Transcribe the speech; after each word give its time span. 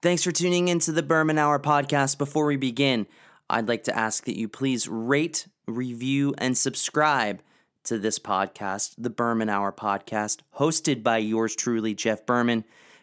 Thanks 0.00 0.22
for 0.22 0.30
tuning 0.30 0.68
in 0.68 0.78
to 0.80 0.92
the 0.92 1.02
Berman 1.02 1.38
Hour 1.38 1.58
podcast. 1.58 2.18
Before 2.18 2.46
we 2.46 2.54
begin, 2.54 3.08
I'd 3.50 3.66
like 3.66 3.82
to 3.84 3.96
ask 3.96 4.26
that 4.26 4.38
you 4.38 4.46
please 4.46 4.86
rate, 4.86 5.48
review, 5.66 6.36
and 6.38 6.56
subscribe 6.56 7.42
to 7.82 7.98
this 7.98 8.20
podcast, 8.20 8.94
the 8.96 9.10
Berman 9.10 9.48
Hour 9.48 9.72
podcast, 9.72 10.42
hosted 10.58 11.02
by 11.02 11.18
yours 11.18 11.56
truly, 11.56 11.94
Jeff 11.94 12.24
Berman. 12.24 12.62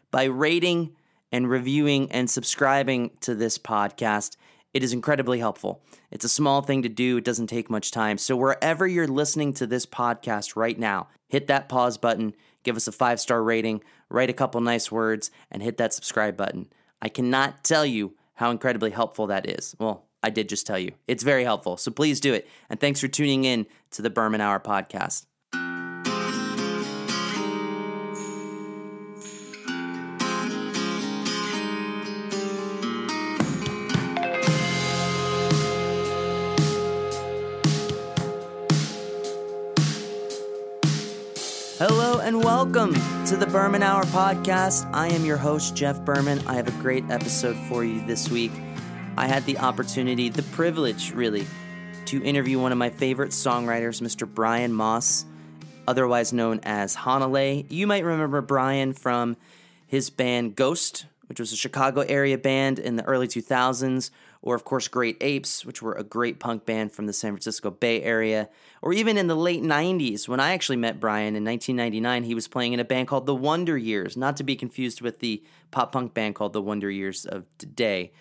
By 0.09 0.23
rating 0.23 0.95
and 1.33 1.49
reviewing 1.49 2.09
and 2.13 2.29
subscribing 2.29 3.11
to 3.19 3.35
this 3.35 3.57
podcast, 3.57 4.37
it 4.73 4.81
is 4.81 4.93
incredibly 4.93 5.39
helpful. 5.39 5.81
It's 6.11 6.23
a 6.23 6.29
small 6.29 6.61
thing 6.61 6.81
to 6.83 6.89
do, 6.89 7.17
it 7.17 7.25
doesn't 7.25 7.47
take 7.47 7.69
much 7.69 7.91
time. 7.91 8.17
So, 8.17 8.37
wherever 8.37 8.87
you're 8.87 9.05
listening 9.05 9.53
to 9.55 9.67
this 9.67 9.85
podcast 9.85 10.55
right 10.55 10.79
now, 10.79 11.09
hit 11.27 11.47
that 11.47 11.67
pause 11.67 11.97
button, 11.97 12.35
give 12.63 12.77
us 12.77 12.87
a 12.87 12.93
five 12.93 13.19
star 13.19 13.43
rating, 13.43 13.83
write 14.07 14.29
a 14.29 14.33
couple 14.33 14.61
nice 14.61 14.89
words, 14.89 15.29
and 15.51 15.61
hit 15.61 15.75
that 15.75 15.93
subscribe 15.93 16.37
button. 16.37 16.69
I 17.01 17.09
cannot 17.09 17.63
tell 17.63 17.85
you 17.85 18.15
how 18.35 18.51
incredibly 18.51 18.91
helpful 18.91 19.27
that 19.27 19.49
is. 19.49 19.75
Well, 19.79 20.05
I 20.23 20.29
did 20.29 20.49
just 20.49 20.65
tell 20.65 20.79
you. 20.79 20.91
It's 21.07 21.23
very 21.23 21.43
helpful. 21.43 21.77
So 21.77 21.91
please 21.91 22.19
do 22.19 22.33
it. 22.33 22.47
And 22.69 22.79
thanks 22.79 22.99
for 22.99 23.07
tuning 23.07 23.43
in 23.43 23.67
to 23.91 24.01
the 24.01 24.09
Berman 24.09 24.41
Hour 24.41 24.59
podcast. 24.59 25.25
Hello 41.77 42.19
and 42.19 42.41
welcome 42.43 42.95
to 43.35 43.45
the 43.45 43.51
Berman 43.51 43.83
Hour 43.83 44.05
podcast. 44.05 44.89
I 44.93 45.09
am 45.09 45.25
your 45.25 45.35
host, 45.35 45.75
Jeff 45.75 45.99
Berman. 46.05 46.39
I 46.47 46.53
have 46.53 46.69
a 46.69 46.81
great 46.81 47.03
episode 47.09 47.57
for 47.67 47.83
you 47.83 47.99
this 48.05 48.29
week. 48.29 48.53
I 49.17 49.27
had 49.27 49.45
the 49.45 49.57
opportunity, 49.57 50.29
the 50.29 50.43
privilege, 50.43 51.11
really, 51.11 51.45
to 52.05 52.23
interview 52.23 52.61
one 52.61 52.71
of 52.71 52.77
my 52.77 52.89
favorite 52.89 53.31
songwriters, 53.31 54.01
Mr. 54.01 54.25
Brian 54.25 54.71
Moss, 54.71 55.25
otherwise 55.85 56.31
known 56.31 56.61
as 56.63 56.95
Hanalei. 56.95 57.65
You 57.69 57.87
might 57.87 58.05
remember 58.05 58.39
Brian 58.39 58.93
from 58.93 59.35
his 59.85 60.09
band 60.09 60.55
Ghost, 60.55 61.05
which 61.27 61.41
was 61.41 61.51
a 61.51 61.57
Chicago 61.57 62.01
area 62.07 62.37
band 62.37 62.79
in 62.79 62.95
the 62.95 63.03
early 63.03 63.27
2000s, 63.27 64.11
or 64.45 64.55
of 64.55 64.63
course 64.63 64.87
Great 64.87 65.17
Apes, 65.19 65.65
which 65.65 65.81
were 65.81 65.93
a 65.93 66.03
great 66.03 66.39
punk 66.39 66.65
band 66.65 66.93
from 66.93 67.07
the 67.07 67.13
San 67.13 67.31
Francisco 67.31 67.71
Bay 67.71 68.01
Area, 68.03 68.47
or 68.81 68.93
even 68.93 69.17
in 69.17 69.27
the 69.27 69.35
late 69.35 69.63
90s 69.63 70.27
when 70.27 70.39
I 70.39 70.53
actually 70.53 70.77
met 70.77 70.99
Brian 70.99 71.35
in 71.35 71.43
1999, 71.43 72.23
he 72.23 72.35
was 72.35 72.47
playing 72.47 72.71
in 72.71 72.79
a 72.79 72.85
band 72.85 73.07
called 73.07 73.25
The 73.25 73.35
Wonder 73.35 73.75
Years, 73.75 74.15
not 74.15 74.37
to 74.37 74.43
be 74.43 74.55
confused 74.55 75.01
with 75.01 75.19
the 75.19 75.43
pop 75.71 75.91
punk 75.91 76.13
band 76.13 76.35
called 76.35 76.53
The 76.53 76.61
Wonder 76.61 76.91
Years 76.91 77.25
of 77.25 77.45
today. 77.57 78.13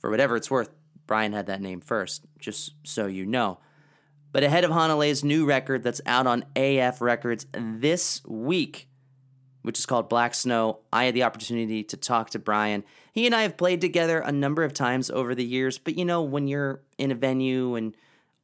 For 0.00 0.10
whatever 0.10 0.34
it's 0.34 0.50
worth, 0.50 0.70
Brian 1.06 1.32
had 1.32 1.46
that 1.46 1.62
name 1.62 1.80
first, 1.80 2.26
just 2.38 2.74
so 2.82 3.06
you 3.06 3.24
know. 3.24 3.60
But 4.32 4.42
ahead 4.42 4.64
of 4.64 4.72
Hanalei's 4.72 5.22
new 5.22 5.46
record 5.46 5.84
that's 5.84 6.00
out 6.04 6.26
on 6.26 6.44
AF 6.56 7.00
Records 7.00 7.46
this 7.52 8.22
week, 8.26 8.88
which 9.62 9.78
is 9.78 9.86
called 9.86 10.08
Black 10.08 10.34
Snow, 10.34 10.78
I 10.92 11.04
had 11.04 11.14
the 11.14 11.22
opportunity 11.22 11.82
to 11.84 11.96
talk 11.96 12.30
to 12.30 12.38
Brian. 12.38 12.84
He 13.12 13.26
and 13.26 13.34
I 13.34 13.42
have 13.42 13.56
played 13.56 13.80
together 13.80 14.20
a 14.20 14.32
number 14.32 14.64
of 14.64 14.72
times 14.72 15.10
over 15.10 15.34
the 15.34 15.44
years, 15.44 15.78
but 15.78 15.96
you 15.96 16.04
know, 16.04 16.22
when 16.22 16.46
you're 16.46 16.80
in 16.98 17.10
a 17.10 17.14
venue 17.14 17.74
and 17.74 17.94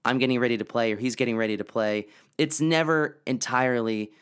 I'm 0.05 0.19
getting 0.19 0.39
ready 0.39 0.57
to 0.57 0.65
play 0.65 0.93
or 0.93 0.97
he's 0.97 1.17
getting 1.17 1.37
ready 1.37 1.57
to 1.57 1.65
play, 1.65 2.07
it's 2.39 2.61
never 2.61 3.19
entirely 3.27 4.13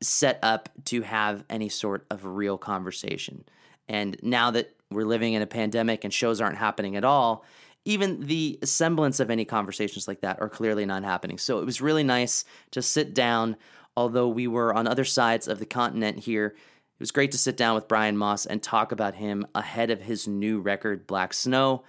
set 0.00 0.38
up 0.42 0.68
to 0.86 1.02
have 1.02 1.44
any 1.48 1.68
sort 1.68 2.06
of 2.10 2.24
real 2.24 2.58
conversation. 2.58 3.44
And 3.88 4.16
now 4.22 4.50
that 4.50 4.74
we're 4.90 5.04
living 5.04 5.34
in 5.34 5.42
a 5.42 5.46
pandemic 5.46 6.04
and 6.04 6.12
shows 6.12 6.40
aren't 6.40 6.58
happening 6.58 6.96
at 6.96 7.04
all, 7.04 7.44
even 7.84 8.20
the 8.26 8.58
semblance 8.64 9.20
of 9.20 9.30
any 9.30 9.44
conversations 9.44 10.08
like 10.08 10.20
that 10.22 10.40
are 10.40 10.48
clearly 10.48 10.86
not 10.86 11.04
happening. 11.04 11.38
So 11.38 11.58
it 11.58 11.66
was 11.66 11.80
really 11.80 12.04
nice 12.04 12.44
to 12.70 12.80
sit 12.80 13.14
down, 13.14 13.56
although 13.96 14.28
we 14.28 14.46
were 14.46 14.74
on 14.74 14.86
other 14.86 15.04
sides 15.04 15.48
of 15.48 15.58
the 15.58 15.66
continent 15.66 16.20
here. 16.20 16.46
It 16.46 17.00
was 17.00 17.10
great 17.10 17.32
to 17.32 17.38
sit 17.38 17.56
down 17.56 17.74
with 17.74 17.88
Brian 17.88 18.16
Moss 18.16 18.46
and 18.46 18.62
talk 18.62 18.92
about 18.92 19.16
him 19.16 19.46
ahead 19.54 19.90
of 19.90 20.02
his 20.02 20.28
new 20.28 20.60
record, 20.60 21.06
Black 21.06 21.34
Snow. 21.34 21.84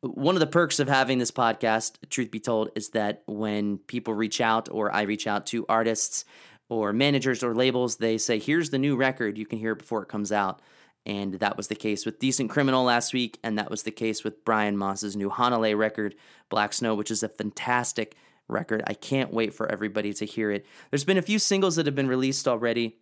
One 0.00 0.34
of 0.34 0.40
the 0.40 0.46
perks 0.46 0.80
of 0.80 0.88
having 0.88 1.18
this 1.18 1.30
podcast, 1.30 1.96
truth 2.08 2.30
be 2.30 2.40
told, 2.40 2.70
is 2.74 2.90
that 2.90 3.22
when 3.26 3.78
people 3.78 4.14
reach 4.14 4.40
out 4.40 4.68
or 4.70 4.92
I 4.92 5.02
reach 5.02 5.26
out 5.26 5.46
to 5.46 5.66
artists 5.68 6.24
or 6.68 6.92
managers 6.92 7.42
or 7.42 7.54
labels, 7.54 7.96
they 7.96 8.16
say, 8.16 8.38
Here's 8.38 8.70
the 8.70 8.78
new 8.78 8.96
record. 8.96 9.36
You 9.36 9.46
can 9.46 9.58
hear 9.58 9.72
it 9.72 9.78
before 9.78 10.02
it 10.02 10.08
comes 10.08 10.32
out. 10.32 10.62
And 11.06 11.34
that 11.34 11.56
was 11.56 11.68
the 11.68 11.74
case 11.74 12.04
with 12.04 12.18
Decent 12.18 12.50
Criminal 12.50 12.84
last 12.84 13.14
week, 13.14 13.38
and 13.42 13.58
that 13.58 13.70
was 13.70 13.84
the 13.84 13.90
case 13.90 14.22
with 14.22 14.44
Brian 14.44 14.76
Moss's 14.76 15.16
new 15.16 15.30
Hanalei 15.30 15.76
record, 15.76 16.14
Black 16.48 16.72
Snow, 16.72 16.94
which 16.94 17.10
is 17.10 17.22
a 17.22 17.28
fantastic 17.28 18.16
record. 18.50 18.82
I 18.86 18.94
can't 18.94 19.32
wait 19.32 19.54
for 19.54 19.70
everybody 19.70 20.12
to 20.14 20.26
hear 20.26 20.50
it. 20.50 20.66
There's 20.90 21.04
been 21.04 21.18
a 21.18 21.22
few 21.22 21.38
singles 21.38 21.76
that 21.76 21.86
have 21.86 21.94
been 21.94 22.08
released 22.08 22.46
already. 22.48 22.98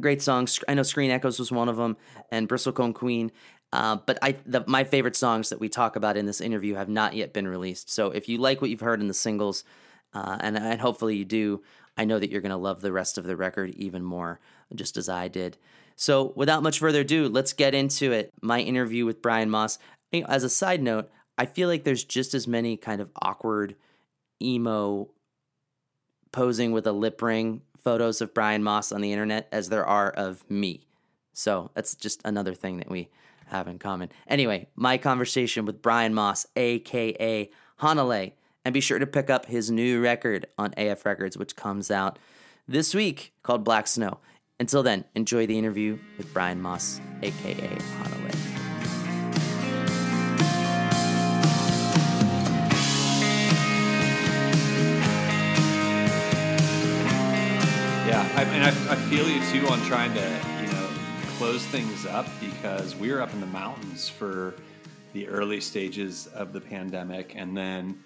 Great 0.00 0.22
songs. 0.22 0.58
I 0.68 0.74
know 0.74 0.82
Screen 0.82 1.10
Echoes 1.10 1.38
was 1.38 1.52
one 1.52 1.68
of 1.68 1.76
them, 1.76 1.96
and 2.30 2.48
Bristlecone 2.48 2.94
Queen. 2.94 3.30
Uh, 3.72 3.96
but 4.06 4.18
I, 4.22 4.36
the, 4.44 4.64
my 4.66 4.84
favorite 4.84 5.16
songs 5.16 5.48
that 5.48 5.60
we 5.60 5.68
talk 5.68 5.96
about 5.96 6.16
in 6.16 6.26
this 6.26 6.40
interview 6.40 6.74
have 6.74 6.88
not 6.88 7.14
yet 7.14 7.32
been 7.32 7.48
released. 7.48 7.90
So 7.90 8.10
if 8.10 8.28
you 8.28 8.38
like 8.38 8.60
what 8.60 8.70
you've 8.70 8.80
heard 8.80 9.00
in 9.00 9.08
the 9.08 9.14
singles, 9.14 9.64
uh, 10.12 10.36
and, 10.40 10.58
and 10.58 10.80
hopefully 10.80 11.16
you 11.16 11.24
do, 11.24 11.62
I 11.96 12.04
know 12.04 12.18
that 12.18 12.30
you're 12.30 12.42
going 12.42 12.50
to 12.50 12.56
love 12.56 12.80
the 12.80 12.92
rest 12.92 13.16
of 13.16 13.24
the 13.24 13.36
record 13.36 13.70
even 13.70 14.02
more, 14.02 14.40
just 14.74 14.96
as 14.96 15.08
I 15.08 15.28
did. 15.28 15.56
So, 15.96 16.32
without 16.36 16.62
much 16.62 16.78
further 16.78 17.00
ado, 17.00 17.28
let's 17.28 17.52
get 17.52 17.74
into 17.74 18.12
it. 18.12 18.30
My 18.40 18.60
interview 18.60 19.04
with 19.04 19.22
Brian 19.22 19.50
Moss. 19.50 19.78
As 20.26 20.44
a 20.44 20.50
side 20.50 20.82
note, 20.82 21.10
I 21.38 21.46
feel 21.46 21.68
like 21.68 21.84
there's 21.84 22.04
just 22.04 22.34
as 22.34 22.46
many 22.46 22.76
kind 22.76 23.00
of 23.00 23.10
awkward 23.20 23.76
emo 24.42 25.10
posing 26.32 26.72
with 26.72 26.86
a 26.86 26.92
lip 26.92 27.20
ring 27.22 27.62
photos 27.78 28.20
of 28.20 28.32
Brian 28.32 28.62
Moss 28.62 28.92
on 28.92 29.00
the 29.00 29.12
internet 29.12 29.48
as 29.52 29.68
there 29.68 29.86
are 29.86 30.10
of 30.10 30.48
me. 30.50 30.86
So, 31.32 31.70
that's 31.74 31.94
just 31.94 32.20
another 32.24 32.54
thing 32.54 32.76
that 32.78 32.90
we 32.90 33.08
have 33.46 33.68
in 33.68 33.78
common. 33.78 34.10
Anyway, 34.26 34.68
my 34.74 34.98
conversation 34.98 35.64
with 35.64 35.82
Brian 35.82 36.14
Moss, 36.14 36.46
aka 36.56 37.50
Hanalei, 37.80 38.32
and 38.64 38.74
be 38.74 38.80
sure 38.80 38.98
to 38.98 39.06
pick 39.06 39.30
up 39.30 39.46
his 39.46 39.70
new 39.70 40.00
record 40.00 40.46
on 40.58 40.74
AF 40.76 41.04
Records, 41.04 41.36
which 41.36 41.56
comes 41.56 41.90
out 41.90 42.18
this 42.68 42.94
week 42.94 43.32
called 43.42 43.64
Black 43.64 43.86
Snow. 43.86 44.18
Until 44.60 44.82
then, 44.82 45.04
enjoy 45.14 45.46
the 45.46 45.58
interview 45.58 45.98
with 46.18 46.32
Brian 46.32 46.60
Moss, 46.60 47.00
aka 47.22 47.52
Hanalei. 47.54 48.21
I 58.42 58.44
mean, 58.46 58.62
I, 58.62 58.70
I 58.70 58.96
feel 58.96 59.28
you 59.28 59.40
too 59.52 59.68
on 59.68 59.80
trying 59.82 60.12
to, 60.14 60.40
you 60.60 60.72
know, 60.72 60.88
close 61.38 61.64
things 61.66 62.06
up 62.06 62.26
because 62.40 62.96
we 62.96 63.12
were 63.12 63.20
up 63.20 63.32
in 63.32 63.40
the 63.40 63.46
mountains 63.46 64.08
for 64.08 64.54
the 65.12 65.28
early 65.28 65.60
stages 65.60 66.26
of 66.26 66.52
the 66.52 66.60
pandemic, 66.60 67.34
and 67.36 67.56
then 67.56 68.02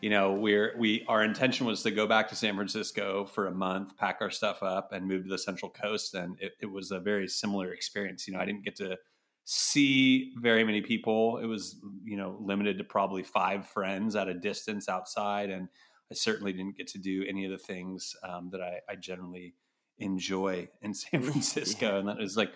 you 0.00 0.10
know 0.10 0.32
we're 0.32 0.74
we 0.76 1.04
our 1.06 1.22
intention 1.22 1.66
was 1.66 1.84
to 1.84 1.92
go 1.92 2.04
back 2.04 2.28
to 2.30 2.34
san 2.34 2.56
francisco 2.56 3.26
for 3.26 3.46
a 3.46 3.52
month 3.52 3.96
pack 3.96 4.18
our 4.20 4.30
stuff 4.30 4.60
up 4.60 4.92
and 4.92 5.06
move 5.06 5.22
to 5.22 5.30
the 5.30 5.38
central 5.38 5.70
coast. 5.70 6.16
And 6.16 6.36
it, 6.40 6.54
it, 6.60 6.66
was 6.66 6.90
a 6.90 6.98
very 6.98 7.28
similar 7.28 7.72
experience. 7.72 8.26
You 8.26 8.34
know 8.34 8.40
i 8.40 8.44
didn't 8.44 8.64
get 8.64 8.74
to 8.76 8.98
see 9.44 10.32
very 10.40 10.64
many 10.64 10.80
people. 10.80 11.38
It 11.38 11.46
was 11.46 11.76
you 12.04 12.16
know 12.16 12.36
limited 12.40 12.76
to 12.78 12.84
probably 12.84 13.22
five 13.22 13.68
friends 13.68 14.16
at 14.16 14.26
a 14.26 14.34
distance 14.34 14.88
outside. 14.88 15.48
And 15.48 15.68
i 16.10 16.14
certainly 16.14 16.52
didn't 16.52 16.76
get 16.76 16.88
to 16.88 16.98
do 16.98 17.24
any 17.28 17.44
of 17.44 17.52
the 17.52 17.58
things 17.58 18.16
um, 18.28 18.50
that 18.50 18.60
I, 18.60 18.80
I, 18.88 18.96
generally 18.96 19.54
enjoy 19.98 20.68
in 20.82 20.94
san 20.94 21.22
francisco 21.30 21.92
yeah. 21.92 21.98
and 21.98 22.08
that 22.08 22.18
was 22.18 22.36
like 22.36 22.52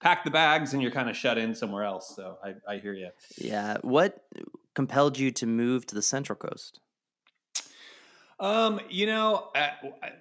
pack 0.00 0.24
the 0.24 0.30
bags 0.30 0.72
and 0.72 0.82
you're 0.82 0.90
kind 0.90 1.08
of 1.08 1.16
shut 1.16 1.38
in 1.38 1.54
somewhere 1.54 1.84
else 1.84 2.14
so 2.14 2.36
i, 2.44 2.54
I 2.74 2.78
hear 2.78 2.92
you 2.92 3.10
yeah 3.38 3.78
what 3.82 4.24
compelled 4.74 5.18
you 5.18 5.30
to 5.32 5.46
move 5.46 5.86
to 5.86 5.94
the 5.94 6.02
central 6.02 6.36
coast 6.36 6.80
um, 8.40 8.80
you 8.90 9.06
know, 9.06 9.48
uh, 9.54 9.68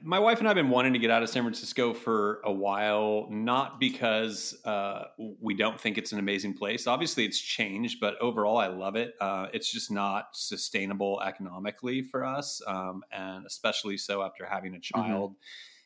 my 0.04 0.20
wife 0.20 0.38
and 0.38 0.48
I 0.48 0.52
have 0.52 0.56
been 0.56 0.70
wanting 0.70 0.94
to 0.94 1.00
get 1.00 1.10
out 1.10 1.24
of 1.24 1.30
San 1.30 1.44
Francisco 1.44 1.94
for 1.94 2.42
a 2.46 2.52
while, 2.52 3.28
not 3.32 3.80
because 3.80 4.56
uh, 4.66 5.06
we 5.42 5.56
don't 5.56 5.80
think 5.82 5.98
it's 5.98 6.12
an 6.12 6.20
amazing 6.20 6.54
place. 6.54 6.86
Obviously, 6.86 7.26
it's 7.26 7.40
changed, 7.40 8.00
but 8.00 8.18
overall, 8.20 8.58
I 8.58 8.68
love 8.68 8.96
it. 8.96 9.16
Uh, 9.20 9.48
it's 9.52 9.72
just 9.72 9.90
not 9.90 10.30
sustainable 10.34 11.22
economically 11.22 12.04
for 12.04 12.24
us, 12.24 12.62
um, 12.68 13.04
and 13.12 13.48
especially 13.48 13.98
so 13.98 14.22
after 14.22 14.46
having 14.46 14.76
a 14.76 14.78
mm-hmm. 14.78 15.02
child. 15.02 15.32
Mm-hmm. 15.32 15.40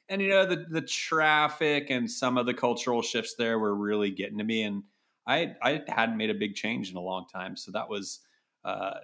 And 0.09 0.21
you 0.21 0.29
know, 0.29 0.45
the 0.45 0.65
the 0.69 0.81
traffic 0.81 1.89
and 1.89 2.09
some 2.09 2.37
of 2.37 2.45
the 2.45 2.53
cultural 2.53 3.01
shifts 3.01 3.35
there 3.35 3.59
were 3.59 3.75
really 3.75 4.09
getting 4.09 4.37
to 4.37 4.43
me, 4.43 4.63
and 4.63 4.83
I 5.25 5.55
I 5.61 5.83
hadn't 5.87 6.17
made 6.17 6.29
a 6.29 6.33
big 6.35 6.55
change 6.55 6.89
in 6.89 6.95
a 6.97 7.01
long 7.01 7.25
time, 7.27 7.55
so 7.57 7.71
that 7.71 7.89
was 7.89 8.21
uh, 8.63 8.99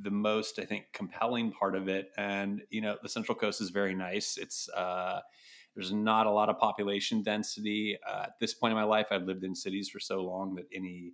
the 0.00 0.10
most, 0.10 0.58
I 0.58 0.64
think, 0.64 0.86
compelling 0.92 1.52
part 1.52 1.76
of 1.76 1.88
it. 1.88 2.10
And 2.16 2.62
you 2.70 2.80
know, 2.80 2.96
the 3.02 3.08
Central 3.08 3.36
Coast 3.36 3.60
is 3.60 3.68
very 3.70 3.94
nice. 3.94 4.38
It's 4.38 4.68
uh, 4.70 5.20
there's 5.74 5.92
not 5.92 6.26
a 6.26 6.30
lot 6.30 6.48
of 6.48 6.58
population 6.58 7.22
density 7.22 7.98
uh, 8.08 8.22
at 8.24 8.38
this 8.40 8.54
point 8.54 8.72
in 8.72 8.76
my 8.78 8.84
life. 8.84 9.08
I've 9.10 9.24
lived 9.24 9.44
in 9.44 9.54
cities 9.54 9.90
for 9.90 10.00
so 10.00 10.24
long 10.24 10.54
that 10.54 10.66
any 10.72 11.12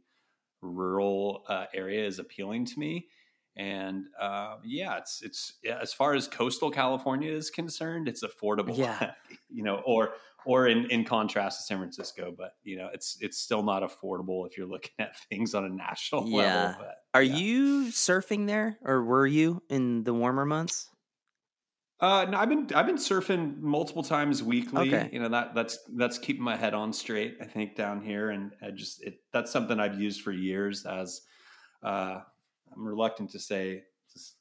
rural 0.63 1.45
uh, 1.49 1.67
area 1.75 2.07
is 2.07 2.19
appealing 2.19 2.67
to 2.67 2.79
me. 2.79 3.09
And 3.57 4.07
uh, 4.19 4.57
yeah, 4.65 4.97
it's 4.99 5.23
it's 5.23 5.55
as 5.69 5.93
far 5.93 6.15
as 6.15 6.27
coastal 6.27 6.71
California 6.71 7.31
is 7.31 7.51
concerned, 7.51 8.09
it's 8.09 8.25
affordable. 8.25 8.77
Yeah. 8.77 9.13
you 9.51 9.63
know, 9.63 9.83
or 9.85 10.15
or 10.45 10.67
in, 10.67 10.87
in 10.91 11.05
contrast 11.05 11.61
to 11.61 11.65
San 11.67 11.79
Francisco, 11.79 12.35
but 12.37 12.55
you 12.65 12.77
know, 12.77 12.89
it's 12.93 13.19
it's 13.21 13.39
still 13.39 13.63
not 13.63 13.83
affordable 13.83 14.47
if 14.47 14.57
you're 14.57 14.67
looking 14.67 14.93
at 14.99 15.19
things 15.29 15.55
on 15.55 15.65
a 15.65 15.69
national 15.69 16.29
Yeah. 16.29 16.37
level. 16.37 16.77
But, 16.81 16.97
Are 17.15 17.23
yeah. 17.23 17.37
you 17.37 17.85
surfing 17.91 18.47
there, 18.47 18.79
or 18.83 19.05
were 19.05 19.27
you 19.27 19.63
in 19.69 20.05
the 20.05 20.15
warmer 20.15 20.47
months? 20.47 20.89
Uh, 22.01 22.27
no, 22.29 22.37
I've 22.37 22.49
been 22.49 22.67
I've 22.75 22.87
been 22.87 22.97
surfing 22.97 23.61
multiple 23.61 24.03
times 24.03 24.43
weekly. 24.43 24.93
Okay. 24.93 25.09
You 25.13 25.21
know 25.21 25.29
that 25.29 25.55
that's 25.55 25.79
that's 25.95 26.19
keeping 26.19 26.43
my 26.43 26.57
head 26.57 26.75
on 26.75 26.93
straight. 26.93 27.37
I 27.41 27.45
think 27.45 27.77
down 27.77 28.03
here, 28.03 28.31
and 28.31 28.51
I 28.61 28.71
just 28.73 29.03
it 29.05 29.21
that's 29.33 29.53
something 29.53 29.79
I've 29.79 30.01
used 30.01 30.23
for 30.23 30.33
years. 30.33 30.85
As 30.85 31.21
uh, 31.85 32.21
I'm 32.75 32.87
reluctant 32.87 33.31
to 33.31 33.39
say 33.39 33.83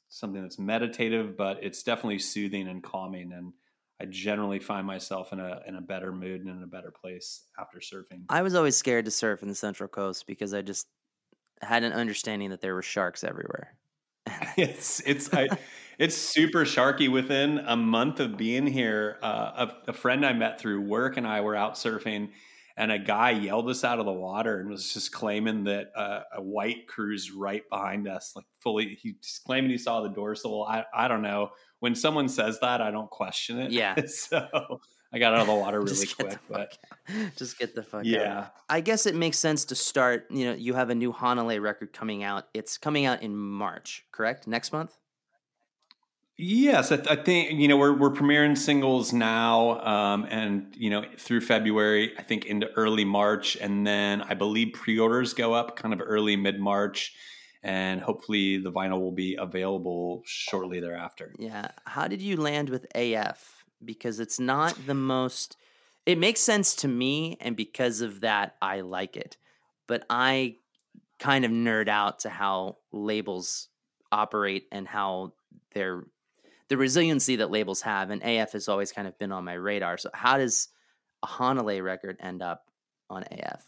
something 0.08 0.42
that's 0.42 0.58
meditative, 0.58 1.36
but 1.36 1.58
it's 1.62 1.82
definitely 1.82 2.18
soothing 2.18 2.68
and 2.68 2.82
calming. 2.82 3.32
And 3.32 3.52
I 4.00 4.06
generally 4.06 4.58
find 4.58 4.86
myself 4.86 5.32
in 5.32 5.40
a 5.40 5.60
in 5.66 5.76
a 5.76 5.80
better 5.80 6.12
mood 6.12 6.42
and 6.42 6.50
in 6.50 6.62
a 6.62 6.66
better 6.66 6.90
place 6.90 7.44
after 7.58 7.78
surfing. 7.78 8.24
I 8.28 8.42
was 8.42 8.54
always 8.54 8.76
scared 8.76 9.04
to 9.06 9.10
surf 9.10 9.42
in 9.42 9.48
the 9.48 9.54
Central 9.54 9.88
Coast 9.88 10.26
because 10.26 10.52
I 10.54 10.62
just 10.62 10.86
had 11.62 11.84
an 11.84 11.92
understanding 11.92 12.50
that 12.50 12.60
there 12.60 12.74
were 12.74 12.82
sharks 12.82 13.24
everywhere. 13.24 13.76
it's 14.56 15.00
it's 15.00 15.32
I, 15.32 15.48
it's 15.98 16.16
super 16.16 16.64
sharky. 16.64 17.10
Within 17.10 17.58
a 17.58 17.76
month 17.76 18.20
of 18.20 18.36
being 18.36 18.66
here, 18.66 19.18
uh, 19.22 19.68
a, 19.86 19.90
a 19.90 19.92
friend 19.92 20.24
I 20.26 20.32
met 20.32 20.60
through 20.60 20.82
work 20.82 21.16
and 21.16 21.26
I 21.26 21.40
were 21.40 21.56
out 21.56 21.74
surfing, 21.74 22.30
and 22.76 22.90
a 22.90 22.98
guy 22.98 23.30
yelled 23.30 23.68
us 23.68 23.84
out 23.84 23.98
of 23.98 24.06
the 24.06 24.12
water 24.12 24.60
and 24.60 24.68
was 24.68 24.92
just 24.92 25.12
claiming 25.12 25.64
that 25.64 25.92
uh, 25.96 26.20
a 26.36 26.42
white 26.42 26.86
cruise 26.88 27.30
right 27.30 27.62
behind 27.70 28.08
us, 28.08 28.32
like 28.34 28.46
fully. 28.60 28.98
He's 29.00 29.40
claiming 29.46 29.70
he 29.70 29.78
saw 29.78 30.00
the 30.00 30.08
dorsal. 30.08 30.64
I 30.64 30.84
I 30.94 31.08
don't 31.08 31.22
know. 31.22 31.50
When 31.80 31.94
someone 31.94 32.28
says 32.28 32.60
that, 32.60 32.80
I 32.80 32.90
don't 32.90 33.10
question 33.10 33.58
it. 33.58 33.72
Yeah. 33.72 33.94
so 34.06 34.80
I 35.12 35.18
got 35.18 35.34
out 35.34 35.40
of 35.40 35.46
the 35.48 35.54
water 35.54 35.80
really 35.82 36.06
quick, 36.06 36.38
but 36.48 36.78
fuck- 37.06 37.34
just 37.36 37.58
get 37.58 37.74
the 37.74 37.82
fuck 37.82 38.00
out. 38.00 38.06
yeah. 38.06 38.46
I 38.68 38.80
guess 38.80 39.06
it 39.06 39.14
makes 39.14 39.38
sense 39.38 39.66
to 39.66 39.74
start. 39.74 40.26
You 40.30 40.46
know, 40.46 40.54
you 40.54 40.74
have 40.74 40.90
a 40.90 40.94
new 40.94 41.12
Hanalei 41.12 41.60
record 41.60 41.92
coming 41.92 42.22
out. 42.22 42.44
It's 42.54 42.78
coming 42.78 43.04
out 43.04 43.22
in 43.22 43.36
March, 43.36 44.06
correct? 44.12 44.46
Next 44.46 44.72
month. 44.72 44.96
Yes, 46.38 46.90
I, 46.90 46.96
th- 46.96 47.08
I 47.08 47.16
think 47.16 47.60
you 47.60 47.68
know 47.68 47.76
we're 47.76 47.92
we're 47.92 48.10
premiering 48.10 48.56
singles 48.56 49.12
now, 49.12 49.80
um, 49.80 50.26
and 50.30 50.74
you 50.76 50.88
know 50.88 51.04
through 51.18 51.42
February, 51.42 52.12
I 52.18 52.22
think 52.22 52.46
into 52.46 52.70
early 52.72 53.04
March, 53.04 53.56
and 53.60 53.86
then 53.86 54.22
I 54.22 54.34
believe 54.34 54.72
pre-orders 54.72 55.34
go 55.34 55.52
up 55.52 55.76
kind 55.76 55.92
of 55.92 56.00
early 56.02 56.36
mid 56.36 56.58
March, 56.58 57.14
and 57.62 58.00
hopefully 58.00 58.58
the 58.58 58.72
vinyl 58.72 59.00
will 59.00 59.12
be 59.12 59.36
available 59.36 60.22
shortly 60.24 60.80
thereafter. 60.80 61.34
Yeah. 61.38 61.68
How 61.84 62.08
did 62.08 62.22
you 62.22 62.36
land 62.36 62.70
with 62.70 62.86
AF? 62.94 63.64
Because 63.84 64.18
it's 64.18 64.40
not 64.40 64.86
the 64.86 64.94
most. 64.94 65.56
It 66.06 66.18
makes 66.18 66.40
sense 66.40 66.74
to 66.76 66.88
me, 66.88 67.36
and 67.40 67.56
because 67.56 68.00
of 68.00 68.20
that, 68.22 68.56
I 68.62 68.80
like 68.80 69.16
it. 69.16 69.36
But 69.86 70.04
I 70.08 70.56
kind 71.18 71.44
of 71.44 71.50
nerd 71.50 71.88
out 71.88 72.20
to 72.20 72.30
how 72.30 72.78
labels 72.90 73.68
operate 74.10 74.66
and 74.72 74.88
how 74.88 75.34
they're 75.74 76.04
the 76.72 76.78
resiliency 76.78 77.36
that 77.36 77.50
labels 77.50 77.82
have. 77.82 78.08
And 78.08 78.22
AF 78.22 78.52
has 78.52 78.66
always 78.66 78.92
kind 78.92 79.06
of 79.06 79.18
been 79.18 79.30
on 79.30 79.44
my 79.44 79.52
radar. 79.52 79.98
So 79.98 80.08
how 80.14 80.38
does 80.38 80.68
a 81.22 81.26
Hanalei 81.26 81.84
record 81.84 82.16
end 82.18 82.40
up 82.42 82.70
on 83.10 83.24
AF? 83.24 83.66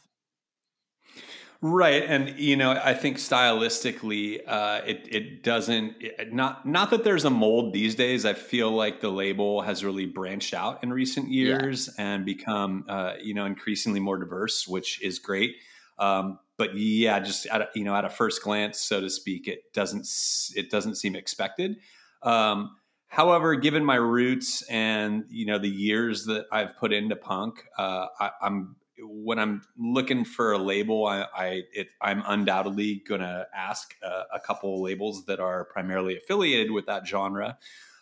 Right, 1.60 2.02
and 2.02 2.38
you 2.38 2.56
know, 2.56 2.72
I 2.72 2.92
think 2.92 3.16
stylistically, 3.16 4.42
uh, 4.46 4.82
it 4.84 5.08
it 5.10 5.42
doesn't 5.42 5.96
it, 6.00 6.30
not 6.32 6.66
not 6.66 6.90
that 6.90 7.04
there's 7.04 7.24
a 7.24 7.30
mold 7.30 7.72
these 7.72 7.94
days. 7.94 8.26
I 8.26 8.34
feel 8.34 8.70
like 8.70 9.00
the 9.00 9.08
label 9.08 9.62
has 9.62 9.82
really 9.82 10.04
branched 10.04 10.52
out 10.52 10.82
in 10.84 10.92
recent 10.92 11.30
Yeah. 11.38 11.62
years 11.62 11.88
and 11.96 12.26
become 12.26 12.84
uh, 12.86 13.14
you 13.22 13.32
know 13.32 13.46
increasingly 13.46 14.00
more 14.00 14.18
diverse, 14.18 14.68
which 14.68 15.00
is 15.02 15.18
great. 15.18 15.56
Um, 15.98 16.38
but 16.58 16.76
yeah, 16.76 17.18
just 17.20 17.46
at 17.46 17.62
a, 17.62 17.68
you 17.74 17.84
know 17.84 17.94
at 17.94 18.04
a 18.04 18.10
first 18.10 18.42
glance, 18.42 18.78
so 18.78 19.00
to 19.00 19.08
speak, 19.08 19.48
it 19.48 19.72
doesn't 19.72 20.06
it 20.54 20.70
doesn't 20.70 20.96
seem 20.96 21.16
expected. 21.16 21.78
Um, 22.22 22.76
however, 23.14 23.54
given 23.54 23.84
my 23.84 23.94
roots 23.94 24.62
and 24.62 25.24
you 25.28 25.46
know 25.46 25.58
the 25.58 25.68
years 25.68 26.24
that 26.26 26.46
I've 26.50 26.76
put 26.76 26.92
into 26.92 27.16
punk, 27.16 27.64
uh, 27.78 28.06
I, 28.18 28.30
I'm 28.42 28.76
when 28.98 29.38
I'm 29.38 29.62
looking 29.78 30.24
for 30.24 30.52
a 30.52 30.58
label, 30.58 31.06
I, 31.06 31.26
I 31.34 31.62
I'm 32.00 32.22
undoubtedly 32.26 33.02
to 33.08 33.46
ask 33.54 33.94
uh, 34.04 34.24
a 34.32 34.40
couple 34.40 34.82
labels 34.82 35.26
that 35.26 35.40
are 35.40 35.64
primarily 35.64 36.16
affiliated 36.16 36.70
with 36.70 36.86
that 36.86 37.06
genre. 37.06 37.58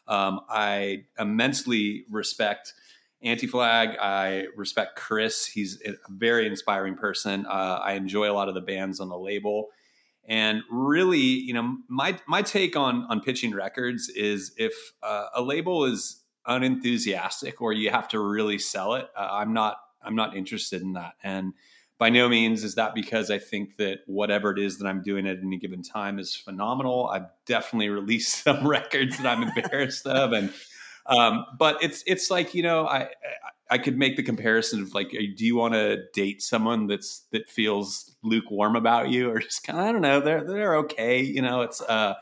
Um, 0.08 0.40
I 0.48 1.04
immensely 1.18 2.04
respect 2.10 2.72
Anti 3.22 3.46
Flag. 3.46 3.90
I 4.00 4.46
respect 4.56 4.96
Chris. 4.96 5.46
He's 5.46 5.80
a 5.84 5.92
very 6.08 6.46
inspiring 6.46 6.96
person. 6.96 7.46
Uh, 7.46 7.80
I 7.82 7.92
enjoy 7.92 8.30
a 8.30 8.34
lot 8.34 8.48
of 8.48 8.54
the 8.54 8.60
bands 8.60 8.98
on 8.98 9.08
the 9.08 9.18
label. 9.18 9.68
And 10.24 10.62
really, 10.70 11.18
you 11.18 11.52
know, 11.52 11.78
my 11.88 12.18
my 12.26 12.42
take 12.42 12.76
on 12.76 13.06
on 13.08 13.20
pitching 13.20 13.52
records 13.54 14.08
is 14.08 14.52
if 14.56 14.72
uh, 15.02 15.26
a 15.34 15.42
label 15.42 15.84
is 15.84 16.22
unenthusiastic 16.46 17.60
or 17.60 17.72
you 17.72 17.90
have 17.90 18.08
to 18.08 18.20
really 18.20 18.58
sell 18.58 18.94
it, 18.94 19.08
uh, 19.16 19.28
I'm 19.30 19.52
not 19.52 19.78
I'm 20.02 20.14
not 20.14 20.36
interested 20.36 20.82
in 20.82 20.92
that. 20.94 21.14
And 21.22 21.54
by 21.98 22.10
no 22.10 22.28
means 22.28 22.64
is 22.64 22.74
that 22.74 22.94
because 22.94 23.30
I 23.30 23.38
think 23.38 23.76
that 23.76 24.00
whatever 24.06 24.50
it 24.50 24.58
is 24.58 24.78
that 24.78 24.88
I'm 24.88 25.02
doing 25.02 25.26
at 25.28 25.38
any 25.38 25.56
given 25.58 25.82
time 25.82 26.18
is 26.18 26.34
phenomenal. 26.34 27.06
I've 27.06 27.26
definitely 27.46 27.90
released 27.90 28.34
some 28.44 28.66
records 28.66 29.18
that 29.18 29.26
I'm 29.26 29.42
embarrassed 29.44 30.06
of, 30.06 30.32
and 30.32 30.52
um, 31.06 31.44
but 31.58 31.82
it's 31.82 32.02
it's 32.06 32.30
like 32.30 32.54
you 32.54 32.62
know 32.62 32.86
I 32.86 33.08
I 33.70 33.78
could 33.78 33.96
make 33.96 34.16
the 34.16 34.22
comparison 34.22 34.82
of 34.82 34.94
like, 34.94 35.10
do 35.10 35.46
you 35.46 35.56
want 35.56 35.74
to 35.74 36.04
date 36.12 36.42
someone 36.42 36.86
that's 36.88 37.24
that 37.32 37.48
feels 37.48 38.14
lukewarm 38.22 38.76
about 38.76 39.08
you, 39.10 39.30
or 39.30 39.38
just 39.40 39.64
kind 39.64 39.78
of 39.78 39.84
I 39.86 39.92
don't 39.92 40.02
know, 40.02 40.20
they're 40.20 40.44
they're 40.44 40.76
okay, 40.78 41.22
you 41.22 41.40
know. 41.42 41.62
It's 41.62 41.80
uh, 41.80 42.14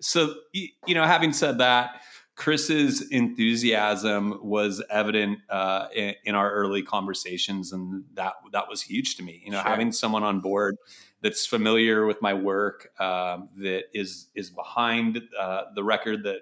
so 0.00 0.34
you, 0.52 0.68
you 0.86 0.94
know, 0.94 1.04
having 1.04 1.32
said 1.32 1.58
that. 1.58 2.02
Chris's 2.34 3.02
enthusiasm 3.10 4.38
was 4.42 4.82
evident 4.88 5.40
uh, 5.50 5.88
in, 5.94 6.14
in 6.24 6.34
our 6.34 6.50
early 6.50 6.82
conversations, 6.82 7.72
and 7.72 8.04
that 8.14 8.34
that 8.52 8.68
was 8.70 8.80
huge 8.80 9.16
to 9.16 9.22
me. 9.22 9.42
You 9.44 9.50
know, 9.50 9.60
Sure. 9.60 9.68
having 9.70 9.92
someone 9.92 10.22
on 10.22 10.40
board 10.40 10.76
that's 11.20 11.44
familiar 11.46 12.06
with 12.06 12.22
my 12.22 12.32
work, 12.32 12.88
um, 12.98 13.50
that 13.56 13.84
is 13.92 14.28
is 14.34 14.48
behind 14.48 15.20
uh, 15.38 15.64
the 15.74 15.84
record 15.84 16.22
that 16.24 16.40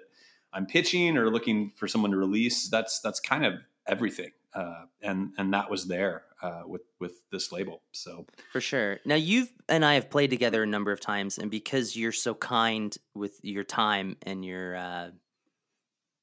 I'm 0.53 0.65
pitching 0.65 1.17
or 1.17 1.29
looking 1.29 1.71
for 1.75 1.87
someone 1.87 2.11
to 2.11 2.17
release. 2.17 2.69
That's 2.69 2.99
that's 2.99 3.19
kind 3.19 3.45
of 3.45 3.55
everything, 3.87 4.31
uh, 4.53 4.85
and 5.01 5.31
and 5.37 5.53
that 5.53 5.69
was 5.69 5.87
there 5.87 6.23
uh, 6.41 6.63
with 6.65 6.81
with 6.99 7.21
this 7.31 7.51
label. 7.51 7.81
So 7.91 8.25
For 8.51 8.61
sure. 8.61 8.99
Now 9.05 9.15
you've 9.15 9.51
and 9.69 9.85
I 9.85 9.93
have 9.95 10.09
played 10.09 10.29
together 10.29 10.63
a 10.63 10.67
number 10.67 10.91
of 10.91 10.99
times, 10.99 11.37
and 11.37 11.49
because 11.49 11.95
you're 11.95 12.11
so 12.11 12.33
kind 12.33 12.95
with 13.13 13.39
your 13.43 13.63
time 13.63 14.17
and 14.23 14.43
your 14.43 14.75
uh, 14.75 15.09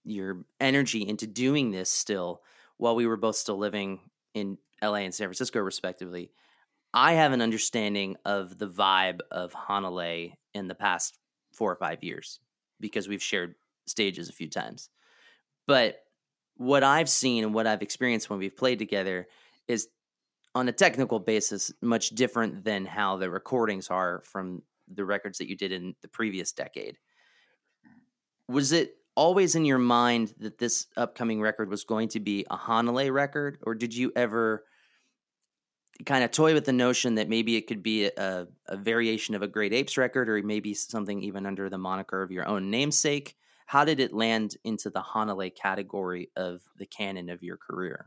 your 0.04 0.44
energy 0.60 1.06
into 1.06 1.26
doing 1.26 1.70
this 1.70 1.90
still, 1.90 2.42
while 2.76 2.96
we 2.96 3.06
were 3.06 3.16
both 3.16 3.36
still 3.36 3.58
living 3.58 4.00
in 4.34 4.58
LA 4.82 4.96
and 4.96 5.14
San 5.14 5.26
Francisco, 5.26 5.60
respectively, 5.60 6.30
I 6.92 7.14
have 7.14 7.32
an 7.32 7.42
understanding 7.42 8.16
of 8.24 8.58
the 8.58 8.68
vibe 8.68 9.20
of 9.30 9.52
Hanalei 9.52 10.34
in 10.54 10.68
the 10.68 10.74
past 10.74 11.18
four 11.52 11.70
or 11.70 11.76
five 11.76 12.02
years 12.02 12.40
because 12.80 13.08
we've 13.08 13.22
shared 13.22 13.54
stages 13.88 14.28
a 14.28 14.32
few 14.32 14.48
times. 14.48 14.88
But 15.66 16.00
what 16.56 16.82
I've 16.82 17.08
seen 17.08 17.44
and 17.44 17.54
what 17.54 17.66
I've 17.66 17.82
experienced 17.82 18.28
when 18.28 18.38
we've 18.38 18.56
played 18.56 18.78
together 18.78 19.28
is 19.66 19.88
on 20.54 20.68
a 20.68 20.72
technical 20.72 21.18
basis 21.18 21.72
much 21.80 22.10
different 22.10 22.64
than 22.64 22.84
how 22.84 23.16
the 23.16 23.30
recordings 23.30 23.88
are 23.88 24.22
from 24.24 24.62
the 24.92 25.04
records 25.04 25.38
that 25.38 25.48
you 25.48 25.56
did 25.56 25.72
in 25.72 25.94
the 26.02 26.08
previous 26.08 26.52
decade. 26.52 26.96
Was 28.48 28.72
it 28.72 28.96
always 29.14 29.54
in 29.54 29.64
your 29.64 29.78
mind 29.78 30.34
that 30.38 30.58
this 30.58 30.86
upcoming 30.96 31.40
record 31.40 31.68
was 31.68 31.84
going 31.84 32.08
to 32.08 32.20
be 32.20 32.46
a 32.50 32.56
Hanalei 32.56 33.12
record, 33.12 33.58
or 33.62 33.74
did 33.74 33.94
you 33.94 34.12
ever 34.16 34.64
kind 36.06 36.22
of 36.22 36.30
toy 36.30 36.54
with 36.54 36.64
the 36.64 36.72
notion 36.72 37.16
that 37.16 37.28
maybe 37.28 37.56
it 37.56 37.66
could 37.66 37.82
be 37.82 38.04
a, 38.04 38.46
a 38.68 38.76
variation 38.76 39.34
of 39.34 39.42
a 39.42 39.48
Great 39.48 39.72
Apes 39.72 39.96
record, 39.98 40.28
or 40.28 40.40
maybe 40.42 40.72
something 40.72 41.22
even 41.22 41.46
under 41.46 41.68
the 41.68 41.78
moniker 41.78 42.22
of 42.22 42.30
your 42.30 42.46
own 42.46 42.70
namesake? 42.70 43.36
How 43.68 43.84
did 43.84 44.00
it 44.00 44.14
land 44.14 44.56
into 44.64 44.88
the 44.88 45.02
Hanalei 45.02 45.54
category 45.54 46.30
of 46.36 46.62
the 46.78 46.86
canon 46.86 47.28
of 47.28 47.42
your 47.42 47.58
career? 47.58 48.06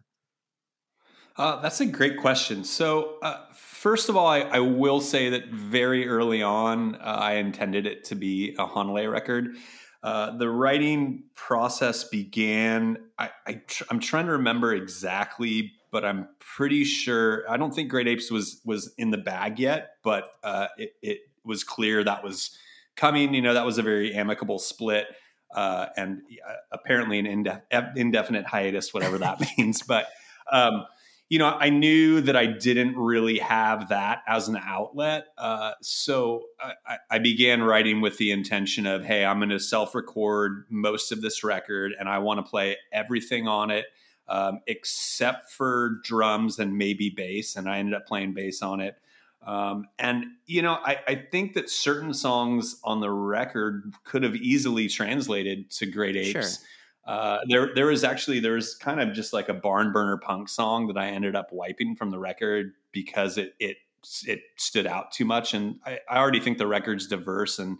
Uh, 1.37 1.61
that's 1.61 1.79
a 1.81 1.85
great 1.85 2.17
question. 2.17 2.63
So, 2.63 3.19
uh, 3.21 3.45
first 3.53 4.09
of 4.09 4.17
all, 4.17 4.25
I, 4.25 4.39
I 4.39 4.59
will 4.59 4.99
say 4.99 5.29
that 5.29 5.49
very 5.49 6.07
early 6.07 6.41
on, 6.41 6.95
uh, 6.95 6.97
I 6.99 7.33
intended 7.33 7.85
it 7.85 8.03
to 8.05 8.15
be 8.15 8.55
a 8.57 8.65
Hanalei 8.65 9.09
record. 9.09 9.55
Uh, 10.01 10.35
the 10.35 10.49
writing 10.49 11.25
process 11.35 12.05
began. 12.05 12.97
I, 13.19 13.29
I 13.45 13.53
tr- 13.67 13.83
I'm 13.91 13.99
trying 13.99 14.25
to 14.25 14.31
remember 14.31 14.73
exactly 14.73 15.73
but 15.91 16.05
I'm 16.05 16.29
pretty 16.39 16.85
sure 16.85 17.43
I 17.49 17.57
don't 17.57 17.75
think 17.75 17.89
Great 17.89 18.07
Apes 18.07 18.31
was 18.31 18.61
was 18.63 18.93
in 18.97 19.11
the 19.11 19.17
bag 19.17 19.59
yet, 19.59 19.97
but 20.03 20.31
uh, 20.41 20.67
it, 20.77 20.93
it 21.01 21.19
was 21.43 21.65
clear 21.65 22.01
that 22.03 22.23
was 22.23 22.57
coming. 22.95 23.33
You 23.33 23.41
know, 23.41 23.53
that 23.53 23.65
was 23.65 23.77
a 23.77 23.83
very 23.83 24.13
amicable 24.13 24.57
split. 24.57 25.07
Uh, 25.55 25.87
and 25.97 26.21
uh, 26.47 26.53
apparently 26.71 27.19
an 27.19 27.25
indef- 27.25 27.95
indefinite 27.95 28.45
hiatus, 28.45 28.93
whatever 28.93 29.17
that 29.17 29.41
means. 29.57 29.81
But 29.81 30.07
um, 30.51 30.85
you 31.31 31.39
know, 31.39 31.47
I 31.47 31.69
knew 31.69 32.19
that 32.19 32.35
I 32.35 32.45
didn't 32.45 32.97
really 32.97 33.39
have 33.39 33.87
that 33.87 34.21
as 34.27 34.49
an 34.49 34.57
outlet. 34.57 35.27
Uh, 35.37 35.71
so 35.81 36.43
I, 36.85 36.97
I, 37.09 37.19
began 37.19 37.63
writing 37.63 38.01
with 38.01 38.17
the 38.17 38.31
intention 38.31 38.85
of, 38.85 39.05
hey, 39.05 39.23
I'm 39.23 39.39
going 39.39 39.47
to 39.47 39.59
self 39.59 39.95
record 39.95 40.65
most 40.69 41.13
of 41.13 41.21
this 41.21 41.41
record 41.41 41.93
and 41.97 42.09
I 42.09 42.17
want 42.19 42.45
to 42.45 42.49
play 42.49 42.75
everything 42.91 43.47
on 43.47 43.71
it 43.71 43.85
um, 44.27 44.59
except 44.67 45.51
for 45.51 46.01
drums 46.03 46.59
and 46.59 46.77
maybe 46.77 47.09
bass. 47.09 47.55
And 47.55 47.69
I 47.69 47.77
ended 47.77 47.93
up 47.93 48.05
playing 48.07 48.33
bass 48.33 48.61
on 48.61 48.81
it. 48.81 48.95
Um, 49.45 49.87
and, 49.97 50.25
you 50.45 50.61
know, 50.61 50.73
I, 50.73 50.97
I, 51.07 51.15
think 51.15 51.53
that 51.53 51.67
certain 51.67 52.13
songs 52.13 52.79
on 52.83 52.99
the 52.99 53.09
record 53.09 53.91
could 54.03 54.21
have 54.21 54.35
easily 54.35 54.87
translated 54.87 55.71
to 55.71 55.87
Great 55.87 56.15
Apes. 56.15 56.29
Sure 56.29 56.67
uh, 57.05 57.39
there, 57.47 57.73
there 57.73 57.87
was 57.87 58.03
actually 58.03 58.39
there 58.39 58.53
was 58.53 58.75
kind 58.75 58.99
of 58.99 59.13
just 59.13 59.33
like 59.33 59.49
a 59.49 59.53
barn 59.53 59.91
burner 59.91 60.17
punk 60.17 60.47
song 60.47 60.87
that 60.87 60.97
I 60.97 61.07
ended 61.07 61.35
up 61.35 61.51
wiping 61.51 61.95
from 61.95 62.11
the 62.11 62.19
record 62.19 62.73
because 62.91 63.37
it 63.37 63.55
it 63.59 63.77
it 64.25 64.41
stood 64.57 64.85
out 64.85 65.11
too 65.11 65.25
much, 65.25 65.53
and 65.53 65.79
I, 65.85 65.99
I 66.09 66.17
already 66.17 66.39
think 66.39 66.57
the 66.57 66.67
record's 66.67 67.07
diverse, 67.07 67.57
and 67.57 67.79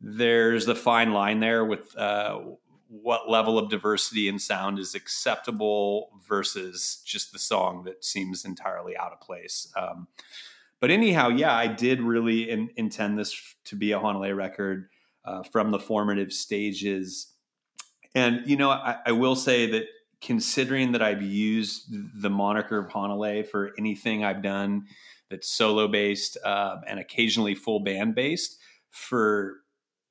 there's 0.00 0.66
the 0.66 0.74
fine 0.74 1.12
line 1.12 1.38
there 1.38 1.64
with 1.64 1.96
uh, 1.96 2.40
what 2.88 3.30
level 3.30 3.58
of 3.58 3.70
diversity 3.70 4.26
in 4.26 4.40
sound 4.40 4.78
is 4.78 4.94
acceptable 4.94 6.10
versus 6.26 7.00
just 7.04 7.32
the 7.32 7.38
song 7.38 7.84
that 7.84 8.04
seems 8.04 8.44
entirely 8.44 8.96
out 8.96 9.12
of 9.12 9.20
place. 9.20 9.72
Um, 9.76 10.08
but 10.82 10.90
anyhow, 10.90 11.28
yeah, 11.28 11.54
I 11.54 11.68
did 11.68 12.02
really 12.02 12.50
in, 12.50 12.68
intend 12.76 13.18
this 13.18 13.54
to 13.66 13.76
be 13.76 13.92
a 13.92 13.98
Hanalei 13.98 14.36
record 14.36 14.90
uh, 15.24 15.42
from 15.44 15.70
the 15.70 15.78
formative 15.78 16.32
stages 16.32 17.32
and 18.14 18.42
you 18.46 18.56
know, 18.56 18.70
I, 18.70 18.96
I, 19.06 19.12
will 19.12 19.36
say 19.36 19.70
that 19.70 19.84
considering 20.20 20.92
that 20.92 21.02
I've 21.02 21.22
used 21.22 21.86
the 22.20 22.30
moniker 22.30 22.78
of 22.78 22.88
Hanalei 22.88 23.46
for 23.46 23.72
anything 23.78 24.24
I've 24.24 24.42
done 24.42 24.86
that's 25.30 25.48
solo 25.48 25.88
based 25.88 26.36
uh, 26.44 26.76
and 26.86 27.00
occasionally 27.00 27.54
full 27.54 27.80
band 27.80 28.14
based 28.14 28.58
for 28.90 29.56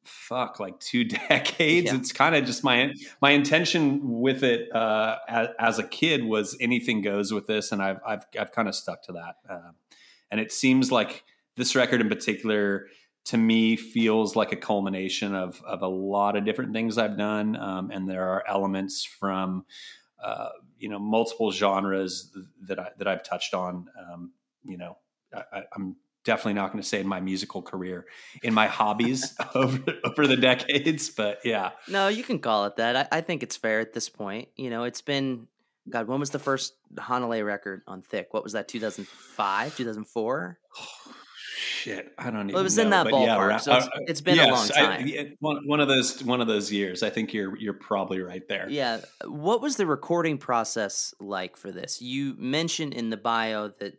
fuck 0.04 0.60
like 0.60 0.80
two 0.80 1.04
decades 1.30 1.92
yeah. 1.92 1.96
it's 1.96 2.12
kind 2.12 2.36
of 2.36 2.44
just 2.44 2.64
my 2.64 2.92
my 3.22 3.32
intention 3.32 4.00
with 4.20 4.44
it 4.44 4.74
uh, 4.76 5.18
as, 5.28 5.48
as, 5.60 5.80
a 5.80 5.84
kid 5.84 6.24
was 6.26 6.58
anything 6.60 7.04
goes 7.04 7.32
with 7.32 7.46
this 7.46 7.72
and 7.72 7.84
i've 7.84 8.00
i've, 8.04 8.26
I've 8.40 8.52
kind 8.52 8.68
of 8.68 8.74
stuck 8.74 9.04
to 9.04 9.12
that 9.12 9.36
uh, 9.48 9.72
and 10.32 10.40
it 10.40 10.52
seems 10.52 10.92
like 10.92 11.24
this 11.58 11.76
record 11.76 12.02
in 12.02 12.10
particular 12.10 12.88
to 13.26 13.38
me 13.38 13.76
feels 13.76 14.36
like 14.36 14.52
a 14.52 14.56
culmination 14.56 15.36
of 15.36 15.62
of 15.64 15.82
a 15.82 15.88
lot 15.88 16.36
of 16.36 16.46
different 16.46 16.74
things 16.74 16.98
I've 16.98 17.18
done, 17.18 17.56
um, 17.56 17.92
and 17.92 18.10
there 18.10 18.28
are 18.30 18.44
elements 18.48 19.04
from 19.04 19.66
uh, 20.24 20.50
you 20.78 20.90
know 20.90 21.00
multiple 21.00 21.52
genres 21.52 22.36
that 22.68 22.80
I 22.80 22.90
that 22.98 23.08
I've 23.08 23.24
touched 23.24 23.54
on. 23.54 23.88
Um, 24.00 24.32
you 24.64 24.78
know, 24.78 24.98
I, 25.34 25.64
am 25.76 25.98
definitely 26.24 26.54
not 26.54 26.72
going 26.72 26.82
to 26.82 26.88
say 26.88 27.00
in 27.00 27.08
my 27.08 27.20
musical 27.20 27.62
career, 27.62 28.06
in 28.44 28.54
my 28.54 28.68
hobbies 28.68 29.36
over 29.56 29.84
over 30.04 30.28
the 30.28 30.38
decades, 30.38 31.10
but 31.10 31.40
yeah. 31.44 31.72
No, 31.88 32.08
you 32.08 32.24
can 32.24 32.40
call 32.40 32.66
it 32.66 32.78
that. 32.78 32.96
I, 32.96 33.18
I 33.18 33.22
think 33.22 33.44
it's 33.44 33.58
fair 33.58 33.80
at 33.80 33.94
this 33.94 34.10
point. 34.10 34.50
You 34.56 34.70
know, 34.70 34.84
it's 34.84 35.02
been 35.02 35.48
God. 35.90 36.08
When 36.08 36.20
was 36.20 36.30
the 36.30 36.40
first 36.40 36.76
Hanalei 36.96 37.46
record 37.46 37.82
on 37.88 38.02
Thick? 38.02 38.28
What 38.32 38.44
was 38.44 38.54
that? 38.54 38.68
2005, 38.68 39.76
2004 39.78 40.60
shit, 41.82 42.14
I 42.18 42.26
don't 42.26 42.42
even. 42.42 42.54
Well, 42.54 42.62
it 42.62 42.64
was 42.64 42.78
know, 42.78 42.84
in 42.84 42.90
that 42.92 43.08
ballpark, 43.08 43.52
yeah, 43.52 43.58
so 43.58 43.76
it's, 43.76 43.88
uh, 43.88 43.90
it's 44.08 44.22
been 44.22 44.36
yes, 44.36 44.48
a 44.48 44.52
long 44.52 44.68
time. 44.68 45.08
I, 45.08 45.32
one, 45.40 45.68
one 45.68 45.80
of 45.80 45.88
those 45.88 46.24
one 46.24 46.42
of 46.42 46.48
those 46.48 46.72
years. 46.72 47.04
I 47.04 47.10
think 47.10 47.34
you're 47.34 47.58
you're 47.58 47.74
probably 47.74 48.22
right 48.22 48.48
there. 48.48 48.68
Yeah. 48.70 49.02
What 49.26 49.62
was 49.62 49.76
the 49.76 49.86
recording 49.86 50.38
process 50.38 51.14
like 51.20 51.58
for 51.58 51.72
this? 51.72 52.02
You 52.02 52.36
mentioned 52.38 52.94
in 52.94 53.10
the 53.10 53.18
bio 53.18 53.70
that. 53.80 53.98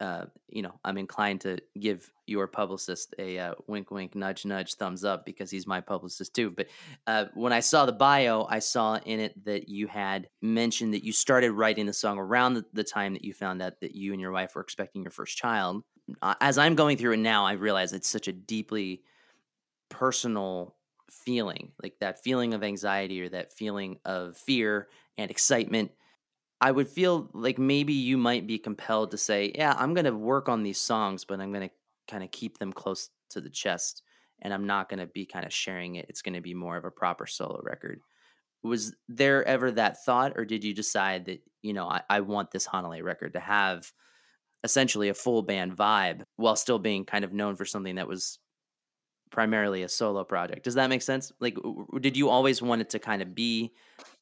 Uh, 0.00 0.26
you 0.48 0.62
know, 0.62 0.78
I'm 0.84 0.96
inclined 0.96 1.40
to 1.40 1.58
give 1.78 2.10
your 2.26 2.46
publicist 2.46 3.14
a 3.18 3.38
uh, 3.38 3.54
wink, 3.66 3.90
wink, 3.90 4.14
nudge, 4.14 4.44
nudge, 4.44 4.74
thumbs 4.74 5.04
up 5.04 5.26
because 5.26 5.50
he's 5.50 5.66
my 5.66 5.80
publicist 5.80 6.34
too. 6.34 6.50
But 6.50 6.68
uh, 7.06 7.26
when 7.34 7.52
I 7.52 7.60
saw 7.60 7.84
the 7.84 7.92
bio, 7.92 8.46
I 8.48 8.60
saw 8.60 8.96
in 9.04 9.18
it 9.18 9.44
that 9.44 9.68
you 9.68 9.88
had 9.88 10.28
mentioned 10.40 10.94
that 10.94 11.04
you 11.04 11.12
started 11.12 11.50
writing 11.50 11.86
the 11.86 11.92
song 11.92 12.18
around 12.18 12.54
the, 12.54 12.64
the 12.72 12.84
time 12.84 13.14
that 13.14 13.24
you 13.24 13.32
found 13.32 13.60
out 13.60 13.80
that 13.80 13.96
you 13.96 14.12
and 14.12 14.20
your 14.20 14.30
wife 14.30 14.54
were 14.54 14.62
expecting 14.62 15.02
your 15.02 15.10
first 15.10 15.36
child 15.36 15.82
as 16.40 16.58
I'm 16.58 16.74
going 16.74 16.96
through 16.96 17.12
it 17.12 17.18
now, 17.18 17.44
I 17.44 17.52
realize 17.52 17.92
it's 17.92 18.08
such 18.08 18.28
a 18.28 18.32
deeply 18.32 19.02
personal 19.88 20.74
feeling, 21.10 21.72
like 21.82 21.94
that 22.00 22.22
feeling 22.22 22.54
of 22.54 22.62
anxiety 22.62 23.20
or 23.20 23.28
that 23.30 23.52
feeling 23.52 23.98
of 24.04 24.36
fear 24.36 24.88
and 25.16 25.30
excitement. 25.30 25.90
I 26.60 26.70
would 26.72 26.88
feel 26.88 27.30
like 27.32 27.58
maybe 27.58 27.92
you 27.92 28.16
might 28.16 28.46
be 28.46 28.58
compelled 28.58 29.12
to 29.12 29.18
say, 29.18 29.52
Yeah, 29.54 29.74
I'm 29.78 29.94
going 29.94 30.06
to 30.06 30.14
work 30.14 30.48
on 30.48 30.62
these 30.62 30.80
songs, 30.80 31.24
but 31.24 31.40
I'm 31.40 31.52
going 31.52 31.68
to 31.68 31.74
kind 32.08 32.24
of 32.24 32.30
keep 32.30 32.58
them 32.58 32.72
close 32.72 33.10
to 33.30 33.40
the 33.40 33.50
chest 33.50 34.02
and 34.40 34.54
I'm 34.54 34.66
not 34.66 34.88
going 34.88 35.00
to 35.00 35.06
be 35.06 35.26
kind 35.26 35.44
of 35.44 35.52
sharing 35.52 35.96
it. 35.96 36.06
It's 36.08 36.22
going 36.22 36.34
to 36.34 36.40
be 36.40 36.54
more 36.54 36.76
of 36.76 36.84
a 36.84 36.90
proper 36.90 37.26
solo 37.26 37.60
record. 37.62 38.00
Was 38.62 38.94
there 39.08 39.44
ever 39.46 39.70
that 39.72 40.04
thought, 40.04 40.32
or 40.36 40.44
did 40.44 40.64
you 40.64 40.74
decide 40.74 41.26
that, 41.26 41.42
you 41.62 41.72
know, 41.72 41.88
I, 41.88 42.02
I 42.08 42.20
want 42.20 42.50
this 42.50 42.66
Hanalei 42.66 43.02
record 43.02 43.34
to 43.34 43.40
have 43.40 43.92
essentially 44.64 45.08
a 45.08 45.14
full 45.14 45.42
band 45.42 45.76
vibe 45.76 46.22
while 46.36 46.56
still 46.56 46.78
being 46.78 47.04
kind 47.04 47.24
of 47.24 47.32
known 47.32 47.56
for 47.56 47.64
something 47.64 47.96
that 47.96 48.08
was 48.08 48.38
primarily 49.30 49.82
a 49.82 49.88
solo 49.88 50.24
project. 50.24 50.64
Does 50.64 50.74
that 50.74 50.90
make 50.90 51.02
sense? 51.02 51.30
Like, 51.40 51.56
did 52.00 52.16
you 52.16 52.28
always 52.28 52.60
want 52.62 52.80
it 52.80 52.90
to 52.90 52.98
kind 52.98 53.22
of 53.22 53.34
be 53.34 53.72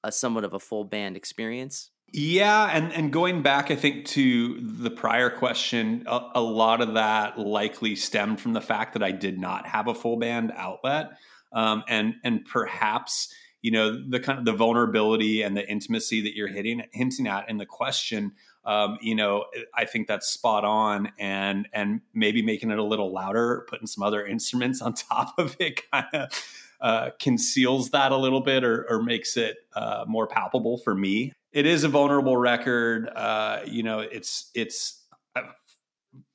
a 0.04 0.12
somewhat 0.12 0.44
of 0.44 0.54
a 0.54 0.60
full 0.60 0.84
band 0.84 1.16
experience? 1.16 1.90
Yeah, 2.12 2.70
and 2.72 2.92
and 2.92 3.12
going 3.12 3.42
back, 3.42 3.70
I 3.70 3.76
think 3.76 4.06
to 4.06 4.60
the 4.60 4.90
prior 4.90 5.28
question, 5.28 6.04
a, 6.06 6.20
a, 6.36 6.40
lot 6.40 6.80
of 6.80 6.94
that 6.94 7.38
likely 7.38 7.96
stemmed 7.96 8.40
from 8.40 8.52
the 8.52 8.60
fact 8.60 8.92
that 8.94 9.02
I 9.02 9.10
did 9.10 9.38
not 9.38 9.66
have 9.66 9.88
a 9.88 9.94
full 9.94 10.16
band 10.16 10.52
outlet, 10.56 11.18
um, 11.52 11.82
and 11.88 12.14
and 12.24 12.44
perhaps 12.44 13.34
you 13.60 13.72
know 13.72 14.02
the 14.08 14.20
kind 14.20 14.38
of 14.38 14.44
the 14.44 14.52
vulnerability 14.52 15.42
and 15.42 15.56
the 15.56 15.68
intimacy 15.68 16.22
that 16.22 16.36
you're 16.36 16.48
hitting 16.48 16.82
hinting 16.92 17.26
at 17.26 17.50
in 17.50 17.58
the 17.58 17.66
question 17.66 18.32
um, 18.66 18.98
you 19.00 19.14
know, 19.14 19.44
I 19.74 19.84
think 19.84 20.08
that's 20.08 20.26
spot 20.26 20.64
on, 20.64 21.12
and 21.18 21.68
and 21.72 22.00
maybe 22.12 22.42
making 22.42 22.72
it 22.72 22.78
a 22.78 22.84
little 22.84 23.12
louder, 23.12 23.64
putting 23.70 23.86
some 23.86 24.02
other 24.02 24.26
instruments 24.26 24.82
on 24.82 24.94
top 24.94 25.38
of 25.38 25.56
it, 25.60 25.88
kind 25.90 26.06
of 26.12 26.44
uh, 26.80 27.10
conceals 27.20 27.90
that 27.90 28.12
a 28.12 28.16
little 28.16 28.40
bit, 28.40 28.64
or, 28.64 28.84
or 28.90 29.00
makes 29.00 29.36
it 29.36 29.56
uh, 29.76 30.04
more 30.06 30.26
palpable 30.26 30.78
for 30.78 30.94
me. 30.94 31.32
It 31.56 31.64
is 31.64 31.84
a 31.84 31.88
vulnerable 31.88 32.36
record. 32.36 33.08
Uh, 33.08 33.60
you 33.64 33.82
know, 33.82 34.00
it's 34.00 34.50
it's. 34.54 35.02
Uh, 35.34 35.40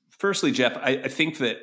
firstly, 0.10 0.52
Jeff, 0.52 0.76
I, 0.78 1.02
I, 1.04 1.10
think 1.10 1.38
that 1.38 1.58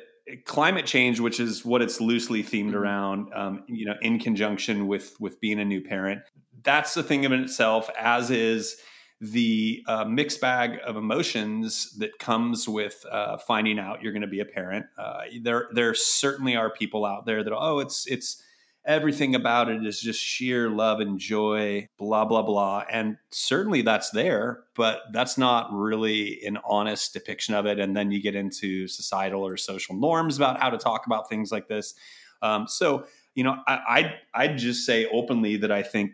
climate 0.45 0.85
change, 0.85 1.19
which 1.19 1.41
is 1.41 1.65
what 1.65 1.81
it's 1.81 1.99
loosely 1.99 2.41
themed 2.41 2.67
mm-hmm. 2.67 2.77
around, 2.77 3.33
um, 3.35 3.65
you 3.67 3.85
know, 3.85 3.95
in 4.01 4.17
conjunction 4.17 4.87
with 4.87 5.13
with 5.19 5.41
being 5.41 5.59
a 5.59 5.65
new 5.65 5.81
parent, 5.81 6.21
that's 6.63 6.93
the 6.93 7.03
thing 7.03 7.25
in 7.25 7.33
itself. 7.33 7.89
As 7.99 8.31
is 8.31 8.77
the 9.19 9.83
uh, 9.87 10.05
mixed 10.05 10.39
bag 10.39 10.79
of 10.85 10.95
emotions 10.95 11.97
that 11.97 12.17
comes 12.17 12.65
with 12.65 13.05
uh, 13.11 13.37
finding 13.39 13.77
out 13.77 14.01
you're 14.01 14.13
going 14.13 14.21
to 14.21 14.27
be 14.29 14.39
a 14.39 14.45
parent. 14.45 14.85
Uh, 14.97 15.23
there, 15.41 15.67
there 15.73 15.93
certainly 15.93 16.55
are 16.55 16.69
people 16.69 17.05
out 17.05 17.25
there 17.25 17.43
that 17.43 17.51
oh, 17.51 17.79
it's 17.79 18.07
it's 18.07 18.41
everything 18.89 19.35
about 19.35 19.69
it 19.69 19.85
is 19.85 20.01
just 20.01 20.19
sheer 20.19 20.67
love 20.67 20.99
and 20.99 21.19
joy, 21.19 21.87
blah 21.97 22.25
blah 22.25 22.41
blah, 22.41 22.83
and 22.91 23.17
certainly 23.29 23.83
that's 23.83 24.09
there, 24.09 24.63
but 24.75 25.03
that's 25.13 25.37
not 25.37 25.71
really 25.71 26.43
an 26.43 26.57
honest 26.67 27.13
depiction 27.13 27.53
of 27.53 27.67
it. 27.67 27.79
And 27.79 27.95
then 27.95 28.11
you 28.11 28.21
get 28.21 28.35
into 28.35 28.87
societal 28.87 29.45
or 29.45 29.55
social 29.55 29.95
norms 29.95 30.35
about 30.35 30.59
how 30.59 30.71
to 30.71 30.77
talk 30.77 31.05
about 31.05 31.29
things 31.29 31.51
like 31.51 31.67
this. 31.67 31.93
Um, 32.41 32.67
so 32.67 33.05
you 33.35 33.43
know, 33.43 33.57
I, 33.67 33.79
I'd, 33.87 34.13
I'd 34.33 34.57
just 34.57 34.85
say 34.85 35.05
openly 35.05 35.55
that 35.57 35.71
I 35.71 35.83
think 35.83 36.11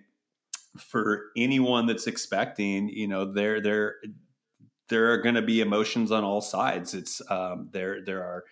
for 0.77 1.27
anyone 1.38 1.88
that's 1.88 2.08
expecting, 2.08 2.89
you 2.89 3.08
know, 3.08 3.32
there 3.32 3.62
there 3.62 3.96
there 4.89 5.13
are 5.13 5.17
going 5.17 5.36
to 5.36 5.41
be 5.41 5.62
emotions 5.62 6.12
on 6.12 6.24
all 6.24 6.41
sides. 6.41 6.94
It's 6.94 7.22
um, 7.32 7.70
there 7.72 8.03
there 8.03 8.22
are 8.22 8.44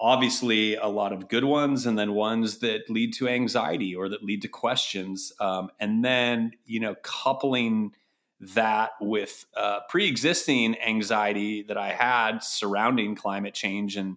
obviously 0.00 0.76
a 0.76 0.86
lot 0.86 1.12
of 1.12 1.28
good 1.28 1.44
ones, 1.44 1.86
and 1.86 1.98
then 1.98 2.14
ones 2.14 2.58
that 2.58 2.88
lead 2.88 3.12
to 3.14 3.28
anxiety 3.28 3.94
or 3.94 4.08
that 4.08 4.24
lead 4.24 4.42
to 4.42 4.48
questions, 4.48 5.32
um, 5.40 5.70
and 5.78 6.04
then 6.04 6.52
you 6.64 6.80
know, 6.80 6.94
coupling 7.02 7.92
that 8.40 8.92
with 9.00 9.44
uh, 9.54 9.80
pre-existing 9.90 10.80
anxiety 10.80 11.62
that 11.62 11.76
I 11.76 11.90
had 11.90 12.42
surrounding 12.42 13.14
climate 13.14 13.54
change 13.54 13.96
and. 13.96 14.16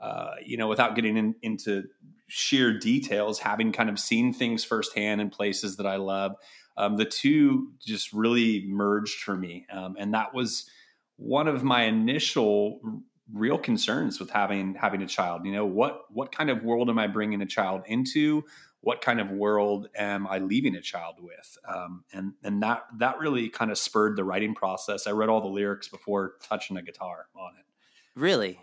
Uh, 0.00 0.34
you 0.44 0.56
know, 0.56 0.66
without 0.66 0.96
getting 0.96 1.16
in, 1.16 1.32
into 1.42 1.84
sheer 2.26 2.76
details, 2.76 3.38
having 3.38 3.70
kind 3.70 3.88
of 3.88 4.00
seen 4.00 4.32
things 4.32 4.64
firsthand 4.64 5.20
in 5.20 5.30
places 5.30 5.76
that 5.76 5.86
I 5.86 5.94
love, 5.94 6.34
um, 6.76 6.96
the 6.96 7.04
two 7.04 7.68
just 7.78 8.12
really 8.12 8.64
merged 8.66 9.20
for 9.20 9.36
me, 9.36 9.64
um, 9.72 9.94
and 9.96 10.12
that 10.12 10.34
was 10.34 10.68
one 11.16 11.46
of 11.46 11.62
my 11.62 11.84
initial 11.84 12.80
real 13.32 13.58
concerns 13.58 14.18
with 14.18 14.30
having 14.30 14.74
having 14.74 15.02
a 15.02 15.06
child. 15.06 15.44
You 15.44 15.52
know, 15.52 15.66
what 15.66 16.02
what 16.10 16.32
kind 16.32 16.50
of 16.50 16.62
world 16.64 16.88
am 16.88 16.98
I 16.98 17.06
bringing 17.06 17.42
a 17.42 17.46
child 17.46 17.82
into? 17.86 18.44
What 18.80 19.00
kind 19.00 19.20
of 19.20 19.30
world 19.30 19.88
am 19.96 20.26
I 20.26 20.38
leaving 20.38 20.74
a 20.74 20.80
child 20.80 21.16
with? 21.20 21.56
Um, 21.68 22.04
and 22.12 22.32
and 22.42 22.62
that 22.62 22.84
that 22.98 23.18
really 23.18 23.48
kind 23.48 23.70
of 23.70 23.78
spurred 23.78 24.16
the 24.16 24.24
writing 24.24 24.54
process. 24.54 25.06
I 25.06 25.12
read 25.12 25.28
all 25.28 25.40
the 25.40 25.48
lyrics 25.48 25.88
before 25.88 26.34
touching 26.42 26.76
a 26.76 26.82
guitar 26.82 27.26
on 27.36 27.52
it. 27.58 27.64
Really? 28.18 28.58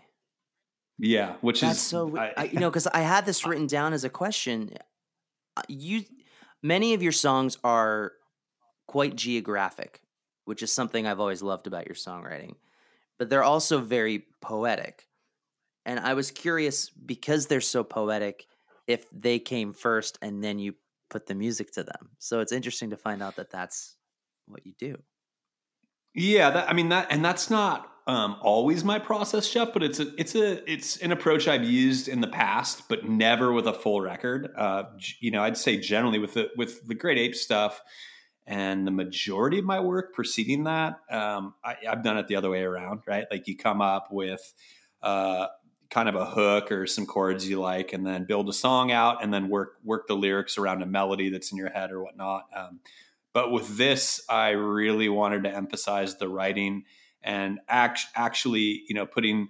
Yeah, 0.98 1.36
which 1.40 1.62
That's 1.62 1.78
is 1.78 1.82
so 1.82 2.16
I- 2.18 2.32
I, 2.36 2.44
you 2.44 2.60
know 2.60 2.68
because 2.70 2.86
I 2.86 3.00
had 3.00 3.24
this 3.24 3.46
written 3.46 3.66
down 3.66 3.92
as 3.94 4.04
a 4.04 4.10
question. 4.10 4.74
Uh, 5.56 5.62
You, 5.68 6.04
many 6.62 6.92
of 6.94 7.02
your 7.02 7.12
songs 7.12 7.56
are 7.64 8.12
quite 8.86 9.16
geographic, 9.16 10.02
which 10.44 10.62
is 10.62 10.70
something 10.70 11.06
I've 11.06 11.20
always 11.20 11.42
loved 11.42 11.66
about 11.66 11.86
your 11.86 11.94
songwriting. 11.94 12.56
But 13.20 13.30
they're 13.30 13.44
also 13.44 13.78
very 13.78 14.24
poetic, 14.40 15.06
and 15.84 16.00
I 16.00 16.14
was 16.14 16.32
curious 16.32 16.88
because 16.88 17.46
they're 17.46 17.60
so 17.60 17.84
poetic, 17.84 18.46
if 18.86 19.06
they 19.12 19.38
came 19.38 19.72
first 19.72 20.18
and 20.22 20.42
then 20.42 20.58
you 20.58 20.74
put 21.10 21.26
the 21.26 21.34
music 21.34 21.72
to 21.72 21.82
them. 21.82 22.10
So 22.18 22.40
it's 22.40 22.50
interesting 22.50 22.90
to 22.90 22.96
find 22.96 23.22
out 23.22 23.36
that 23.36 23.50
that's 23.50 23.96
what 24.46 24.66
you 24.66 24.72
do. 24.78 24.96
Yeah, 26.14 26.50
that, 26.50 26.68
I 26.68 26.72
mean 26.72 26.88
that, 26.88 27.08
and 27.10 27.24
that's 27.24 27.50
not 27.50 27.92
um, 28.06 28.36
always 28.40 28.82
my 28.82 28.98
process, 28.98 29.48
Jeff. 29.48 29.72
But 29.72 29.84
it's 29.84 30.00
a, 30.00 30.20
it's 30.20 30.34
a, 30.34 30.72
it's 30.72 30.96
an 30.96 31.12
approach 31.12 31.46
I've 31.46 31.64
used 31.64 32.08
in 32.08 32.20
the 32.20 32.26
past, 32.26 32.88
but 32.88 33.08
never 33.08 33.52
with 33.52 33.66
a 33.66 33.72
full 33.72 34.00
record. 34.00 34.50
Uh, 34.56 34.84
you 35.20 35.30
know, 35.30 35.42
I'd 35.42 35.56
say 35.56 35.76
generally 35.76 36.18
with 36.18 36.34
the 36.34 36.48
with 36.56 36.86
the 36.88 36.94
Great 36.94 37.18
Ape 37.18 37.36
stuff, 37.36 37.80
and 38.46 38.86
the 38.86 38.90
majority 38.90 39.58
of 39.58 39.64
my 39.64 39.80
work 39.80 40.14
preceding 40.14 40.64
that, 40.64 40.98
um, 41.10 41.54
I, 41.64 41.76
I've 41.88 42.02
done 42.02 42.18
it 42.18 42.28
the 42.28 42.36
other 42.36 42.50
way 42.50 42.62
around, 42.62 43.02
right? 43.06 43.26
Like 43.30 43.48
you 43.48 43.56
come 43.56 43.80
up 43.80 44.08
with. 44.10 44.52
Uh, 45.02 45.46
kind 45.90 46.08
of 46.08 46.14
a 46.14 46.24
hook 46.24 46.70
or 46.70 46.86
some 46.86 47.04
chords 47.04 47.48
you 47.48 47.60
like 47.60 47.92
and 47.92 48.06
then 48.06 48.24
build 48.24 48.48
a 48.48 48.52
song 48.52 48.92
out 48.92 49.22
and 49.22 49.34
then 49.34 49.48
work 49.48 49.74
work 49.82 50.06
the 50.06 50.14
lyrics 50.14 50.56
around 50.56 50.82
a 50.82 50.86
melody 50.86 51.30
that's 51.30 51.50
in 51.50 51.58
your 51.58 51.68
head 51.68 51.90
or 51.90 52.02
whatnot 52.02 52.44
um, 52.56 52.78
but 53.32 53.50
with 53.50 53.76
this 53.76 54.22
i 54.28 54.50
really 54.50 55.08
wanted 55.08 55.42
to 55.42 55.54
emphasize 55.54 56.16
the 56.16 56.28
writing 56.28 56.84
and 57.22 57.58
act, 57.68 58.02
actually 58.14 58.84
you 58.88 58.94
know 58.94 59.04
putting 59.04 59.48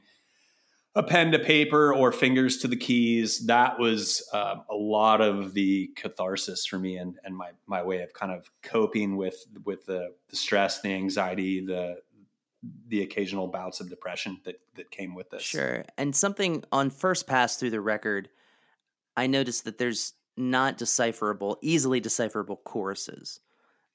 a 0.95 1.03
pen 1.03 1.31
to 1.33 1.39
paper 1.39 1.95
or 1.95 2.11
fingers 2.11 2.59
to 2.59 2.69
the 2.69 2.77
keys 2.77 3.47
that 3.47 3.79
was 3.79 4.29
um, 4.33 4.65
a 4.69 4.75
lot 4.75 5.21
of 5.21 5.55
the 5.55 5.89
catharsis 5.95 6.67
for 6.67 6.79
me 6.79 6.97
and, 6.97 7.17
and 7.25 7.37
my, 7.37 7.51
my 7.67 7.83
way 7.83 8.03
of 8.03 8.13
kind 8.13 8.33
of 8.33 8.51
coping 8.63 9.17
with 9.17 9.47
with 9.65 9.87
the, 9.87 10.13
the 10.31 10.37
stress 10.37 10.81
the 10.81 10.93
anxiety 10.93 11.65
the 11.65 11.97
the 12.89 13.03
occasional 13.03 13.47
bouts 13.47 13.81
of 13.81 13.89
depression 13.89 14.41
that 14.45 14.61
that 14.75 14.91
came 14.91 15.15
with 15.15 15.31
this 15.31 15.43
Sure. 15.43 15.85
And 15.97 16.15
something 16.15 16.65
on 16.73 16.91
first 16.91 17.27
pass 17.27 17.57
through 17.57 17.71
the 17.71 17.81
record, 17.81 18.29
I 19.17 19.27
noticed 19.27 19.65
that 19.65 19.79
there's 19.79 20.15
not 20.37 20.79
decipherable, 20.79 21.59
easily 21.63 22.01
decipherable 22.01 22.57
choruses. 22.57 23.41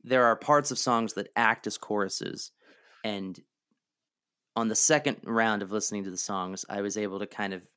There 0.04 0.26
are 0.26 0.36
parts 0.36 0.72
of 0.72 0.78
songs 0.78 1.14
that 1.14 1.30
act 1.36 1.68
as 1.68 1.78
choruses. 1.78 2.52
And 3.04 3.40
on 4.56 4.68
the 4.68 4.76
second 4.76 5.18
round 5.24 5.62
of 5.62 5.72
listening 5.72 6.04
to 6.06 6.12
the 6.12 6.18
songs, 6.18 6.66
I 6.70 6.82
was 6.82 6.98
able 6.98 7.20
to 7.20 7.28
kind 7.28 7.54
of 7.54 7.68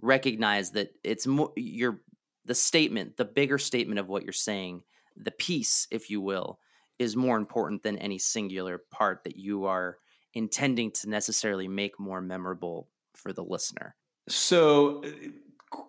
recognize 0.00 0.70
that 0.72 0.90
it's 1.04 1.26
more 1.26 1.52
your 1.56 2.00
the 2.44 2.54
statement, 2.54 3.16
the 3.16 3.24
bigger 3.24 3.58
statement 3.58 4.00
of 4.00 4.08
what 4.08 4.22
you're 4.22 4.32
saying, 4.32 4.82
the 5.16 5.30
piece, 5.30 5.86
if 5.90 6.08
you 6.10 6.20
will, 6.20 6.58
is 6.98 7.16
more 7.16 7.36
important 7.36 7.82
than 7.82 7.98
any 7.98 8.18
singular 8.18 8.82
part 8.90 9.24
that 9.24 9.36
you 9.36 9.66
are 9.66 9.98
intending 10.34 10.90
to 10.92 11.08
necessarily 11.08 11.68
make 11.68 11.98
more 11.98 12.20
memorable 12.20 12.88
for 13.14 13.32
the 13.32 13.44
listener. 13.44 13.94
So 14.28 15.02
uh, 15.04 15.10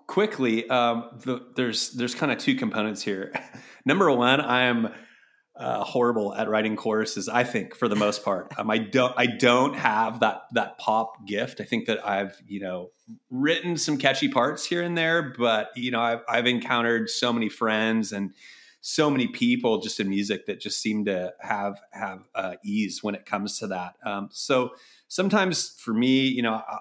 quickly, 0.08 0.70
um, 0.70 1.10
the, 1.24 1.46
there's 1.56 1.92
there's 1.92 2.16
kind 2.16 2.32
of 2.32 2.38
two 2.38 2.56
components 2.56 3.02
here. 3.02 3.34
Number 3.86 4.12
one, 4.12 4.42
I 4.42 4.64
am 4.64 4.94
uh, 5.62 5.84
horrible 5.84 6.34
at 6.34 6.50
writing 6.50 6.76
choruses. 6.76 7.30
I 7.30 7.44
think 7.44 7.76
for 7.76 7.88
the 7.88 7.96
most 7.96 8.26
part, 8.26 8.52
um, 8.58 8.70
I 8.72 8.80
don't 8.80 9.14
I 9.16 9.28
don't 9.28 9.76
have 9.76 10.22
that 10.22 10.44
that 10.54 10.78
pop 10.80 11.26
gift. 11.28 11.62
I 11.62 11.64
think 11.64 11.86
that 11.86 12.06
I've 12.06 12.42
you 12.48 12.60
know 12.60 12.90
written 13.30 13.78
some 13.78 13.98
catchy 13.98 14.28
parts 14.28 14.66
here 14.66 14.82
and 14.82 14.98
there, 14.98 15.34
but 15.38 15.70
you 15.76 15.92
know 15.92 16.02
I've 16.02 16.22
I've 16.28 16.48
encountered 16.48 17.10
so 17.10 17.32
many 17.32 17.48
friends 17.48 18.12
and 18.12 18.34
so 18.82 19.12
many 19.12 19.28
people 19.28 19.80
just 19.80 20.00
in 20.00 20.10
music 20.10 20.48
that 20.48 20.60
just 20.60 20.82
seem 20.82 21.06
to 21.06 21.34
have 21.40 21.80
have 21.92 22.24
uh, 22.34 22.56
ease 22.66 23.04
when 23.04 23.14
it 23.14 23.26
comes 23.26 23.60
to 23.60 23.68
that. 23.68 23.94
Um, 24.04 24.30
so 24.32 24.72
sometimes 25.08 25.76
for 25.78 25.94
me, 25.94 26.28
you 26.28 26.42
know, 26.42 26.54
I, 26.54 26.80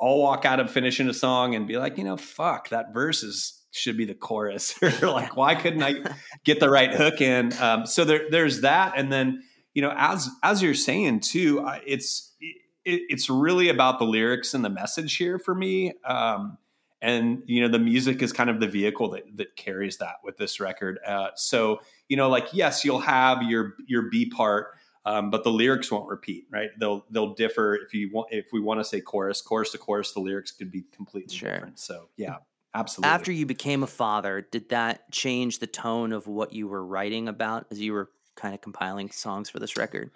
I'll 0.00 0.18
walk 0.18 0.44
out 0.44 0.58
of 0.58 0.70
finishing 0.70 1.08
a 1.08 1.14
song 1.14 1.54
and 1.54 1.68
be 1.68 1.76
like, 1.76 1.98
you 1.98 2.04
know, 2.04 2.16
fuck, 2.16 2.70
that 2.70 2.94
verse 2.94 3.22
is 3.22 3.61
should 3.72 3.96
be 3.96 4.04
the 4.04 4.14
chorus, 4.14 4.80
or 4.82 5.10
like, 5.10 5.36
why 5.36 5.54
couldn't 5.56 5.82
I 5.82 6.04
get 6.44 6.60
the 6.60 6.70
right 6.70 6.94
hook 6.94 7.20
in? 7.20 7.52
Um, 7.60 7.86
so 7.86 8.04
there, 8.04 8.30
there's 8.30 8.60
that, 8.60 8.92
and 8.96 9.12
then 9.12 9.42
you 9.74 9.82
know, 9.82 9.92
as 9.96 10.28
as 10.42 10.62
you're 10.62 10.74
saying 10.74 11.20
too, 11.20 11.66
it's 11.86 12.32
it, 12.40 13.02
it's 13.08 13.28
really 13.28 13.68
about 13.68 13.98
the 13.98 14.04
lyrics 14.04 14.54
and 14.54 14.64
the 14.64 14.70
message 14.70 15.16
here 15.16 15.38
for 15.38 15.54
me. 15.54 15.94
Um, 16.04 16.58
and 17.00 17.42
you 17.46 17.60
know 17.62 17.68
the 17.68 17.80
music 17.80 18.22
is 18.22 18.32
kind 18.32 18.48
of 18.48 18.60
the 18.60 18.68
vehicle 18.68 19.10
that 19.10 19.24
that 19.36 19.56
carries 19.56 19.96
that 19.98 20.16
with 20.22 20.36
this 20.36 20.60
record. 20.60 21.00
Uh, 21.04 21.30
so 21.34 21.80
you 22.08 22.16
know, 22.16 22.28
like 22.28 22.48
yes, 22.52 22.84
you'll 22.84 23.00
have 23.00 23.42
your 23.42 23.74
your 23.86 24.02
B 24.10 24.26
part, 24.30 24.68
um, 25.04 25.30
but 25.30 25.42
the 25.42 25.50
lyrics 25.50 25.90
won't 25.90 26.08
repeat, 26.08 26.46
right? 26.50 26.70
They'll 26.78 27.04
they'll 27.10 27.34
differ 27.34 27.74
if 27.74 27.92
you 27.92 28.10
want 28.12 28.28
if 28.30 28.52
we 28.52 28.60
want 28.60 28.78
to 28.80 28.84
say 28.84 29.00
chorus, 29.00 29.40
chorus 29.40 29.72
to 29.72 29.78
chorus, 29.78 30.12
the 30.12 30.20
lyrics 30.20 30.52
could 30.52 30.70
be 30.70 30.84
completely 30.92 31.34
Sure. 31.34 31.52
different. 31.52 31.78
So 31.80 32.08
yeah, 32.16 32.36
absolutely. 32.74 33.10
After 33.12 33.32
you 33.32 33.46
became 33.46 33.82
a 33.82 33.86
father, 33.86 34.40
did 34.40 34.68
that 34.70 35.10
change 35.10 35.58
the 35.58 35.66
tone 35.66 36.12
of 36.12 36.26
what 36.26 36.52
you 36.52 36.68
were 36.68 36.84
writing 36.84 37.28
about 37.28 37.66
as 37.70 37.80
you 37.80 37.92
were 37.92 38.10
kind 38.36 38.54
of 38.54 38.60
compiling 38.60 39.10
songs 39.10 39.50
for 39.50 39.58
this 39.58 39.76
record? 39.76 40.10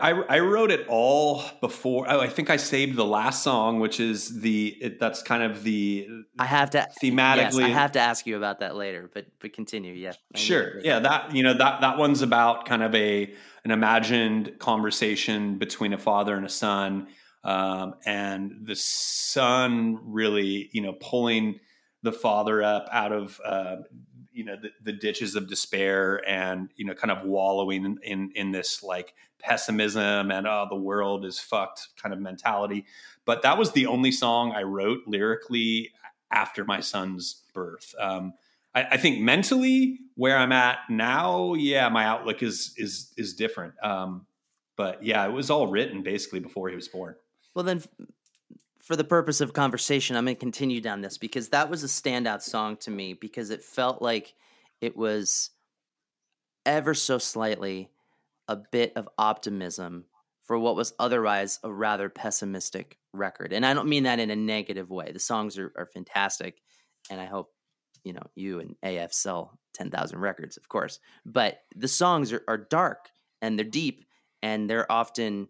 I, 0.00 0.10
I 0.10 0.38
wrote 0.40 0.70
it 0.70 0.86
all 0.88 1.44
before. 1.60 2.06
Oh, 2.08 2.20
I 2.20 2.28
think 2.28 2.48
I 2.48 2.56
saved 2.56 2.96
the 2.96 3.04
last 3.04 3.42
song, 3.42 3.78
which 3.78 4.00
is 4.00 4.40
the 4.40 4.68
it, 4.80 4.98
that's 4.98 5.22
kind 5.22 5.42
of 5.42 5.62
the 5.62 6.08
I 6.38 6.46
have 6.46 6.70
to 6.70 6.88
thematically. 7.02 7.36
Yes, 7.36 7.58
I 7.58 7.68
have 7.68 7.92
to 7.92 8.00
ask 8.00 8.26
you 8.26 8.36
about 8.36 8.60
that 8.60 8.74
later, 8.74 9.10
but 9.12 9.26
but 9.38 9.52
continue. 9.52 9.92
Yeah, 9.92 10.14
I 10.34 10.38
Sure. 10.38 10.80
Yeah, 10.80 10.98
that 11.00 11.34
you 11.34 11.42
know 11.42 11.54
that 11.54 11.82
that 11.82 11.98
one's 11.98 12.22
about 12.22 12.64
kind 12.64 12.82
of 12.82 12.94
a 12.94 13.34
an 13.64 13.70
imagined 13.70 14.58
conversation 14.58 15.58
between 15.58 15.92
a 15.92 15.98
father 15.98 16.36
and 16.36 16.46
a 16.46 16.50
son, 16.50 17.08
um, 17.44 17.94
and 18.06 18.52
the 18.62 18.76
son 18.76 19.98
really 20.02 20.70
you 20.72 20.80
know 20.80 20.94
pulling 20.94 21.60
the 22.02 22.12
father 22.12 22.62
up 22.62 22.88
out 22.90 23.12
of 23.12 23.40
uh, 23.44 23.76
you 24.32 24.44
know 24.44 24.56
the, 24.56 24.70
the 24.82 24.92
ditches 24.92 25.34
of 25.34 25.48
despair 25.48 26.22
and 26.28 26.70
you 26.76 26.84
know 26.84 26.94
kind 26.94 27.10
of 27.10 27.24
wallowing 27.24 27.84
in, 27.84 27.98
in 28.02 28.32
in 28.34 28.50
this 28.50 28.82
like 28.82 29.14
pessimism 29.38 30.30
and 30.30 30.46
oh 30.46 30.66
the 30.68 30.76
world 30.76 31.24
is 31.24 31.38
fucked 31.38 31.88
kind 32.00 32.12
of 32.12 32.20
mentality. 32.20 32.86
But 33.24 33.42
that 33.42 33.58
was 33.58 33.72
the 33.72 33.86
only 33.86 34.12
song 34.12 34.52
I 34.52 34.62
wrote 34.62 35.02
lyrically 35.06 35.92
after 36.30 36.64
my 36.64 36.80
son's 36.80 37.42
birth. 37.54 37.94
Um, 37.98 38.32
I, 38.74 38.84
I 38.92 38.96
think 38.96 39.20
mentally 39.20 40.00
where 40.14 40.36
I'm 40.36 40.52
at 40.52 40.78
now, 40.88 41.54
yeah, 41.54 41.88
my 41.88 42.04
outlook 42.04 42.42
is 42.42 42.74
is 42.76 43.12
is 43.16 43.34
different. 43.34 43.74
Um, 43.82 44.26
but 44.76 45.04
yeah, 45.04 45.24
it 45.26 45.32
was 45.32 45.50
all 45.50 45.66
written 45.66 46.02
basically 46.02 46.40
before 46.40 46.68
he 46.68 46.74
was 46.74 46.88
born. 46.88 47.14
Well, 47.54 47.64
then, 47.64 47.82
for 48.82 48.96
the 48.96 49.04
purpose 49.04 49.40
of 49.40 49.52
conversation, 49.52 50.16
I'm 50.16 50.24
going 50.24 50.36
to 50.36 50.40
continue 50.40 50.80
down 50.80 51.00
this 51.00 51.16
because 51.16 51.48
that 51.50 51.70
was 51.70 51.84
a 51.84 51.86
standout 51.86 52.42
song 52.42 52.76
to 52.78 52.90
me 52.90 53.14
because 53.14 53.50
it 53.50 53.62
felt 53.62 54.02
like 54.02 54.34
it 54.80 54.96
was 54.96 55.50
ever 56.66 56.92
so 56.92 57.18
slightly 57.18 57.90
a 58.48 58.56
bit 58.56 58.92
of 58.96 59.08
optimism 59.16 60.04
for 60.42 60.58
what 60.58 60.74
was 60.74 60.92
otherwise 60.98 61.60
a 61.62 61.72
rather 61.72 62.08
pessimistic 62.08 62.98
record. 63.12 63.52
And 63.52 63.64
I 63.64 63.72
don't 63.72 63.88
mean 63.88 64.02
that 64.02 64.18
in 64.18 64.30
a 64.30 64.36
negative 64.36 64.90
way. 64.90 65.12
The 65.12 65.20
songs 65.20 65.58
are, 65.58 65.72
are 65.76 65.86
fantastic, 65.86 66.60
and 67.08 67.20
I 67.20 67.26
hope 67.26 67.52
you 68.02 68.12
know 68.12 68.26
you 68.34 68.58
and 68.58 68.74
AF 68.82 69.12
sell 69.12 69.58
ten 69.72 69.90
thousand 69.90 70.18
records, 70.18 70.56
of 70.56 70.68
course. 70.68 70.98
But 71.24 71.60
the 71.76 71.88
songs 71.88 72.32
are, 72.32 72.42
are 72.48 72.58
dark 72.58 73.10
and 73.40 73.56
they're 73.56 73.64
deep, 73.64 74.04
and 74.42 74.68
they're 74.68 74.90
often 74.90 75.48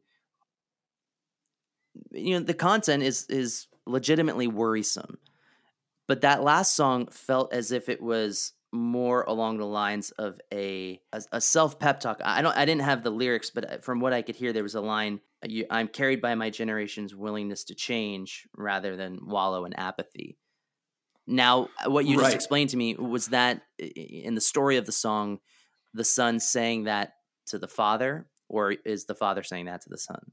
you 2.10 2.38
know 2.38 2.44
the 2.44 2.54
content 2.54 3.02
is 3.02 3.26
is 3.28 3.66
legitimately 3.86 4.46
worrisome 4.46 5.18
but 6.08 6.20
that 6.20 6.42
last 6.42 6.74
song 6.74 7.06
felt 7.10 7.52
as 7.52 7.72
if 7.72 7.88
it 7.88 8.02
was 8.02 8.52
more 8.72 9.22
along 9.22 9.58
the 9.58 9.66
lines 9.66 10.10
of 10.12 10.40
a 10.52 11.00
a, 11.12 11.22
a 11.32 11.40
self 11.40 11.78
pep 11.78 12.00
talk 12.00 12.20
i 12.24 12.40
don't 12.40 12.56
i 12.56 12.64
didn't 12.64 12.82
have 12.82 13.02
the 13.02 13.10
lyrics 13.10 13.50
but 13.50 13.70
uh, 13.70 13.78
from 13.78 14.00
what 14.00 14.12
i 14.12 14.22
could 14.22 14.36
hear 14.36 14.52
there 14.52 14.62
was 14.62 14.74
a 14.74 14.80
line 14.80 15.20
i'm 15.70 15.88
carried 15.88 16.22
by 16.22 16.34
my 16.34 16.48
generation's 16.48 17.14
willingness 17.14 17.64
to 17.64 17.74
change 17.74 18.46
rather 18.56 18.96
than 18.96 19.18
wallow 19.26 19.64
in 19.64 19.72
apathy 19.74 20.38
now 21.26 21.68
uh, 21.84 21.90
what 21.90 22.06
you 22.06 22.16
Right. 22.16 22.24
just 22.24 22.36
explained 22.36 22.70
to 22.70 22.76
me 22.76 22.94
was 22.94 23.28
that 23.28 23.62
in 23.78 24.34
the 24.34 24.40
story 24.40 24.76
of 24.76 24.86
the 24.86 24.92
song 24.92 25.38
the 25.94 26.04
son 26.04 26.40
saying 26.40 26.84
that 26.84 27.14
to 27.46 27.58
the 27.58 27.68
father, 27.68 28.26
or 28.48 28.72
is 28.72 29.04
the 29.04 29.14
father 29.14 29.42
saying 29.42 29.66
that 29.66 29.82
to 29.82 29.88
the 29.88 29.98
son? 29.98 30.32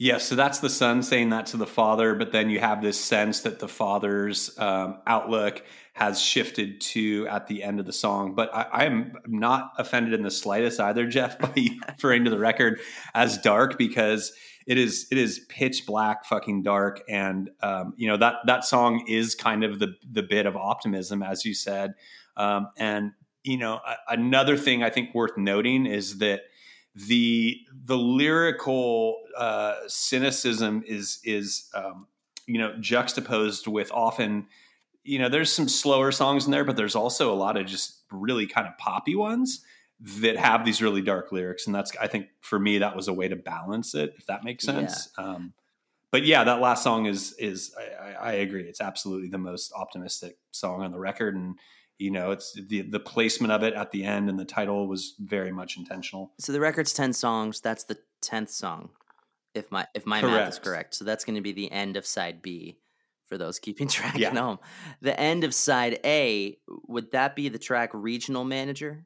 Yeah, 0.00 0.18
so 0.18 0.36
that's 0.36 0.60
the 0.60 0.70
son 0.70 1.02
saying 1.02 1.30
that 1.30 1.46
to 1.46 1.56
the 1.56 1.66
father, 1.66 2.14
but 2.14 2.30
then 2.30 2.50
you 2.50 2.60
have 2.60 2.80
this 2.80 3.00
sense 3.00 3.40
that 3.40 3.58
the 3.58 3.66
father's 3.66 4.56
um, 4.56 4.98
outlook 5.08 5.64
has 5.94 6.20
shifted 6.20 6.80
to 6.80 7.26
at 7.26 7.48
the 7.48 7.64
end 7.64 7.80
of 7.80 7.86
the 7.86 7.92
song. 7.92 8.36
But 8.36 8.54
I, 8.54 8.84
am 8.84 9.14
not 9.26 9.72
offended 9.76 10.14
in 10.14 10.22
the 10.22 10.30
slightest 10.30 10.78
either, 10.78 11.08
Jeff, 11.08 11.36
by 11.40 11.52
referring 11.88 12.24
to 12.24 12.30
the 12.30 12.38
record 12.38 12.78
as 13.12 13.38
dark 13.38 13.76
because 13.76 14.32
it 14.68 14.78
is 14.78 15.08
it 15.10 15.18
is 15.18 15.40
pitch 15.48 15.84
black, 15.84 16.24
fucking 16.26 16.62
dark, 16.62 17.02
and 17.08 17.50
um, 17.60 17.94
you 17.96 18.06
know 18.06 18.18
that 18.18 18.34
that 18.46 18.64
song 18.64 19.04
is 19.08 19.34
kind 19.34 19.64
of 19.64 19.80
the 19.80 19.94
the 20.08 20.22
bit 20.22 20.46
of 20.46 20.56
optimism, 20.56 21.24
as 21.24 21.44
you 21.44 21.54
said, 21.54 21.94
um, 22.36 22.68
and 22.76 23.12
you 23.42 23.58
know 23.58 23.80
a, 23.84 23.96
another 24.12 24.56
thing 24.56 24.84
I 24.84 24.90
think 24.90 25.12
worth 25.12 25.36
noting 25.36 25.86
is 25.86 26.18
that 26.18 26.42
the 27.06 27.60
the 27.84 27.96
lyrical 27.96 29.18
uh, 29.36 29.74
cynicism 29.86 30.82
is 30.86 31.20
is 31.24 31.70
um, 31.74 32.06
you 32.46 32.58
know 32.58 32.74
juxtaposed 32.80 33.68
with 33.68 33.92
often 33.92 34.46
you 35.04 35.18
know 35.18 35.28
there's 35.28 35.52
some 35.52 35.68
slower 35.68 36.10
songs 36.10 36.46
in 36.46 36.50
there 36.50 36.64
but 36.64 36.76
there's 36.76 36.96
also 36.96 37.32
a 37.32 37.36
lot 37.36 37.56
of 37.56 37.66
just 37.66 38.02
really 38.10 38.46
kind 38.46 38.66
of 38.66 38.76
poppy 38.78 39.14
ones 39.14 39.64
that 40.00 40.36
have 40.36 40.64
these 40.64 40.80
really 40.80 41.02
dark 41.02 41.32
lyrics. 41.32 41.66
And 41.66 41.74
that's 41.74 41.92
i 42.00 42.06
think 42.06 42.26
for 42.40 42.58
me 42.58 42.78
that 42.78 42.96
was 42.96 43.08
a 43.08 43.12
way 43.12 43.28
to 43.28 43.36
balance 43.36 43.94
it 43.94 44.14
if 44.18 44.26
that 44.26 44.42
makes 44.42 44.64
sense. 44.64 45.10
Yeah. 45.18 45.24
Um, 45.24 45.52
but 46.10 46.24
yeah 46.24 46.42
that 46.44 46.60
last 46.60 46.82
song 46.82 47.06
is 47.06 47.32
is 47.34 47.74
I, 47.78 48.12
I, 48.12 48.32
agree. 48.32 48.64
It's 48.64 48.80
absolutely 48.80 49.28
the 49.28 49.38
most 49.38 49.72
optimistic 49.72 50.36
song 50.50 50.82
on 50.82 50.90
the 50.90 50.98
record. 50.98 51.36
And 51.36 51.58
you 51.98 52.10
know 52.10 52.30
it's 52.30 52.52
the 52.52 52.82
the 52.82 53.00
placement 53.00 53.52
of 53.52 53.62
it 53.62 53.74
at 53.74 53.90
the 53.90 54.04
end 54.04 54.28
and 54.28 54.38
the 54.38 54.44
title 54.44 54.86
was 54.86 55.14
very 55.18 55.52
much 55.52 55.76
intentional 55.76 56.32
so 56.38 56.52
the 56.52 56.60
record's 56.60 56.92
10 56.92 57.12
songs 57.12 57.60
that's 57.60 57.84
the 57.84 57.98
10th 58.22 58.50
song 58.50 58.90
if 59.54 59.70
my 59.70 59.86
if 59.94 60.06
my 60.06 60.20
correct. 60.20 60.36
math 60.36 60.48
is 60.48 60.58
correct 60.58 60.94
so 60.94 61.04
that's 61.04 61.24
going 61.24 61.34
to 61.34 61.40
be 61.40 61.52
the 61.52 61.70
end 61.70 61.96
of 61.96 62.06
side 62.06 62.40
b 62.40 62.78
for 63.26 63.36
those 63.36 63.58
keeping 63.58 63.88
track 63.88 64.16
yeah. 64.16 64.28
at 64.28 64.36
home 64.36 64.58
the 65.02 65.18
end 65.18 65.44
of 65.44 65.52
side 65.52 65.98
a 66.04 66.56
would 66.86 67.12
that 67.12 67.36
be 67.36 67.48
the 67.48 67.58
track 67.58 67.90
regional 67.92 68.44
manager 68.44 69.04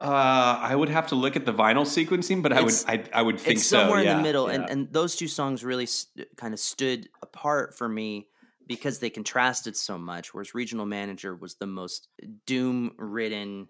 uh, 0.00 0.58
I 0.60 0.74
would 0.74 0.88
have 0.88 1.06
to 1.08 1.14
look 1.14 1.36
at 1.36 1.46
the 1.46 1.52
vinyl 1.52 1.86
sequencing, 1.86 2.42
but 2.42 2.52
it's, 2.52 2.84
I 2.84 2.96
would 2.96 3.10
I, 3.14 3.20
I 3.20 3.22
would 3.22 3.38
think 3.38 3.58
it's 3.58 3.66
somewhere 3.66 4.02
so, 4.02 4.10
in 4.10 4.16
the 4.16 4.22
middle, 4.22 4.48
yeah. 4.48 4.54
and 4.56 4.70
and 4.70 4.92
those 4.92 5.14
two 5.14 5.28
songs 5.28 5.64
really 5.64 5.86
st- 5.86 6.36
kind 6.36 6.52
of 6.52 6.58
stood 6.58 7.08
apart 7.22 7.78
for 7.78 7.88
me 7.88 8.26
because 8.66 8.98
they 8.98 9.10
contrasted 9.10 9.76
so 9.76 9.98
much. 9.98 10.32
Whereas 10.32 10.54
Regional 10.54 10.86
Manager 10.86 11.34
was 11.34 11.54
the 11.54 11.66
most 11.66 12.08
doom 12.46 12.92
ridden, 12.96 13.68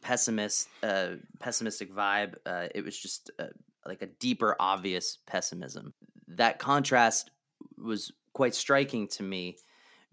pessimist, 0.00 0.68
uh, 0.82 1.12
pessimistic 1.38 1.94
vibe. 1.94 2.34
Uh, 2.44 2.68
it 2.74 2.84
was 2.84 2.98
just 2.98 3.30
uh, 3.38 3.46
like 3.86 4.02
a 4.02 4.06
deeper, 4.06 4.56
obvious 4.58 5.18
pessimism. 5.26 5.94
That 6.28 6.58
contrast 6.58 7.30
was 7.78 8.12
quite 8.32 8.54
striking 8.54 9.08
to 9.08 9.22
me 9.22 9.58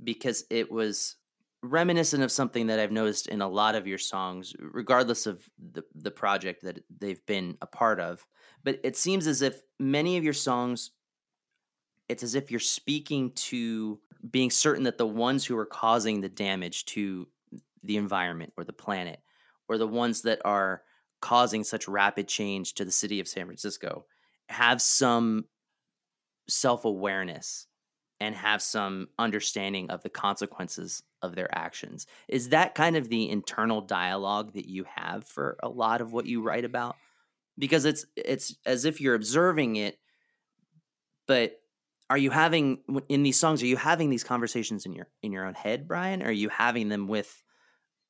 because 0.03 0.45
it 0.49 0.71
was 0.71 1.15
reminiscent 1.61 2.23
of 2.23 2.31
something 2.31 2.67
that 2.67 2.79
I've 2.79 2.91
noticed 2.91 3.27
in 3.27 3.41
a 3.41 3.47
lot 3.47 3.75
of 3.75 3.87
your 3.87 3.97
songs, 3.97 4.53
regardless 4.59 5.25
of 5.25 5.43
the 5.57 5.83
the 5.93 6.11
project 6.11 6.63
that 6.63 6.83
they've 6.99 7.25
been 7.25 7.57
a 7.61 7.67
part 7.67 7.99
of. 7.99 8.25
But 8.63 8.79
it 8.83 8.97
seems 8.97 9.27
as 9.27 9.41
if 9.41 9.61
many 9.79 10.17
of 10.17 10.23
your 10.23 10.33
songs 10.33 10.91
it's 12.09 12.23
as 12.23 12.35
if 12.35 12.51
you're 12.51 12.59
speaking 12.59 13.31
to 13.33 13.99
being 14.29 14.51
certain 14.51 14.83
that 14.83 14.97
the 14.97 15.07
ones 15.07 15.45
who 15.45 15.57
are 15.57 15.65
causing 15.65 16.19
the 16.19 16.29
damage 16.29 16.85
to 16.85 17.27
the 17.83 17.97
environment 17.97 18.51
or 18.57 18.63
the 18.63 18.73
planet 18.73 19.19
or 19.69 19.77
the 19.77 19.87
ones 19.87 20.23
that 20.23 20.41
are 20.43 20.81
causing 21.21 21.63
such 21.63 21.87
rapid 21.87 22.27
change 22.27 22.73
to 22.73 22.83
the 22.83 22.91
city 22.91 23.19
of 23.19 23.27
San 23.27 23.45
Francisco 23.45 24.05
have 24.49 24.81
some 24.81 25.45
self-awareness 26.47 27.67
and 28.19 28.35
have 28.35 28.61
some 28.61 29.07
understanding 29.17 29.89
of 29.89 30.01
the 30.03 30.09
consequences 30.09 31.03
of 31.21 31.35
their 31.35 31.55
actions. 31.55 32.07
Is 32.27 32.49
that 32.49 32.75
kind 32.75 32.97
of 32.97 33.07
the 33.07 33.29
internal 33.29 33.81
dialogue 33.81 34.53
that 34.53 34.67
you 34.67 34.85
have 34.95 35.23
for 35.25 35.57
a 35.63 35.69
lot 35.69 36.01
of 36.01 36.11
what 36.11 36.25
you 36.25 36.41
write 36.41 36.65
about? 36.65 36.97
Because 37.57 37.85
it's 37.85 38.05
it's 38.15 38.55
as 38.65 38.85
if 38.85 38.99
you're 38.99 39.15
observing 39.15 39.75
it 39.75 39.99
but 41.29 41.58
are 42.09 42.17
you 42.17 42.31
having 42.31 42.79
in 43.07 43.23
these 43.23 43.39
songs 43.39 43.61
are 43.61 43.67
you 43.67 43.77
having 43.77 44.09
these 44.09 44.23
conversations 44.23 44.85
in 44.85 44.93
your 44.93 45.07
in 45.21 45.31
your 45.31 45.45
own 45.45 45.53
head 45.53 45.87
brian 45.87 46.21
or 46.21 46.27
are 46.27 46.31
you 46.31 46.49
having 46.49 46.89
them 46.89 47.07
with 47.07 47.43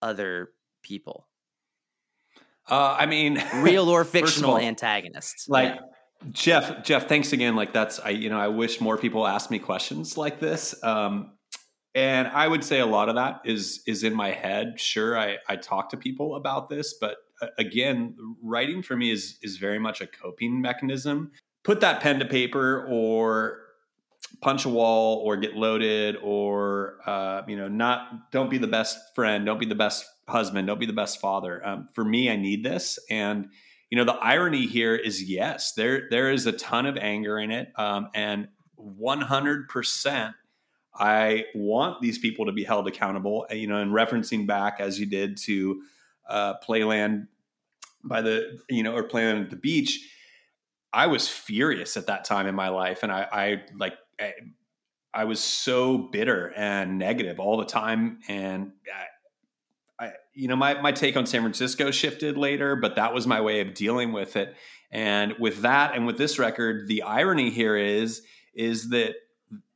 other 0.01 0.49
people? 0.83 1.27
Uh, 2.69 2.95
i 2.99 3.05
mean 3.05 3.41
real 3.55 3.89
or 3.89 4.03
fictional 4.03 4.51
all, 4.51 4.59
antagonists. 4.59 5.49
like 5.49 5.75
yeah. 5.75 6.29
jeff 6.31 6.83
jeff 6.83 7.07
thanks 7.07 7.33
again 7.33 7.55
like 7.55 7.73
that's 7.73 7.99
i 7.99 8.09
you 8.09 8.29
know 8.29 8.39
i 8.39 8.47
wish 8.47 8.79
more 8.79 8.97
people 8.97 9.25
asked 9.25 9.51
me 9.51 9.59
questions 9.59 10.17
like 10.17 10.39
this 10.39 10.75
um, 10.83 11.31
and 11.95 12.27
i 12.27 12.47
would 12.47 12.63
say 12.63 12.79
a 12.79 12.85
lot 12.85 13.09
of 13.09 13.15
that 13.15 13.41
is 13.43 13.81
is 13.87 14.03
in 14.03 14.13
my 14.13 14.31
head. 14.31 14.79
Sure 14.79 15.17
i 15.17 15.37
i 15.47 15.55
talk 15.55 15.89
to 15.89 15.97
people 15.97 16.35
about 16.35 16.69
this 16.69 16.93
but 17.01 17.17
uh, 17.41 17.47
again 17.57 18.15
writing 18.43 18.83
for 18.83 18.95
me 18.95 19.11
is 19.11 19.39
is 19.41 19.57
very 19.57 19.79
much 19.79 19.99
a 20.01 20.07
coping 20.07 20.61
mechanism. 20.61 21.31
Put 21.63 21.81
that 21.81 22.01
pen 22.01 22.19
to 22.19 22.25
paper 22.25 22.87
or 22.89 23.68
punch 24.41 24.65
a 24.65 24.69
wall 24.69 25.17
or 25.25 25.37
get 25.37 25.55
loaded 25.55 26.17
or 26.23 26.99
uh, 27.05 27.41
you 27.47 27.57
know 27.57 27.67
not 27.67 28.31
don't 28.31 28.49
be 28.49 28.57
the 28.57 28.67
best 28.67 28.97
friend 29.15 29.45
don't 29.45 29.59
be 29.59 29.65
the 29.65 29.75
best 29.75 30.05
husband 30.27 30.67
don't 30.67 30.79
be 30.79 30.85
the 30.85 30.93
best 30.93 31.19
father. 31.19 31.65
Um, 31.65 31.87
for 31.93 32.03
me 32.03 32.29
i 32.29 32.35
need 32.35 32.63
this. 32.63 32.99
And 33.09 33.49
you 33.89 33.97
know 33.97 34.03
the 34.03 34.15
irony 34.15 34.67
here 34.67 34.95
is 34.95 35.23
yes 35.23 35.73
there 35.73 36.07
there 36.09 36.31
is 36.31 36.45
a 36.45 36.51
ton 36.51 36.85
of 36.85 36.97
anger 36.97 37.39
in 37.39 37.51
it. 37.51 37.71
Um, 37.75 38.09
and 38.13 38.47
100% 38.79 40.33
i 40.95 41.45
want 41.53 42.01
these 42.01 42.17
people 42.17 42.45
to 42.45 42.51
be 42.53 42.63
held 42.63 42.87
accountable 42.87 43.45
you 43.51 43.67
know 43.67 43.75
and 43.75 43.91
referencing 43.91 44.47
back 44.47 44.79
as 44.79 44.97
you 44.97 45.05
did 45.05 45.37
to 45.37 45.81
uh, 46.29 46.53
playland 46.65 47.27
by 48.03 48.21
the 48.21 48.57
you 48.69 48.83
know 48.83 48.95
or 48.95 49.03
playland 49.03 49.43
at 49.43 49.49
the 49.49 49.57
beach 49.57 49.99
I 50.91 51.07
was 51.07 51.27
furious 51.27 51.97
at 51.97 52.07
that 52.07 52.25
time 52.25 52.47
in 52.47 52.55
my 52.55 52.69
life, 52.69 53.03
and 53.03 53.11
I, 53.11 53.27
I 53.31 53.63
like 53.77 53.93
I, 54.19 54.33
I 55.13 55.23
was 55.25 55.39
so 55.39 55.97
bitter 55.97 56.53
and 56.55 56.97
negative 56.97 57.39
all 57.39 57.57
the 57.57 57.65
time, 57.65 58.19
and 58.27 58.73
I, 59.99 60.05
I, 60.05 60.11
you 60.33 60.47
know, 60.47 60.55
my 60.55 60.79
my 60.81 60.91
take 60.91 61.17
on 61.17 61.25
San 61.25 61.41
Francisco 61.41 61.91
shifted 61.91 62.37
later, 62.37 62.75
but 62.75 62.95
that 62.95 63.13
was 63.13 63.25
my 63.25 63.41
way 63.41 63.61
of 63.61 63.73
dealing 63.73 64.11
with 64.11 64.35
it. 64.35 64.55
And 64.91 65.33
with 65.39 65.61
that, 65.61 65.95
and 65.95 66.05
with 66.07 66.17
this 66.17 66.39
record, 66.39 66.87
the 66.87 67.03
irony 67.03 67.49
here 67.49 67.77
is 67.77 68.21
is 68.53 68.89
that 68.89 69.15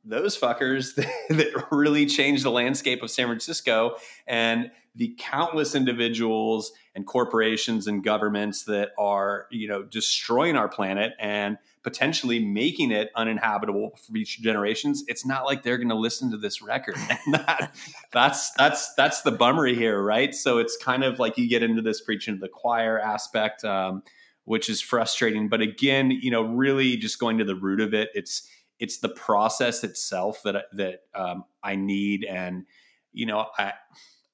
those 0.04 0.38
fuckers 0.38 0.94
that 1.28 1.66
really 1.70 2.06
changed 2.06 2.44
the 2.44 2.50
landscape 2.50 3.02
of 3.02 3.10
San 3.10 3.26
Francisco 3.26 3.96
and 4.26 4.70
the 4.94 5.14
countless 5.18 5.74
individuals 5.74 6.72
and 6.94 7.06
corporations 7.06 7.86
and 7.86 8.04
governments 8.04 8.64
that 8.64 8.90
are, 8.96 9.46
you 9.50 9.66
know, 9.66 9.82
destroying 9.82 10.56
our 10.56 10.68
planet 10.68 11.12
and 11.18 11.58
potentially 11.84 12.44
making 12.44 12.90
it 12.90 13.10
uninhabitable 13.14 13.90
for 13.90 14.12
future 14.12 14.42
generations. 14.42 15.04
It's 15.06 15.24
not 15.24 15.44
like 15.44 15.62
they're 15.62 15.76
going 15.76 15.90
to 15.90 15.94
listen 15.94 16.30
to 16.30 16.38
this 16.38 16.60
record. 16.62 16.96
And 17.26 17.34
that, 17.34 17.74
that's 18.12 18.50
that's 18.52 18.92
that's 18.94 19.22
the 19.22 19.30
bummery 19.30 19.74
here, 19.74 20.02
right? 20.02 20.34
So 20.34 20.58
it's 20.58 20.76
kind 20.76 21.04
of 21.04 21.18
like 21.18 21.38
you 21.38 21.48
get 21.48 21.62
into 21.62 21.82
this 21.82 22.00
preaching 22.00 22.34
to 22.34 22.40
the 22.40 22.48
choir 22.48 22.98
aspect, 22.98 23.64
um, 23.64 24.02
which 24.44 24.68
is 24.68 24.80
frustrating. 24.80 25.48
But 25.48 25.60
again, 25.60 26.10
you 26.10 26.30
know, 26.30 26.42
really 26.42 26.96
just 26.96 27.18
going 27.18 27.38
to 27.38 27.44
the 27.44 27.54
root 27.54 27.80
of 27.80 27.94
it, 27.94 28.10
it's 28.14 28.48
it's 28.80 28.98
the 28.98 29.08
process 29.10 29.84
itself 29.84 30.42
that 30.44 30.64
that 30.72 31.02
um, 31.14 31.44
I 31.62 31.76
need, 31.76 32.24
and 32.24 32.64
you 33.12 33.26
know, 33.26 33.46
I 33.56 33.74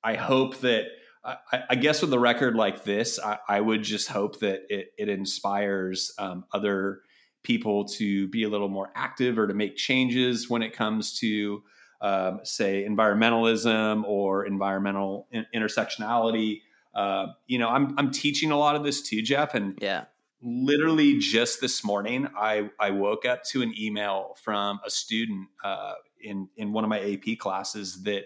I 0.02 0.14
hope 0.14 0.58
that 0.60 0.86
I, 1.24 1.36
I, 1.70 1.74
guess 1.74 2.00
with 2.00 2.12
a 2.14 2.18
record 2.18 2.54
like 2.54 2.84
this, 2.84 3.18
I, 3.18 3.38
I 3.46 3.60
would 3.60 3.82
just 3.82 4.08
hope 4.08 4.40
that 4.40 4.62
it, 4.70 4.92
it 4.96 5.08
inspires 5.10 6.12
um, 6.18 6.44
other 6.52 7.02
people 7.42 7.85
to 7.85 8.29
be 8.29 8.42
a 8.44 8.48
little 8.48 8.68
more 8.68 8.90
active 8.94 9.38
or 9.38 9.46
to 9.46 9.55
make 9.55 9.76
changes 9.76 10.50
when 10.50 10.62
it 10.62 10.72
comes 10.72 11.18
to, 11.20 11.62
um, 12.00 12.40
say, 12.44 12.87
environmentalism 12.88 14.05
or 14.05 14.44
environmental 14.46 15.26
in- 15.31 15.46
intersectionality. 15.55 16.61
Uh, 16.94 17.29
you 17.46 17.59
know, 17.59 17.68
I'm 17.68 17.98
I'm 17.98 18.11
teaching 18.11 18.50
a 18.50 18.57
lot 18.57 18.76
of 18.76 18.85
this 18.85 19.03
too, 19.03 19.22
Jeff, 19.22 19.55
and 19.55 19.79
yeah. 19.81 20.05
Literally 20.42 21.18
just 21.18 21.61
this 21.61 21.85
morning, 21.85 22.26
I, 22.35 22.70
I 22.81 22.92
woke 22.92 23.26
up 23.26 23.44
to 23.50 23.61
an 23.61 23.74
email 23.79 24.38
from 24.42 24.81
a 24.87 24.88
student 24.88 25.48
uh, 25.62 25.92
in 26.22 26.48
in 26.57 26.72
one 26.72 26.83
of 26.83 26.88
my 26.88 26.98
AP 26.98 27.38
classes 27.38 28.05
that 28.05 28.24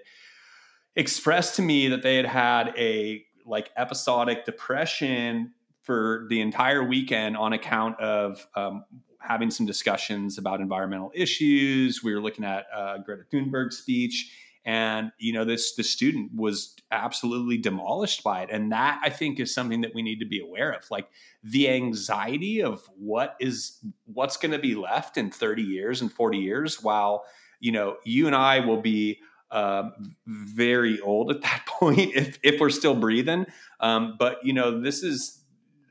expressed 0.96 1.56
to 1.56 1.62
me 1.62 1.88
that 1.88 2.02
they 2.02 2.16
had 2.16 2.26
had 2.26 2.72
a 2.76 3.24
like 3.44 3.70
episodic 3.76 4.44
depression 4.44 5.52
for 5.84 6.26
the 6.28 6.40
entire 6.40 6.82
weekend 6.82 7.36
on 7.36 7.52
account 7.52 8.00
of 8.00 8.46
um, 8.56 8.84
having 9.20 9.50
some 9.50 9.66
discussions 9.66 10.38
about 10.38 10.60
environmental 10.60 11.12
issues. 11.14 12.02
We 12.02 12.14
were 12.14 12.20
looking 12.20 12.44
at 12.44 12.66
uh, 12.74 12.98
Greta 12.98 13.24
Thunberg's 13.30 13.78
speech, 13.78 14.32
and 14.64 15.12
you 15.18 15.32
know 15.32 15.44
this 15.44 15.74
the 15.74 15.82
student 15.82 16.32
was 16.34 16.74
absolutely 16.90 17.58
demolished 17.58 18.24
by 18.24 18.42
it. 18.42 18.48
And 18.50 18.72
that 18.72 19.00
i 19.04 19.10
think 19.10 19.38
is 19.38 19.52
something 19.52 19.82
that 19.82 19.94
we 19.94 20.02
need 20.02 20.20
to 20.20 20.26
be 20.26 20.40
aware 20.40 20.72
of. 20.72 20.90
Like 20.90 21.08
the 21.42 21.68
anxiety 21.68 22.62
of 22.62 22.88
what 22.96 23.36
is 23.40 23.78
what's 24.06 24.38
going 24.38 24.52
to 24.52 24.58
be 24.58 24.74
left 24.74 25.16
in 25.16 25.30
30 25.30 25.62
years 25.62 26.00
and 26.00 26.10
40 26.10 26.38
years 26.38 26.82
while 26.82 27.24
you 27.60 27.72
know 27.72 27.96
you 28.04 28.26
and 28.26 28.34
i 28.34 28.60
will 28.60 28.80
be 28.80 29.20
uh, 29.50 29.90
very 30.26 31.00
old 31.00 31.30
at 31.30 31.42
that 31.42 31.64
point 31.66 32.14
if, 32.14 32.38
if 32.42 32.60
we're 32.60 32.70
still 32.70 32.94
breathing. 32.94 33.46
Um, 33.80 34.16
but 34.18 34.44
you 34.44 34.52
know 34.52 34.80
this 34.80 35.02
is 35.02 35.43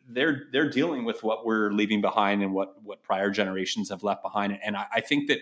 they're 0.07 0.43
they're 0.51 0.69
dealing 0.69 1.05
with 1.05 1.23
what 1.23 1.45
we're 1.45 1.71
leaving 1.71 2.01
behind 2.01 2.43
and 2.43 2.53
what 2.53 2.81
what 2.83 3.03
prior 3.03 3.29
generations 3.29 3.89
have 3.89 4.03
left 4.03 4.21
behind 4.21 4.57
and 4.63 4.75
I, 4.75 4.85
I 4.95 5.01
think 5.01 5.27
that 5.29 5.39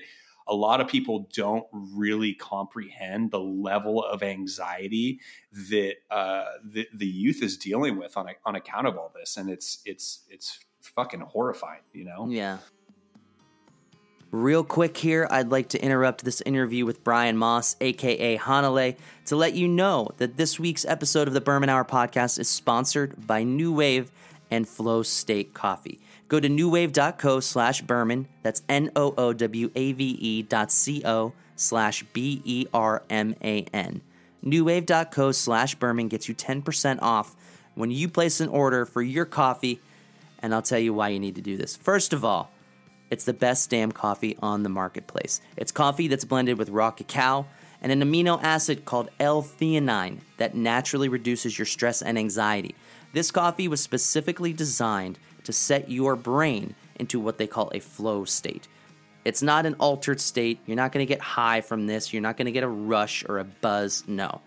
a 0.47 0.55
lot 0.55 0.81
of 0.81 0.87
people 0.87 1.29
don't 1.33 1.65
really 1.71 2.33
comprehend 2.33 3.31
the 3.31 3.39
level 3.39 4.03
of 4.03 4.23
anxiety 4.23 5.19
that 5.69 5.95
uh, 6.09 6.45
the, 6.63 6.87
the 6.93 7.05
youth 7.05 7.41
is 7.41 7.57
dealing 7.57 7.97
with 7.97 8.17
on, 8.17 8.27
on 8.45 8.55
account 8.55 8.87
of 8.87 8.97
all 8.97 9.11
this, 9.15 9.37
and 9.37 9.49
it's 9.49 9.79
it's 9.85 10.21
it's 10.29 10.59
fucking 10.81 11.21
horrifying, 11.21 11.81
you 11.93 12.03
know? 12.03 12.27
Yeah. 12.29 12.57
Real 14.31 14.63
quick 14.63 14.95
here, 14.95 15.27
I'd 15.29 15.51
like 15.51 15.69
to 15.69 15.83
interrupt 15.83 16.23
this 16.23 16.41
interview 16.41 16.85
with 16.85 17.03
Brian 17.03 17.37
Moss, 17.37 17.75
aka 17.81 18.37
Hanalei, 18.37 18.95
to 19.25 19.35
let 19.35 19.53
you 19.53 19.67
know 19.67 20.09
that 20.17 20.37
this 20.37 20.57
week's 20.57 20.85
episode 20.85 21.27
of 21.27 21.33
the 21.33 21.41
Berman 21.41 21.69
Hour 21.69 21.83
podcast 21.83 22.39
is 22.39 22.49
sponsored 22.49 23.27
by 23.27 23.43
NooWave 23.43 24.07
and 24.51 24.67
Flow 24.67 25.01
State 25.01 25.53
Coffee. 25.53 25.99
Go 26.27 26.39
to 26.39 26.47
noowave.co 26.47 27.39
slash 27.39 27.81
Berman. 27.81 28.27
That's 28.43 28.61
N 28.69 28.91
O 28.95 29.13
O 29.17 29.33
W 29.33 29.71
A 29.75 29.91
V 29.93 30.03
E 30.03 30.41
dot 30.43 30.71
C 30.71 31.01
O 31.03 31.33
slash 31.55 32.03
B 32.13 32.41
E 32.45 32.67
R 32.73 33.03
M 33.09 33.35
A 33.43 33.63
N. 33.73 34.01
Noowave.co 34.45 35.31
slash 35.31 35.75
Berman 35.75 36.07
gets 36.07 36.27
you 36.27 36.35
10% 36.35 36.99
off 37.01 37.35
when 37.75 37.91
you 37.91 38.09
place 38.09 38.39
an 38.39 38.49
order 38.49 38.85
for 38.85 39.01
your 39.01 39.25
coffee. 39.25 39.79
And 40.39 40.53
I'll 40.53 40.61
tell 40.61 40.79
you 40.79 40.93
why 40.93 41.09
you 41.09 41.19
need 41.19 41.35
to 41.35 41.41
do 41.41 41.57
this. 41.57 41.75
First 41.75 42.13
of 42.13 42.25
all, 42.25 42.51
it's 43.11 43.25
the 43.25 43.33
best 43.33 43.69
damn 43.69 43.91
coffee 43.91 44.37
on 44.41 44.63
the 44.63 44.69
marketplace. 44.69 45.41
It's 45.57 45.71
coffee 45.71 46.07
that's 46.07 46.25
blended 46.25 46.57
with 46.57 46.69
raw 46.69 46.91
cacao 46.91 47.45
and 47.81 47.91
an 47.91 48.01
amino 48.01 48.41
acid 48.41 48.85
called 48.85 49.09
L-theanine 49.19 50.19
that 50.37 50.55
naturally 50.55 51.09
reduces 51.09 51.57
your 51.57 51.65
stress 51.65 52.01
and 52.01 52.17
anxiety. 52.17 52.75
This 53.13 53.31
coffee 53.31 53.67
was 53.67 53.81
specifically 53.81 54.53
designed 54.53 55.19
to 55.43 55.53
set 55.53 55.89
your 55.89 56.15
brain 56.15 56.75
into 56.95 57.19
what 57.19 57.37
they 57.37 57.47
call 57.47 57.71
a 57.73 57.79
flow 57.79 58.25
state. 58.25 58.67
It's 59.25 59.41
not 59.41 59.65
an 59.65 59.75
altered 59.75 60.19
state. 60.19 60.59
You're 60.65 60.77
not 60.77 60.91
going 60.91 61.05
to 61.05 61.11
get 61.11 61.21
high 61.21 61.61
from 61.61 61.87
this. 61.87 62.11
You're 62.11 62.21
not 62.21 62.37
going 62.37 62.45
to 62.45 62.51
get 62.51 62.63
a 62.63 62.67
rush 62.67 63.23
or 63.27 63.37
a 63.37 63.43
buzz. 63.43 64.03
No. 64.07 64.41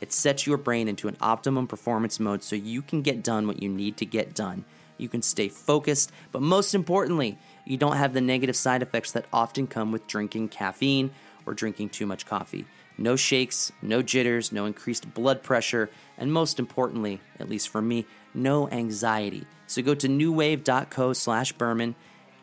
It 0.00 0.12
sets 0.12 0.46
your 0.46 0.56
brain 0.56 0.88
into 0.88 1.08
an 1.08 1.16
optimum 1.20 1.66
performance 1.66 2.20
mode 2.20 2.42
so 2.42 2.56
you 2.56 2.82
can 2.82 3.02
get 3.02 3.22
done 3.22 3.46
what 3.46 3.62
you 3.62 3.68
need 3.68 3.96
to 3.98 4.06
get 4.06 4.34
done. 4.34 4.64
You 4.98 5.08
can 5.08 5.22
stay 5.22 5.48
focused, 5.48 6.12
but 6.30 6.42
most 6.42 6.74
importantly, 6.74 7.38
you 7.64 7.76
don't 7.76 7.96
have 7.96 8.12
the 8.12 8.20
negative 8.20 8.56
side 8.56 8.82
effects 8.82 9.12
that 9.12 9.26
often 9.32 9.66
come 9.66 9.92
with 9.92 10.06
drinking 10.06 10.48
caffeine 10.48 11.10
or 11.46 11.54
drinking 11.54 11.88
too 11.88 12.06
much 12.06 12.26
coffee. 12.26 12.66
No 13.00 13.16
shakes, 13.16 13.72
no 13.80 14.02
jitters, 14.02 14.52
no 14.52 14.66
increased 14.66 15.14
blood 15.14 15.42
pressure, 15.42 15.88
and 16.18 16.30
most 16.30 16.58
importantly, 16.58 17.20
at 17.38 17.48
least 17.48 17.70
for 17.70 17.80
me, 17.80 18.04
no 18.34 18.68
anxiety. 18.68 19.46
So 19.66 19.80
go 19.80 19.94
to 19.94 20.06
noowave.co 20.06 21.14
slash 21.14 21.52
Berman, 21.52 21.94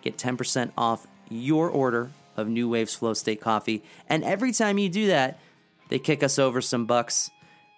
get 0.02 0.18
10% 0.18 0.72
off 0.76 1.06
your 1.30 1.70
order 1.70 2.10
of 2.36 2.48
NooWave's 2.48 2.96
Flow 2.96 3.14
State 3.14 3.40
Coffee. 3.40 3.84
And 4.10 4.24
every 4.24 4.52
time 4.52 4.80
you 4.80 4.90
do 4.90 5.08
that, 5.08 5.40
they 5.90 6.00
kick 6.00 6.24
us 6.24 6.40
over 6.40 6.60
some 6.60 6.86
bucks, 6.86 7.30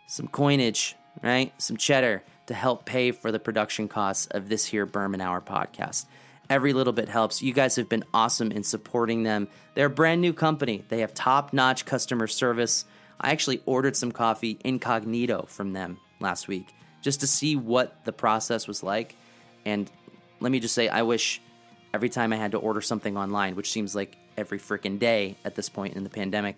some 0.07 0.27
coinage, 0.27 0.95
right? 1.21 1.53
Some 1.61 1.75
cheddar 1.75 2.23
to 2.47 2.53
help 2.53 2.85
pay 2.85 3.11
for 3.11 3.31
the 3.31 3.39
production 3.39 3.89
costs 3.89 4.25
of 4.27 4.47
this 4.47 4.65
here 4.65 4.85
Berman 4.85 5.19
Hour 5.19 5.41
podcast. 5.41 6.05
Every 6.49 6.73
little 6.73 6.93
bit 6.93 7.09
helps. 7.09 7.41
You 7.41 7.53
guys 7.53 7.75
have 7.75 7.88
been 7.88 8.03
awesome 8.13 8.51
in 8.51 8.63
supporting 8.63 9.23
them. 9.23 9.47
They're 9.75 9.85
a 9.85 9.89
brand 9.89 10.21
new 10.21 10.33
company. 10.33 10.83
They 10.89 11.01
have 11.01 11.13
top 11.13 11.53
notch 11.53 11.85
customer 11.85 12.25
service. 12.27 12.85
I 13.21 13.31
actually 13.31 13.62
ordered 13.65 13.95
some 13.95 14.12
coffee 14.12 14.57
incognito 14.63 15.45
from 15.47 15.73
them 15.73 15.99
last 16.19 16.47
week 16.47 16.73
just 17.01 17.19
to 17.19 17.27
see 17.27 17.55
what 17.55 18.03
the 18.05 18.12
process 18.12 18.67
was 18.67 18.81
like. 18.81 19.15
And 19.65 19.89
let 20.39 20.51
me 20.51 20.59
just 20.59 20.73
say, 20.73 20.88
I 20.88 21.03
wish 21.03 21.41
every 21.93 22.09
time 22.09 22.33
I 22.33 22.38
had 22.38 22.51
to 22.51 22.57
order 22.57 22.81
something 22.81 23.15
online, 23.15 23.55
which 23.55 23.71
seems 23.71 23.95
like 23.95 24.17
every 24.38 24.59
freaking 24.59 24.99
day 24.99 25.35
at 25.45 25.55
this 25.55 25.69
point 25.69 25.95
in 25.95 26.03
the 26.03 26.09
pandemic, 26.09 26.57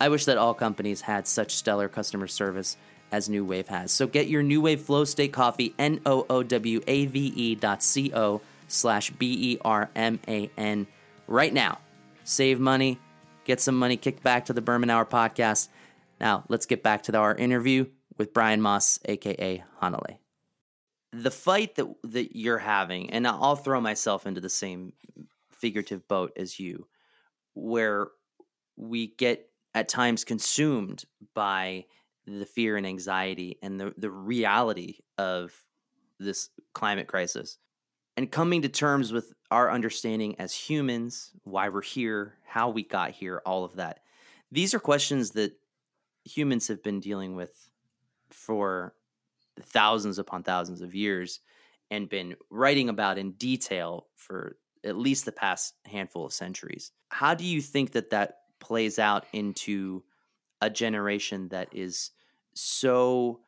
I 0.00 0.08
wish 0.08 0.26
that 0.26 0.38
all 0.38 0.54
companies 0.54 1.00
had 1.00 1.26
such 1.26 1.54
stellar 1.54 1.88
customer 1.88 2.26
service 2.26 2.76
as 3.10 3.28
NooWave 3.28 3.68
has. 3.68 3.92
So 3.92 4.06
get 4.06 4.28
your 4.28 4.42
NooWave 4.42 4.80
Flow 4.80 5.04
State 5.04 5.32
Coffee, 5.32 5.74
N 5.78 6.00
O 6.04 6.26
O 6.28 6.42
W 6.42 6.80
A 6.86 7.06
V 7.06 7.32
E 7.34 7.54
dot 7.54 7.82
C 7.82 8.12
O 8.14 8.40
slash 8.68 9.10
B 9.10 9.52
E 9.52 9.58
R 9.64 9.90
M 9.94 10.20
A 10.28 10.50
N 10.56 10.86
right 11.26 11.52
now. 11.52 11.78
Save 12.24 12.60
money, 12.60 12.98
get 13.44 13.60
some 13.60 13.76
money 13.76 13.96
kicked 13.96 14.22
back 14.22 14.46
to 14.46 14.52
the 14.52 14.62
Berman 14.62 14.90
Hour 14.90 15.06
podcast. 15.06 15.68
Now, 16.20 16.44
let's 16.48 16.66
get 16.66 16.82
back 16.82 17.04
to 17.04 17.16
our 17.16 17.34
interview 17.34 17.86
with 18.16 18.32
Brian 18.32 18.60
Moss, 18.60 18.98
aka 19.04 19.62
Hanalei 19.82 20.18
the 21.22 21.30
fight 21.30 21.76
that 21.76 21.86
that 22.04 22.36
you're 22.36 22.58
having, 22.58 23.10
and 23.10 23.26
I'll 23.26 23.56
throw 23.56 23.80
myself 23.80 24.26
into 24.26 24.40
the 24.40 24.48
same 24.50 24.92
figurative 25.50 26.06
boat 26.08 26.32
as 26.36 26.60
you, 26.60 26.86
where 27.54 28.08
we 28.76 29.08
get 29.08 29.48
at 29.74 29.88
times 29.88 30.24
consumed 30.24 31.04
by 31.34 31.86
the 32.26 32.46
fear 32.46 32.76
and 32.76 32.86
anxiety 32.86 33.58
and 33.62 33.80
the, 33.80 33.94
the 33.96 34.10
reality 34.10 34.98
of 35.16 35.52
this 36.18 36.50
climate 36.74 37.06
crisis 37.06 37.58
and 38.16 38.30
coming 38.30 38.62
to 38.62 38.68
terms 38.68 39.12
with 39.12 39.32
our 39.50 39.70
understanding 39.70 40.36
as 40.38 40.54
humans, 40.54 41.32
why 41.44 41.68
we're 41.68 41.82
here, 41.82 42.34
how 42.44 42.70
we 42.70 42.82
got 42.82 43.10
here, 43.10 43.42
all 43.44 43.64
of 43.64 43.76
that. 43.76 44.00
These 44.50 44.74
are 44.74 44.80
questions 44.80 45.32
that 45.32 45.52
humans 46.24 46.68
have 46.68 46.82
been 46.82 47.00
dealing 47.00 47.36
with 47.36 47.70
for 48.30 48.94
thousands 49.60 50.18
upon 50.18 50.42
thousands 50.42 50.80
of 50.80 50.94
years 50.94 51.40
and 51.90 52.08
been 52.08 52.34
writing 52.50 52.88
about 52.88 53.18
in 53.18 53.32
detail 53.32 54.06
for 54.16 54.56
at 54.84 54.96
least 54.96 55.24
the 55.24 55.32
past 55.32 55.74
handful 55.84 56.24
of 56.24 56.32
centuries. 56.32 56.92
How 57.08 57.34
do 57.34 57.44
you 57.44 57.60
think 57.60 57.92
that 57.92 58.10
that 58.10 58.38
plays 58.60 58.98
out 58.98 59.26
into 59.32 60.02
a 60.60 60.70
generation 60.70 61.48
that 61.48 61.68
is 61.72 62.10
so 62.54 63.40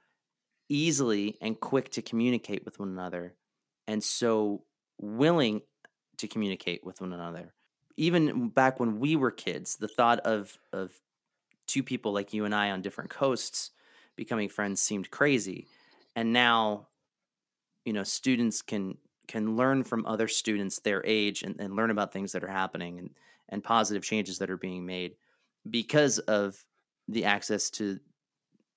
easily 0.69 1.39
and 1.41 1.59
quick 1.59 1.91
to 1.91 2.03
communicate 2.03 2.65
with 2.65 2.79
one 2.79 2.91
another 2.91 3.35
and 3.89 4.03
so 4.05 4.63
willing 5.01 5.63
to 6.19 6.29
communicate 6.29 6.85
with 6.85 7.01
one 7.01 7.13
another? 7.13 7.53
Even 7.97 8.51
back 8.51 8.79
when 8.79 9.01
we 9.01 9.17
were 9.17 9.33
kids, 9.33 9.77
the 9.77 9.89
thought 9.89 10.21
of 10.21 10.57
of 10.73 10.93
two 11.67 11.83
people 11.83 12.13
like 12.13 12.33
you 12.33 12.45
and 12.45 12.55
I 12.55 12.71
on 12.71 12.83
different 12.83 13.11
coasts 13.11 13.73
becoming 14.17 14.49
friends 14.49 14.81
seemed 14.81 15.11
crazy 15.11 15.67
and 16.17 16.33
now 16.33 16.89
you 17.85 17.93
know 17.93 18.03
students 18.03 18.61
can 18.61 18.99
can 19.29 19.57
learn 19.57 19.85
from 19.85 20.05
other 20.07 20.27
students 20.27 20.81
their 20.81 21.05
age 21.07 21.43
and, 21.43 21.61
and 21.61 21.77
learn 21.77 21.91
about 21.91 22.13
things 22.13 22.33
that 22.33 22.43
are 22.43 22.49
happening 22.49 22.99
and 22.99 23.11
and 23.51 23.63
positive 23.63 24.03
changes 24.03 24.39
that 24.39 24.51
are 24.51 24.57
being 24.57 24.85
made 24.85 25.15
because 25.71 26.19
of 26.21 26.65
the 27.07 27.25
access 27.25 27.71
to 27.71 27.99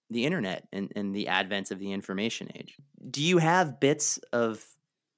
the 0.09 0.25
internet 0.25 0.67
and, 0.71 0.91
and 0.95 1.15
the 1.15 1.27
advent 1.27 1.71
of 1.71 1.79
the 1.79 1.91
information 1.91 2.49
age. 2.55 2.77
Do 3.09 3.21
you 3.23 3.37
have 3.37 3.79
bits 3.79 4.17
of 4.31 4.65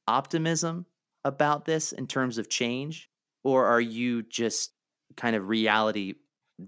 optimism 0.07 0.85
about 1.25 1.65
this 1.65 1.91
in 1.91 2.07
terms 2.07 2.37
of 2.37 2.49
change? 2.49 3.09
Or 3.43 3.65
are 3.65 3.81
you 3.81 4.23
just 4.23 4.71
kind 5.17 5.35
of 5.35 5.49
reality 5.49 6.15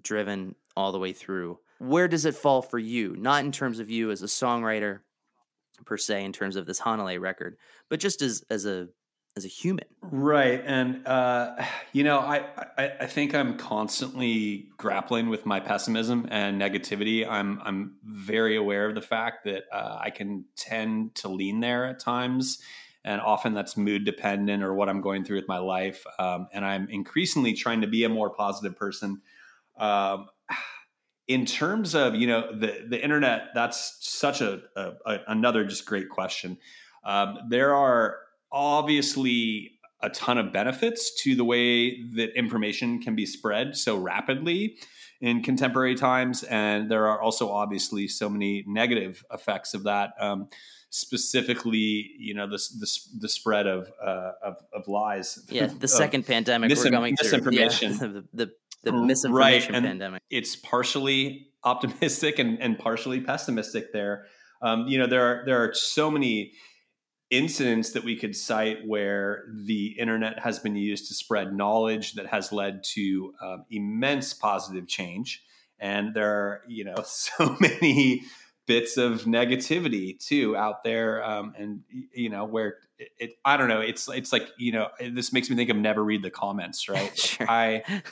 driven 0.01 0.55
all 0.75 0.91
the 0.91 0.99
way 0.99 1.13
through? 1.13 1.59
Where 1.79 2.07
does 2.07 2.25
it 2.25 2.35
fall 2.35 2.61
for 2.61 2.79
you? 2.79 3.15
Not 3.17 3.45
in 3.45 3.51
terms 3.51 3.79
of 3.79 3.89
you 3.89 4.11
as 4.11 4.21
a 4.21 4.27
songwriter, 4.27 4.99
per 5.85 5.97
se 5.97 6.23
in 6.23 6.31
terms 6.31 6.55
of 6.55 6.65
this 6.65 6.79
Hanalei 6.79 7.19
record, 7.19 7.57
but 7.89 7.99
just 7.99 8.21
as 8.21 8.43
as 8.49 8.65
a 8.65 8.87
as 9.37 9.43
a 9.43 9.49
human. 9.49 9.85
Right. 10.01 10.63
And, 10.65 11.05
uh, 11.05 11.57
you 11.91 12.05
know, 12.05 12.19
I, 12.19 12.45
I, 12.77 12.91
I, 13.01 13.05
think 13.05 13.35
I'm 13.35 13.57
constantly 13.57 14.69
grappling 14.77 15.27
with 15.27 15.45
my 15.45 15.59
pessimism 15.59 16.25
and 16.31 16.61
negativity. 16.61 17.27
I'm, 17.29 17.61
I'm 17.65 17.95
very 18.05 18.55
aware 18.55 18.87
of 18.87 18.95
the 18.95 19.01
fact 19.01 19.43
that 19.43 19.63
uh, 19.73 19.97
I 19.99 20.09
can 20.09 20.45
tend 20.55 21.15
to 21.15 21.27
lean 21.27 21.59
there 21.59 21.85
at 21.85 21.99
times. 21.99 22.59
And 23.05 23.21
often 23.21 23.53
that's 23.53 23.77
mood 23.77 24.03
dependent 24.03 24.63
or 24.63 24.73
what 24.73 24.89
I'm 24.89 24.99
going 24.99 25.23
through 25.23 25.37
with 25.37 25.47
my 25.47 25.59
life. 25.59 26.03
Um, 26.19 26.47
and 26.51 26.65
I'm 26.65 26.89
increasingly 26.89 27.53
trying 27.53 27.81
to 27.81 27.87
be 27.87 28.03
a 28.03 28.09
more 28.09 28.31
positive 28.31 28.75
person. 28.75 29.21
Um, 29.77 30.27
in 31.27 31.45
terms 31.45 31.95
of 31.95 32.15
you 32.15 32.27
know 32.27 32.51
the 32.51 32.85
the 32.87 33.03
internet 33.03 33.47
that's 33.55 33.97
such 33.99 34.41
a, 34.41 34.61
a, 34.75 34.91
a 35.05 35.19
another 35.27 35.65
just 35.65 35.85
great 35.85 36.09
question 36.09 36.57
um, 37.03 37.39
there 37.49 37.73
are 37.73 38.17
obviously 38.51 39.71
a 40.01 40.09
ton 40.11 40.37
of 40.37 40.53
benefits 40.53 41.13
to 41.23 41.35
the 41.35 41.43
way 41.43 42.03
that 42.15 42.37
information 42.37 43.01
can 43.01 43.15
be 43.15 43.25
spread 43.25 43.75
so 43.75 43.97
rapidly 43.97 44.77
in 45.25 45.41
contemporary 45.41 45.95
times, 45.95 46.43
and 46.43 46.89
there 46.89 47.07
are 47.07 47.19
also 47.19 47.49
obviously 47.49 48.07
so 48.07 48.29
many 48.29 48.63
negative 48.67 49.25
effects 49.33 49.73
of 49.73 49.83
that. 49.83 50.13
Um, 50.19 50.49
specifically, 50.91 52.11
you 52.19 52.35
know, 52.35 52.47
the 52.47 52.57
the, 52.79 52.99
the 53.21 53.27
spread 53.27 53.65
of, 53.65 53.91
uh, 53.99 54.33
of, 54.43 54.57
of 54.71 54.87
lies. 54.87 55.43
Yeah, 55.49 55.65
the 55.65 55.87
second 56.03 56.27
pandemic 56.27 56.69
we're 56.69 56.91
going 56.91 57.15
through. 57.17 57.31
Misinformation. 57.31 57.91
Yeah, 57.93 57.97
the, 58.07 58.25
the, 58.45 58.51
the 58.83 58.91
misinformation 58.93 59.73
right. 59.73 59.83
pandemic. 59.83 60.21
It's 60.29 60.55
partially 60.55 61.47
optimistic 61.63 62.37
and, 62.37 62.61
and 62.61 62.77
partially 62.77 63.19
pessimistic. 63.19 63.93
There, 63.93 64.27
um, 64.61 64.87
you 64.87 64.99
know, 64.99 65.07
there 65.07 65.25
are 65.25 65.43
there 65.47 65.63
are 65.63 65.73
so 65.73 66.11
many 66.11 66.53
incidents 67.31 67.91
that 67.93 68.03
we 68.03 68.15
could 68.15 68.35
cite 68.35 68.85
where 68.85 69.45
the 69.65 69.95
internet 69.99 70.39
has 70.39 70.59
been 70.59 70.75
used 70.75 71.07
to 71.07 71.13
spread 71.13 71.55
knowledge 71.55 72.13
that 72.13 72.27
has 72.27 72.51
led 72.51 72.83
to 72.83 73.33
um, 73.41 73.65
immense 73.71 74.33
positive 74.33 74.87
change 74.87 75.43
and 75.79 76.13
there 76.13 76.29
are 76.29 76.61
you 76.67 76.83
know 76.83 76.95
so 77.05 77.55
many 77.59 78.23
bits 78.67 78.97
of 78.97 79.23
negativity 79.23 80.17
too 80.19 80.55
out 80.55 80.83
there 80.83 81.23
um, 81.23 81.53
and 81.57 81.81
you 82.13 82.29
know 82.29 82.45
where 82.45 82.77
it, 82.97 83.09
it, 83.19 83.31
i 83.43 83.57
don't 83.57 83.67
know 83.67 83.81
it's 83.81 84.07
it's 84.09 84.31
like 84.31 84.47
you 84.57 84.71
know 84.71 84.87
this 85.11 85.33
makes 85.33 85.49
me 85.49 85.55
think 85.55 85.69
of 85.69 85.77
never 85.77 86.03
read 86.03 86.23
the 86.23 86.31
comments 86.31 86.87
right 86.89 87.17
sure. 87.17 87.49
i 87.49 87.83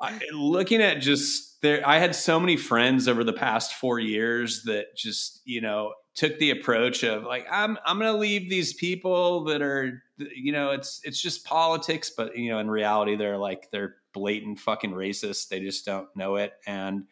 I, 0.00 0.20
looking 0.32 0.82
at 0.82 1.00
just 1.00 1.62
there, 1.62 1.86
I 1.86 1.98
had 1.98 2.14
so 2.14 2.38
many 2.38 2.56
friends 2.56 3.08
over 3.08 3.24
the 3.24 3.32
past 3.32 3.74
four 3.74 3.98
years 3.98 4.64
that 4.64 4.96
just 4.96 5.40
you 5.44 5.60
know 5.60 5.94
took 6.14 6.38
the 6.38 6.50
approach 6.50 7.02
of 7.02 7.24
like 7.24 7.46
I'm 7.50 7.76
I'm 7.84 7.98
going 7.98 8.12
to 8.12 8.18
leave 8.18 8.48
these 8.48 8.72
people 8.72 9.44
that 9.44 9.62
are 9.62 10.02
you 10.18 10.52
know 10.52 10.70
it's 10.70 11.00
it's 11.04 11.20
just 11.20 11.44
politics, 11.44 12.10
but 12.16 12.36
you 12.36 12.50
know 12.50 12.58
in 12.58 12.70
reality 12.70 13.16
they're 13.16 13.38
like 13.38 13.70
they're 13.70 13.96
blatant 14.12 14.60
fucking 14.60 14.92
racist. 14.92 15.48
They 15.48 15.60
just 15.60 15.84
don't 15.84 16.08
know 16.16 16.36
it, 16.36 16.52
and 16.66 17.04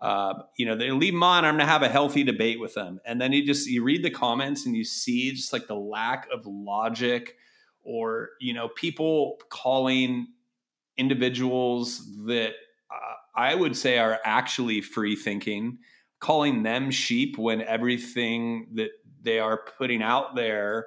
uh, 0.00 0.34
you 0.56 0.66
know 0.66 0.76
they 0.76 0.90
leave 0.90 1.12
them 1.12 1.22
on. 1.22 1.44
I'm 1.44 1.54
going 1.54 1.66
to 1.66 1.72
have 1.72 1.82
a 1.82 1.88
healthy 1.88 2.24
debate 2.24 2.58
with 2.58 2.74
them, 2.74 3.00
and 3.04 3.20
then 3.20 3.32
you 3.32 3.46
just 3.46 3.68
you 3.68 3.82
read 3.82 4.02
the 4.02 4.10
comments 4.10 4.66
and 4.66 4.74
you 4.74 4.84
see 4.84 5.32
just 5.32 5.52
like 5.52 5.66
the 5.66 5.76
lack 5.76 6.26
of 6.32 6.46
logic, 6.46 7.36
or 7.82 8.30
you 8.40 8.54
know 8.54 8.68
people 8.68 9.38
calling 9.50 10.28
individuals 10.96 12.02
that 12.26 12.52
uh, 12.90 13.14
I 13.36 13.54
would 13.54 13.76
say 13.76 13.98
are 13.98 14.18
actually 14.24 14.80
free 14.80 15.16
thinking, 15.16 15.78
calling 16.20 16.62
them 16.62 16.90
sheep 16.90 17.38
when 17.38 17.62
everything 17.62 18.68
that 18.74 18.90
they 19.22 19.38
are 19.38 19.60
putting 19.78 20.02
out 20.02 20.34
there 20.34 20.86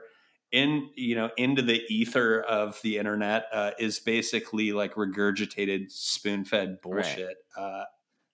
in 0.52 0.90
you 0.96 1.16
know 1.16 1.30
into 1.38 1.62
the 1.62 1.82
ether 1.90 2.42
of 2.42 2.80
the 2.84 2.98
internet 2.98 3.46
uh, 3.54 3.72
is 3.80 4.00
basically 4.00 4.74
like 4.74 4.96
regurgitated 4.96 5.92
spoon-fed 5.92 6.82
bullshit. 6.82 7.38
Right. 7.58 7.64
Uh, 7.64 7.86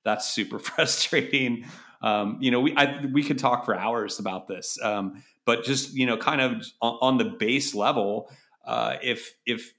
that's 0.03 0.27
super 0.27 0.59
frustrating. 0.59 1.65
Um, 2.01 2.37
you 2.39 2.51
know, 2.51 2.61
we 2.61 2.75
I, 2.75 3.05
we 3.11 3.23
could 3.23 3.39
talk 3.39 3.65
for 3.65 3.75
hours 3.75 4.19
about 4.19 4.47
this, 4.47 4.79
um, 4.81 5.23
but 5.45 5.63
just 5.63 5.93
you 5.93 6.05
know, 6.05 6.17
kind 6.17 6.41
of 6.41 6.65
on, 6.81 6.97
on 7.01 7.17
the 7.17 7.25
base 7.25 7.75
level, 7.75 8.31
uh, 8.65 8.97
if 9.01 9.33
if 9.45 9.73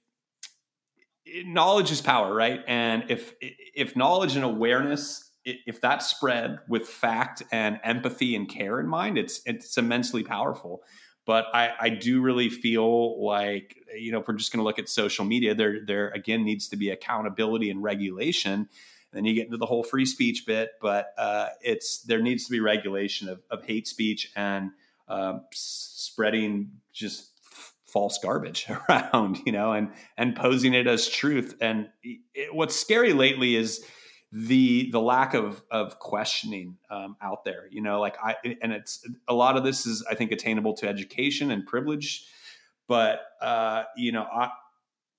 knowledge 1.44 1.90
is 1.90 2.00
power, 2.00 2.32
right? 2.32 2.60
And 2.66 3.04
if 3.08 3.34
if 3.40 3.96
knowledge 3.96 4.36
and 4.36 4.44
awareness, 4.44 5.27
if 5.66 5.80
that's 5.80 6.06
spread 6.06 6.58
with 6.68 6.86
fact 6.86 7.42
and 7.52 7.80
empathy 7.82 8.34
and 8.34 8.48
care 8.48 8.80
in 8.80 8.86
mind, 8.86 9.18
it's 9.18 9.40
it's 9.46 9.76
immensely 9.76 10.22
powerful. 10.22 10.82
But 11.24 11.46
I, 11.52 11.72
I 11.78 11.88
do 11.90 12.22
really 12.22 12.48
feel 12.48 13.22
like 13.24 13.76
you 13.96 14.12
know 14.12 14.20
if 14.20 14.28
we're 14.28 14.34
just 14.34 14.52
going 14.52 14.60
to 14.60 14.64
look 14.64 14.78
at 14.78 14.88
social 14.88 15.24
media, 15.24 15.54
there 15.54 15.84
there 15.84 16.08
again 16.10 16.44
needs 16.44 16.68
to 16.68 16.76
be 16.76 16.90
accountability 16.90 17.70
and 17.70 17.82
regulation. 17.82 18.68
Then 19.12 19.24
you 19.24 19.34
get 19.34 19.46
into 19.46 19.56
the 19.56 19.66
whole 19.66 19.82
free 19.82 20.04
speech 20.04 20.44
bit, 20.46 20.72
but 20.82 21.14
uh, 21.16 21.48
it's 21.62 22.02
there 22.02 22.20
needs 22.20 22.44
to 22.44 22.50
be 22.50 22.60
regulation 22.60 23.28
of, 23.28 23.40
of 23.50 23.64
hate 23.64 23.88
speech 23.88 24.30
and 24.36 24.70
um, 25.08 25.42
spreading 25.52 26.72
just 26.92 27.30
false 27.86 28.18
garbage 28.22 28.66
around, 28.88 29.38
you 29.46 29.52
know, 29.52 29.72
and 29.72 29.90
and 30.16 30.36
posing 30.36 30.74
it 30.74 30.86
as 30.86 31.08
truth. 31.08 31.56
And 31.60 31.88
it, 32.02 32.54
what's 32.54 32.76
scary 32.76 33.12
lately 33.12 33.56
is 33.56 33.84
the 34.32 34.90
the 34.90 35.00
lack 35.00 35.34
of 35.34 35.62
of 35.70 35.98
questioning 35.98 36.76
um, 36.90 37.16
out 37.22 37.44
there. 37.44 37.66
You 37.70 37.82
know, 37.82 38.00
like 38.00 38.16
I 38.22 38.36
and 38.62 38.72
it's 38.72 39.06
a 39.26 39.34
lot 39.34 39.56
of 39.56 39.64
this 39.64 39.86
is 39.86 40.04
I 40.10 40.14
think 40.14 40.32
attainable 40.32 40.74
to 40.74 40.88
education 40.88 41.50
and 41.50 41.66
privilege, 41.66 42.26
but 42.86 43.20
uh, 43.40 43.84
you 43.96 44.12
know 44.12 44.22
I. 44.24 44.50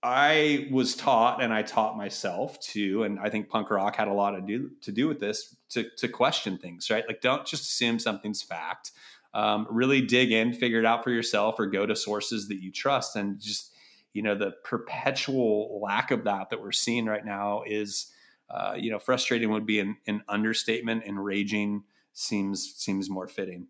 I 0.01 0.69
was 0.71 0.95
taught, 0.95 1.43
and 1.43 1.53
I 1.53 1.61
taught 1.61 1.97
myself 1.97 2.57
too, 2.61 3.03
and 3.03 3.19
I 3.19 3.29
think 3.29 3.49
punk 3.49 3.69
rock 3.69 3.97
had 3.97 4.07
a 4.07 4.13
lot 4.13 4.31
to 4.31 4.39
do 4.39 4.71
to 4.83 4.93
do 4.93 5.09
with 5.09 5.19
this 5.19 5.57
to 5.71 5.89
to 5.97 6.07
question 6.07 6.57
things, 6.57 6.89
right? 6.89 7.03
Like, 7.05 7.19
don't 7.19 7.45
just 7.45 7.63
assume 7.63 7.99
something's 7.99 8.41
fact 8.41 8.91
um, 9.33 9.67
really 9.69 10.01
dig 10.01 10.31
in, 10.31 10.53
figure 10.53 10.79
it 10.79 10.85
out 10.85 11.03
for 11.03 11.11
yourself, 11.11 11.59
or 11.59 11.65
go 11.65 11.85
to 11.85 11.97
sources 11.97 12.47
that 12.47 12.61
you 12.61 12.71
trust. 12.71 13.17
And 13.17 13.41
just 13.41 13.73
you 14.13 14.21
know, 14.21 14.35
the 14.35 14.53
perpetual 14.63 15.79
lack 15.83 16.11
of 16.11 16.23
that 16.23 16.49
that 16.49 16.61
we're 16.61 16.71
seeing 16.71 17.05
right 17.05 17.25
now 17.25 17.63
is, 17.67 18.11
uh, 18.49 18.75
you 18.77 18.91
know, 18.91 18.99
frustrating 18.99 19.51
would 19.51 19.65
be 19.65 19.79
an, 19.79 19.97
an 20.07 20.23
understatement. 20.27 21.03
Enraging 21.05 21.83
seems 22.13 22.73
seems 22.77 23.09
more 23.09 23.27
fitting. 23.27 23.67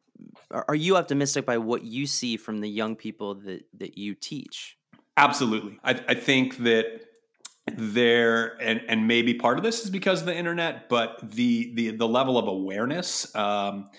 Are 0.52 0.76
you 0.76 0.98
optimistic 0.98 1.46
by 1.46 1.58
what 1.58 1.84
you 1.84 2.06
see 2.06 2.38
from 2.38 2.60
the 2.60 2.70
young 2.70 2.96
people 2.96 3.36
that 3.36 3.66
that 3.78 3.98
you 3.98 4.16
teach? 4.16 4.78
Absolutely, 5.18 5.80
I, 5.84 6.02
I 6.08 6.14
think 6.14 6.58
that 6.58 7.02
there 7.68 8.58
and 8.62 8.82
and 8.88 9.08
maybe 9.08 9.34
part 9.34 9.58
of 9.58 9.64
this 9.64 9.84
is 9.84 9.90
because 9.90 10.22
of 10.22 10.26
the 10.26 10.36
internet, 10.36 10.90
but 10.90 11.20
the 11.22 11.74
the 11.76 11.92
the 11.92 12.08
level 12.08 12.38
of 12.38 12.48
awareness. 12.48 13.34
Um, 13.36 13.90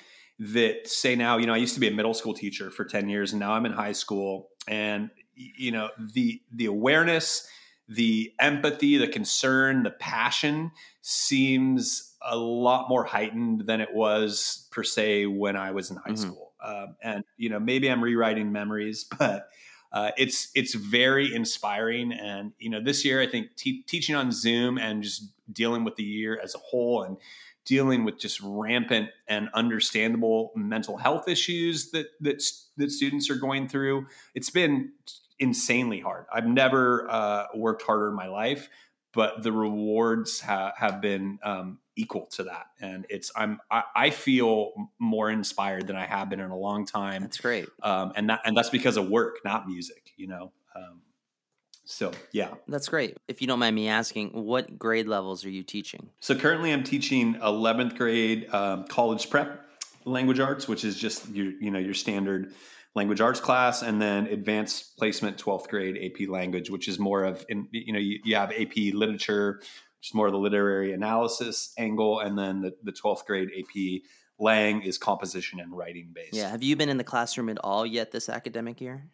that 0.42 0.88
say 0.88 1.14
now, 1.16 1.36
you 1.36 1.46
know, 1.46 1.52
I 1.52 1.58
used 1.58 1.74
to 1.74 1.80
be 1.80 1.88
a 1.88 1.90
middle 1.90 2.14
school 2.14 2.32
teacher 2.32 2.70
for 2.70 2.86
10 2.86 3.10
years 3.10 3.34
and 3.34 3.40
now 3.40 3.52
I'm 3.52 3.66
in 3.66 3.72
high 3.72 3.92
school 3.92 4.48
and 4.66 5.10
you 5.34 5.70
know, 5.70 5.90
the 5.98 6.42
the 6.52 6.66
awareness, 6.66 7.48
the 7.90 8.32
empathy, 8.38 8.96
the 8.98 9.08
concern, 9.08 9.82
the 9.82 9.90
passion 9.90 10.70
seems 11.02 12.14
a 12.22 12.36
lot 12.36 12.88
more 12.88 13.04
heightened 13.04 13.66
than 13.66 13.80
it 13.80 13.92
was 13.92 14.68
per 14.70 14.84
se 14.84 15.26
when 15.26 15.56
I 15.56 15.72
was 15.72 15.90
in 15.90 15.96
high 15.96 16.10
mm-hmm. 16.10 16.16
school. 16.16 16.52
Um, 16.64 16.94
and 17.02 17.24
you 17.36 17.50
know, 17.50 17.58
maybe 17.58 17.90
I'm 17.90 18.02
rewriting 18.02 18.52
memories, 18.52 19.04
but 19.18 19.48
uh, 19.92 20.12
it's 20.16 20.52
it's 20.54 20.74
very 20.74 21.34
inspiring. 21.34 22.12
And 22.12 22.52
you 22.60 22.70
know, 22.70 22.80
this 22.80 23.04
year 23.04 23.20
I 23.20 23.26
think 23.26 23.56
te- 23.56 23.82
teaching 23.82 24.14
on 24.14 24.30
Zoom 24.30 24.78
and 24.78 25.02
just 25.02 25.24
dealing 25.52 25.82
with 25.82 25.96
the 25.96 26.04
year 26.04 26.40
as 26.40 26.54
a 26.54 26.58
whole 26.58 27.02
and 27.02 27.16
dealing 27.70 28.02
with 28.02 28.18
just 28.18 28.40
rampant 28.42 29.10
and 29.28 29.48
understandable 29.54 30.50
mental 30.56 30.96
health 30.96 31.28
issues 31.28 31.92
that 31.92 32.08
that 32.20 32.42
that 32.76 32.90
students 32.90 33.30
are 33.30 33.36
going 33.36 33.68
through. 33.68 34.06
It's 34.34 34.50
been 34.50 34.90
insanely 35.38 36.00
hard. 36.00 36.26
I've 36.32 36.48
never 36.48 37.08
uh, 37.08 37.46
worked 37.54 37.82
harder 37.82 38.08
in 38.08 38.16
my 38.16 38.26
life, 38.26 38.68
but 39.14 39.44
the 39.44 39.52
rewards 39.52 40.40
ha- 40.40 40.72
have 40.76 41.00
been 41.00 41.38
um, 41.44 41.78
equal 41.94 42.26
to 42.32 42.42
that, 42.42 42.66
and 42.80 43.06
it's 43.08 43.30
I'm 43.36 43.60
I, 43.70 43.84
I, 43.94 44.10
feel 44.10 44.72
more 44.98 45.30
inspired 45.30 45.86
than 45.86 45.94
I 45.94 46.06
have 46.06 46.28
been 46.28 46.40
in 46.40 46.50
a 46.50 46.58
long 46.58 46.86
time. 46.86 47.22
That's 47.22 47.38
great, 47.38 47.68
um, 47.84 48.12
and 48.16 48.30
that 48.30 48.40
and 48.44 48.56
that's 48.56 48.70
because 48.70 48.96
of 48.96 49.08
work, 49.08 49.36
not 49.44 49.68
music. 49.68 50.10
You 50.16 50.26
know. 50.26 50.52
Um, 50.74 51.02
so, 51.90 52.12
yeah. 52.30 52.54
That's 52.68 52.88
great. 52.88 53.16
If 53.26 53.40
you 53.40 53.48
don't 53.48 53.58
mind 53.58 53.74
me 53.74 53.88
asking, 53.88 54.30
what 54.30 54.78
grade 54.78 55.08
levels 55.08 55.44
are 55.44 55.50
you 55.50 55.64
teaching? 55.64 56.10
So, 56.20 56.36
currently 56.36 56.72
I'm 56.72 56.84
teaching 56.84 57.34
11th 57.34 57.96
grade 57.96 58.48
um, 58.54 58.84
college 58.86 59.28
prep 59.28 59.66
language 60.04 60.38
arts, 60.38 60.68
which 60.68 60.84
is 60.84 60.96
just 60.96 61.28
your, 61.30 61.50
you 61.60 61.72
know, 61.72 61.80
your 61.80 61.94
standard 61.94 62.52
language 62.94 63.20
arts 63.20 63.40
class, 63.40 63.82
and 63.82 64.00
then 64.00 64.28
advanced 64.28 64.96
placement 64.98 65.36
12th 65.36 65.68
grade 65.68 65.98
AP 66.00 66.28
language, 66.28 66.70
which 66.70 66.86
is 66.86 67.00
more 67.00 67.24
of, 67.24 67.44
in, 67.48 67.66
you 67.72 67.92
know, 67.92 67.98
you, 67.98 68.20
you 68.24 68.36
have 68.36 68.52
AP 68.52 68.76
literature, 68.94 69.56
which 69.58 70.10
is 70.10 70.14
more 70.14 70.26
of 70.26 70.32
the 70.32 70.38
literary 70.38 70.92
analysis 70.92 71.74
angle, 71.76 72.20
and 72.20 72.38
then 72.38 72.60
the, 72.60 72.72
the 72.84 72.92
12th 72.92 73.26
grade 73.26 73.50
AP 73.58 74.02
Lang 74.38 74.82
is 74.82 74.96
composition 74.96 75.60
and 75.60 75.76
writing 75.76 76.12
based. 76.14 76.34
Yeah. 76.34 76.50
Have 76.50 76.62
you 76.62 76.76
been 76.76 76.88
in 76.88 76.96
the 76.96 77.04
classroom 77.04 77.48
at 77.48 77.58
all 77.62 77.84
yet 77.84 78.12
this 78.12 78.28
academic 78.28 78.80
year? 78.80 79.10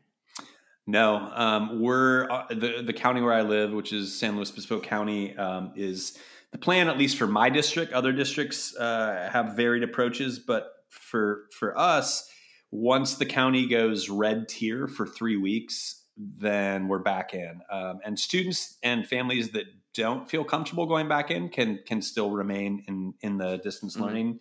No, 0.87 1.17
um, 1.35 1.81
we're 1.81 2.31
uh, 2.31 2.47
the 2.49 2.83
the 2.83 2.93
county 2.93 3.21
where 3.21 3.33
I 3.33 3.43
live, 3.43 3.73
which 3.73 3.93
is 3.93 4.17
San 4.17 4.37
Luis 4.37 4.53
Obispo 4.53 4.81
County, 4.81 5.37
um, 5.37 5.73
is 5.75 6.17
the 6.53 6.59
plan 6.59 6.89
at 6.89 6.97
least 6.97 7.17
for 7.17 7.27
my 7.27 7.51
district. 7.51 7.93
Other 7.93 8.13
districts 8.13 8.75
uh, 8.77 9.29
have 9.33 9.57
varied 9.57 9.83
approaches, 9.83 10.39
but 10.39 10.71
for 10.89 11.47
for 11.53 11.77
us, 11.77 12.31
once 12.71 13.17
the 13.17 13.27
county 13.27 13.67
goes 13.67 14.09
red 14.09 14.49
tier 14.49 14.87
for 14.87 15.09
three 15.09 15.37
weeks, 15.37 16.05
then 16.17 16.87
we're 16.87 17.01
back 17.01 17.35
in. 17.35 17.63
Um, 17.69 17.99
and 18.05 18.17
students 18.17 18.79
and 18.83 19.05
families 19.05 19.51
that 19.51 19.67
don't 19.93 20.31
feel 20.31 20.45
comfortable 20.45 20.87
going 20.87 21.09
back 21.09 21.33
in 21.33 21.49
can 21.49 21.81
can 21.85 22.01
still 22.01 22.31
remain 22.31 22.85
in 22.87 23.15
in 23.23 23.39
the 23.39 23.57
distance 23.57 23.95
mm-hmm. 23.95 24.05
learning 24.05 24.41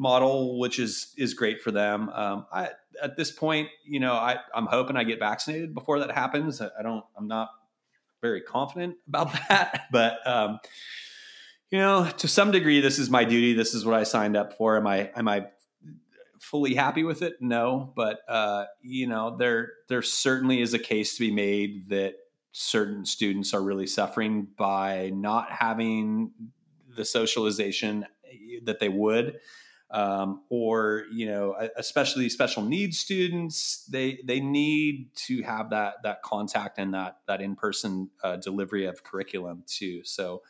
model, 0.00 0.58
which 0.58 0.78
is 0.78 1.12
is 1.18 1.34
great 1.34 1.60
for 1.60 1.70
them. 1.70 2.08
Um, 2.08 2.46
I, 2.50 2.70
at 3.02 3.16
this 3.18 3.30
point, 3.30 3.68
you 3.84 4.00
know, 4.00 4.14
I, 4.14 4.38
I'm 4.54 4.66
hoping 4.66 4.96
I 4.96 5.04
get 5.04 5.18
vaccinated 5.18 5.74
before 5.74 6.00
that 6.00 6.10
happens. 6.10 6.60
I, 6.60 6.70
I 6.78 6.82
don't. 6.82 7.04
I'm 7.16 7.28
not 7.28 7.50
very 8.22 8.40
confident 8.40 8.96
about 9.08 9.32
that, 9.48 9.84
but 9.92 10.26
um, 10.26 10.58
You 11.70 11.78
know, 11.78 12.10
to 12.18 12.26
some 12.26 12.50
degree, 12.50 12.80
this 12.80 12.98
is 12.98 13.10
my 13.10 13.24
duty. 13.24 13.52
This 13.52 13.74
is 13.74 13.84
what 13.84 13.94
I 13.94 14.02
signed 14.04 14.36
up 14.36 14.54
for. 14.54 14.76
Am 14.76 14.86
I 14.86 15.10
am 15.14 15.28
I 15.28 15.46
fully 16.40 16.74
happy 16.74 17.04
with 17.04 17.22
it? 17.22 17.34
No, 17.40 17.92
but 17.94 18.20
uh, 18.26 18.64
you 18.82 19.06
know, 19.06 19.36
there 19.36 19.72
there 19.88 20.02
certainly 20.02 20.62
is 20.62 20.74
a 20.74 20.78
case 20.78 21.14
to 21.16 21.20
be 21.20 21.30
made 21.30 21.90
that 21.90 22.14
certain 22.52 23.04
students 23.04 23.54
are 23.54 23.62
really 23.62 23.86
suffering 23.86 24.48
by 24.56 25.10
not 25.14 25.52
having 25.52 26.32
the 26.96 27.04
socialization 27.04 28.06
that 28.64 28.80
they 28.80 28.88
would 28.88 29.38
um, 29.92 30.42
or 30.50 31.04
you 31.12 31.26
know 31.26 31.54
especially 31.76 32.28
special 32.28 32.62
needs 32.62 32.98
students 32.98 33.84
they 33.90 34.20
they 34.24 34.40
need 34.40 35.08
to 35.14 35.42
have 35.42 35.70
that 35.70 35.94
that 36.02 36.22
contact 36.22 36.78
and 36.78 36.94
that 36.94 37.18
that 37.26 37.40
in-person 37.40 38.10
uh, 38.22 38.36
delivery 38.36 38.86
of 38.86 39.02
curriculum 39.02 39.64
too 39.66 40.02
so 40.04 40.42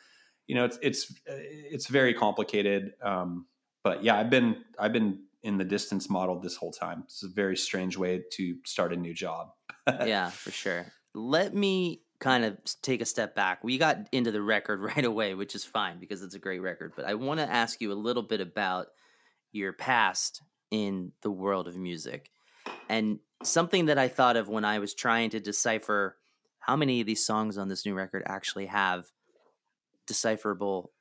you 0.46 0.54
know 0.54 0.64
it's 0.64 0.78
it's 0.82 1.14
it's 1.26 1.86
very 1.86 2.12
complicated 2.12 2.92
um, 3.02 3.46
but 3.82 4.04
yeah 4.04 4.18
i've 4.18 4.30
been 4.30 4.56
i've 4.78 4.92
been 4.92 5.18
in 5.42 5.56
the 5.56 5.64
distance 5.64 6.10
model 6.10 6.38
this 6.38 6.56
whole 6.56 6.72
time 6.72 7.02
it's 7.06 7.22
a 7.22 7.28
very 7.28 7.56
strange 7.56 7.96
way 7.96 8.22
to 8.30 8.56
start 8.64 8.92
a 8.92 8.96
new 8.96 9.14
job 9.14 9.52
yeah 9.88 10.28
for 10.28 10.50
sure 10.50 10.86
let 11.14 11.54
me 11.54 12.02
kind 12.20 12.44
of 12.44 12.58
take 12.82 13.00
a 13.00 13.06
step 13.06 13.34
back. 13.34 13.64
We 13.64 13.78
got 13.78 14.06
into 14.12 14.30
the 14.30 14.42
record 14.42 14.80
right 14.96 15.04
away, 15.04 15.34
which 15.34 15.54
is 15.54 15.64
fine 15.64 15.98
because 15.98 16.22
it's 16.22 16.34
a 16.34 16.38
great 16.38 16.60
record. 16.60 16.92
But 16.94 17.06
I 17.06 17.14
want 17.14 17.40
to 17.40 17.50
ask 17.50 17.80
you 17.80 17.92
a 17.92 17.94
little 17.94 18.22
bit 18.22 18.40
about 18.40 18.88
your 19.52 19.72
past 19.72 20.42
in 20.70 21.12
the 21.22 21.30
world 21.30 21.68
of 21.68 21.76
music. 21.76 22.30
And 22.88 23.18
something 23.42 23.86
that 23.86 23.98
I 23.98 24.08
thought 24.08 24.36
of 24.36 24.48
when 24.48 24.64
I 24.64 24.78
was 24.78 24.94
trying 24.94 25.30
to 25.30 25.40
decipher 25.40 26.16
how 26.60 26.76
many 26.76 27.00
of 27.00 27.06
these 27.06 27.24
songs 27.24 27.58
on 27.58 27.68
this 27.68 27.86
new 27.86 27.94
record 27.94 28.22
actually 28.26 28.66
have 28.66 29.06
decipherable 30.06 30.92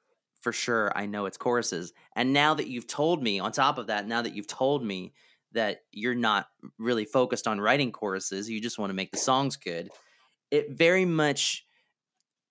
for 0.42 0.54
sure 0.54 0.92
I 0.96 1.06
know 1.06 1.26
it's 1.26 1.38
choruses. 1.38 1.92
And 2.16 2.32
now 2.32 2.54
that 2.54 2.68
you've 2.68 2.88
told 2.88 3.22
me, 3.22 3.40
on 3.40 3.52
top 3.52 3.78
of 3.78 3.88
that, 3.88 4.08
now 4.08 4.22
that 4.22 4.34
you've 4.34 4.48
told 4.48 4.86
me 4.86 5.14
that 5.52 5.82
you're 5.92 6.16
not 6.16 6.48
really 6.78 7.06
focused 7.06 7.48
on 7.48 7.60
writing 7.60 7.92
choruses, 7.92 8.50
you 8.50 8.62
just 8.62 8.80
want 8.80 8.90
to 8.90 8.96
make 8.96 9.12
the 9.12 9.18
songs 9.18 9.58
good 9.58 9.90
it 10.52 10.72
very 10.72 11.06
much 11.06 11.66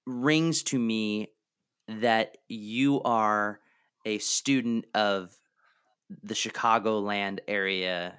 rings 0.07 0.62
to 0.64 0.78
me 0.78 1.28
that 1.88 2.36
you 2.49 3.03
are 3.03 3.61
a 4.05 4.18
student 4.18 4.86
of 4.94 5.34
the 6.22 6.34
Chicagoland 6.34 7.40
area 7.46 8.14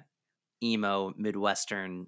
emo 0.62 1.12
midwestern 1.16 2.06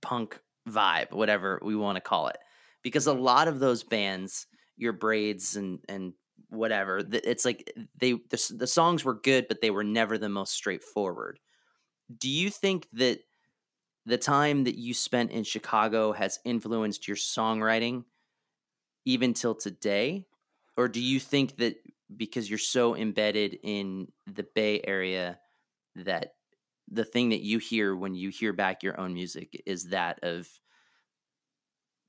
punk 0.00 0.38
vibe 0.68 1.12
whatever 1.12 1.60
we 1.62 1.76
want 1.76 1.96
to 1.96 2.00
call 2.00 2.28
it. 2.28 2.38
Because 2.82 3.06
a 3.06 3.12
mm-hmm. 3.12 3.22
lot 3.22 3.48
of 3.48 3.60
those 3.60 3.82
bands 3.82 4.46
your 4.76 4.92
braids 4.92 5.56
and 5.56 5.80
and 5.88 6.12
whatever 6.48 7.02
it's 7.12 7.44
like 7.44 7.72
they 7.98 8.12
the, 8.12 8.54
the 8.56 8.66
songs 8.66 9.04
were 9.04 9.14
good 9.14 9.46
but 9.48 9.60
they 9.60 9.70
were 9.70 9.84
never 9.84 10.18
the 10.18 10.28
most 10.28 10.52
straightforward. 10.52 11.38
Do 12.18 12.28
you 12.28 12.50
think 12.50 12.88
that 12.94 13.20
the 14.04 14.18
time 14.18 14.64
that 14.64 14.76
you 14.76 14.94
spent 14.94 15.30
in 15.30 15.44
Chicago 15.44 16.12
has 16.12 16.40
influenced 16.44 17.06
your 17.06 17.16
songwriting 17.16 18.04
even 19.04 19.34
till 19.34 19.54
today? 19.54 20.26
Or 20.76 20.88
do 20.88 21.00
you 21.00 21.20
think 21.20 21.56
that 21.58 21.76
because 22.16 22.48
you're 22.48 22.58
so 22.58 22.96
embedded 22.96 23.58
in 23.62 24.08
the 24.26 24.46
Bay 24.54 24.80
Area 24.84 25.38
that 25.96 26.34
the 26.90 27.04
thing 27.04 27.30
that 27.30 27.42
you 27.42 27.58
hear 27.58 27.94
when 27.94 28.14
you 28.14 28.28
hear 28.30 28.52
back 28.52 28.82
your 28.82 28.98
own 29.00 29.14
music 29.14 29.62
is 29.66 29.86
that 29.86 30.18
of 30.22 30.48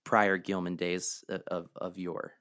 prior 0.03 0.37
Gilman 0.37 0.75
days 0.75 1.23
of, 1.47 1.69
of, 1.77 1.97
yore? 1.97 2.33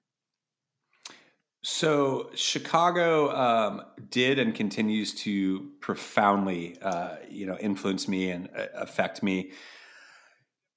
So 1.63 2.31
Chicago 2.35 3.31
um, 3.35 3.83
did 4.11 4.41
and 4.41 4.53
continues 4.53 5.15
to 5.23 5.71
profoundly, 5.81 6.77
uh, 6.83 7.17
you 7.31 7.47
know, 7.47 7.57
influence 7.59 8.09
me 8.09 8.31
and 8.31 8.49
uh, 8.57 8.67
affect 8.75 9.23
me. 9.23 9.53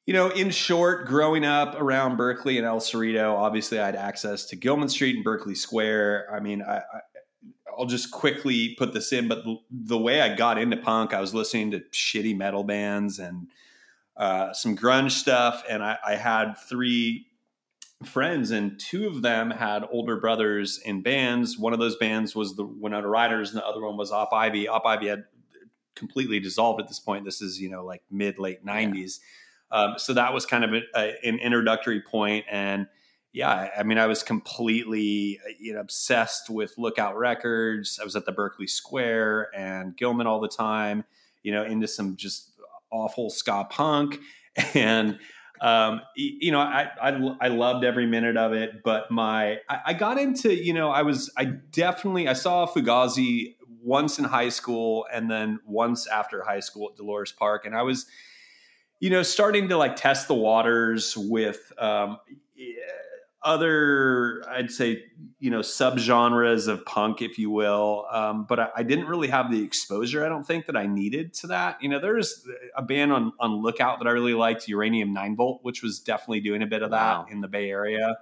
You 0.05 0.13
know, 0.13 0.29
in 0.29 0.51
short, 0.51 1.07
growing 1.07 1.45
up 1.45 1.75
around 1.81 2.17
Berkeley 2.17 2.57
and 2.57 2.67
El 2.67 2.79
Cerrito, 2.79 3.33
obviously 3.33 3.79
I 3.79 3.87
had 3.87 3.95
access 3.95 4.45
to 4.45 4.55
Gilman 4.55 4.89
Street 4.89 5.15
and 5.15 5.23
Berkeley 5.23 5.55
Square. 5.55 6.27
I 6.31 6.39
mean, 6.39 6.61
I, 6.61 6.77
I 6.77 6.99
I'll 7.77 7.85
just 7.85 8.11
quickly 8.11 8.75
put 8.77 8.93
this 8.93 9.11
in, 9.11 9.27
but 9.27 9.43
the 9.69 9.97
way 9.97 10.21
I 10.21 10.35
got 10.35 10.57
into 10.57 10.77
punk, 10.77 11.13
I 11.13 11.19
was 11.19 11.33
listening 11.33 11.71
to 11.71 11.81
shitty 11.91 12.37
metal 12.37 12.63
bands 12.63 13.19
and 13.19 13.47
uh, 14.17 14.53
some 14.53 14.77
grunge 14.77 15.11
stuff, 15.11 15.63
and 15.69 15.83
I, 15.83 15.97
I, 16.05 16.15
had 16.15 16.53
three 16.53 17.27
friends, 18.05 18.51
and 18.51 18.79
two 18.79 19.07
of 19.07 19.21
them 19.21 19.51
had 19.51 19.83
older 19.91 20.17
brothers 20.17 20.79
in 20.85 21.01
bands. 21.01 21.57
One 21.57 21.73
of 21.73 21.79
those 21.79 21.97
bands 21.97 22.33
was 22.33 22.55
the 22.55 22.63
Winona 22.63 23.09
Riders, 23.09 23.49
and 23.49 23.59
the 23.59 23.65
other 23.65 23.81
one 23.81 23.97
was 23.97 24.13
Op 24.13 24.31
Ivy. 24.31 24.69
Op 24.69 24.85
Ivy 24.85 25.07
had 25.07 25.25
completely 25.95 26.39
dissolved 26.39 26.79
at 26.79 26.87
this 26.87 26.99
point. 26.99 27.25
This 27.25 27.41
is 27.41 27.59
you 27.59 27.69
know 27.69 27.83
like 27.83 28.03
mid 28.09 28.39
late 28.39 28.65
'90s. 28.65 29.19
Yeah. 29.19 29.25
Um, 29.71 29.95
so 29.97 30.13
that 30.13 30.33
was 30.33 30.45
kind 30.45 30.63
of 30.63 30.73
a, 30.73 30.81
a, 30.95 31.27
an 31.27 31.39
introductory 31.39 32.01
point, 32.01 32.45
and 32.49 32.87
yeah, 33.33 33.69
I 33.77 33.83
mean, 33.83 33.97
I 33.97 34.07
was 34.07 34.23
completely 34.23 35.39
you 35.59 35.73
know 35.73 35.79
obsessed 35.79 36.49
with 36.49 36.77
Lookout 36.77 37.17
Records. 37.17 37.99
I 37.99 38.03
was 38.03 38.15
at 38.15 38.25
the 38.25 38.31
Berkeley 38.31 38.67
Square 38.67 39.49
and 39.55 39.95
Gilman 39.97 40.27
all 40.27 40.39
the 40.39 40.47
time. 40.47 41.03
You 41.43 41.51
know, 41.51 41.63
into 41.63 41.87
some 41.87 42.15
just 42.15 42.51
awful 42.91 43.29
ska 43.29 43.67
punk 43.69 44.19
and 44.73 45.19
um, 45.61 46.01
you 46.15 46.51
know, 46.51 46.59
I, 46.59 46.89
I, 47.01 47.35
I 47.39 47.47
loved 47.47 47.85
every 47.85 48.05
minute 48.05 48.35
of 48.35 48.51
it, 48.51 48.83
but 48.83 49.09
my 49.09 49.59
I, 49.69 49.79
I, 49.87 49.93
got 49.93 50.17
into 50.17 50.53
you 50.53 50.73
know 50.73 50.89
I 50.89 51.03
was 51.03 51.31
I 51.37 51.45
definitely 51.45 52.27
I 52.27 52.33
saw 52.33 52.67
Fugazi 52.67 53.55
once 53.81 54.19
in 54.19 54.25
high 54.25 54.49
school 54.49 55.05
and 55.13 55.31
then 55.31 55.59
once 55.65 56.07
after 56.07 56.43
high 56.43 56.59
school 56.59 56.89
at 56.91 56.97
Dolores 56.97 57.31
Park, 57.31 57.65
and 57.65 57.75
I 57.75 57.83
was 57.83 58.05
you 59.05 59.11
know 59.11 59.21
starting 59.21 59.69
to 59.69 59.77
like 59.77 59.95
test 59.95 60.27
the 60.27 60.33
waters 60.33 61.15
with 61.15 61.71
um, 61.77 62.17
other 63.43 64.43
i'd 64.49 64.71
say 64.71 65.03
you 65.37 65.51
know 65.51 65.59
subgenres 65.59 66.67
of 66.67 66.83
punk 66.87 67.21
if 67.21 67.37
you 67.37 67.51
will 67.51 68.07
um, 68.09 68.47
but 68.49 68.59
I, 68.59 68.69
I, 68.77 68.81
didn't 68.81 69.05
really 69.05 69.27
have 69.27 69.51
the 69.51 69.61
exposure 69.61 70.25
i 70.25 70.27
don't 70.27 70.43
think 70.43 70.65
that 70.65 70.75
i 70.75 70.87
needed 70.87 71.35
to 71.35 71.47
that 71.47 71.77
you 71.83 71.87
know 71.87 71.99
there's 71.99 72.47
a 72.75 72.81
band 72.81 73.13
on, 73.13 73.31
on 73.39 73.61
lookout 73.61 73.99
that 73.99 74.07
i 74.07 74.11
really 74.11 74.33
liked 74.33 74.67
uranium 74.67 75.13
9 75.13 75.35
volt 75.35 75.59
which 75.61 75.83
was 75.83 75.99
definitely 75.99 76.39
doing 76.39 76.63
a 76.63 76.67
bit 76.67 76.81
of 76.81 76.89
that 76.89 77.19
wow. 77.19 77.25
in 77.29 77.41
the 77.41 77.47
bay 77.47 77.69
area 77.69 78.17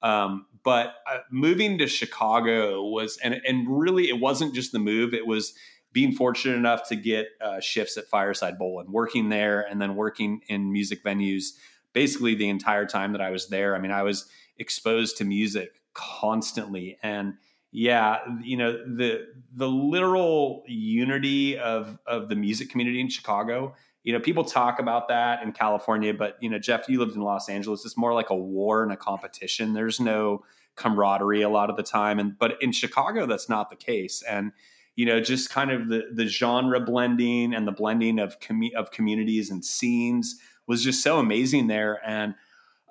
um, 0.00 0.46
but 0.64 0.94
uh, 1.12 1.18
moving 1.30 1.76
to 1.76 1.86
chicago 1.86 2.82
was 2.82 3.18
and, 3.22 3.38
and 3.46 3.66
really 3.68 4.08
it 4.08 4.18
wasn't 4.18 4.54
just 4.54 4.72
the 4.72 4.78
move 4.78 5.12
it 5.12 5.26
was 5.26 5.52
being 5.92 6.12
fortunate 6.12 6.56
enough 6.56 6.88
to 6.88 6.96
get 6.96 7.28
uh, 7.40 7.60
shifts 7.60 7.96
at 7.96 8.06
fireside 8.06 8.58
bowl 8.58 8.80
and 8.80 8.90
working 8.90 9.28
there 9.28 9.60
and 9.60 9.80
then 9.80 9.94
working 9.94 10.40
in 10.48 10.72
music 10.72 11.04
venues 11.04 11.50
basically 11.92 12.34
the 12.34 12.48
entire 12.48 12.86
time 12.86 13.12
that 13.12 13.20
i 13.20 13.30
was 13.30 13.48
there. 13.48 13.76
I 13.76 13.78
mean 13.78 13.90
i 13.90 14.02
was 14.02 14.26
exposed 14.58 15.16
to 15.18 15.24
music 15.24 15.80
constantly 15.94 16.98
and 17.02 17.34
yeah 17.70 18.18
you 18.42 18.56
know 18.56 18.72
the 18.72 19.26
the 19.54 19.68
literal 19.68 20.62
unity 20.66 21.58
of 21.58 21.98
of 22.06 22.28
the 22.28 22.36
music 22.36 22.70
community 22.70 23.00
in 23.00 23.08
chicago 23.08 23.74
you 24.02 24.12
know 24.12 24.20
people 24.20 24.44
talk 24.44 24.78
about 24.78 25.08
that 25.08 25.42
in 25.42 25.52
california 25.52 26.12
but 26.12 26.36
you 26.40 26.50
know 26.50 26.58
jeff 26.58 26.88
you 26.88 26.98
lived 26.98 27.14
in 27.14 27.22
los 27.22 27.48
angeles. 27.48 27.84
It's 27.84 27.96
more 27.96 28.14
like 28.14 28.30
a 28.30 28.36
war 28.36 28.82
and 28.82 28.92
a 28.92 28.96
competition. 28.96 29.72
There's 29.72 30.00
no 30.00 30.44
camaraderie 30.76 31.42
a 31.42 31.48
lot 31.48 31.70
of 31.70 31.76
the 31.76 31.82
time. 31.82 32.18
And 32.18 32.38
but 32.38 32.60
in 32.62 32.72
chicago 32.72 33.26
that's 33.26 33.48
not 33.48 33.70
the 33.70 33.76
case. 33.76 34.22
And 34.22 34.52
you 34.96 35.06
know 35.06 35.20
just 35.20 35.50
kind 35.50 35.70
of 35.70 35.88
the 35.88 36.02
the 36.12 36.26
genre 36.26 36.80
blending 36.80 37.54
and 37.54 37.66
the 37.66 37.72
blending 37.72 38.18
of 38.18 38.38
com- 38.40 38.70
of 38.76 38.90
communities 38.90 39.50
and 39.50 39.64
scenes 39.64 40.36
was 40.66 40.82
just 40.84 41.02
so 41.02 41.18
amazing 41.18 41.66
there 41.66 42.00
and 42.06 42.34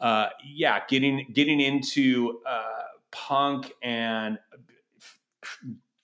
uh, 0.02 0.30
yeah, 0.44 0.80
getting 0.88 1.28
getting 1.32 1.62
into 1.62 2.42
uh, 2.46 2.64
punk 3.12 3.72
and 3.84 4.40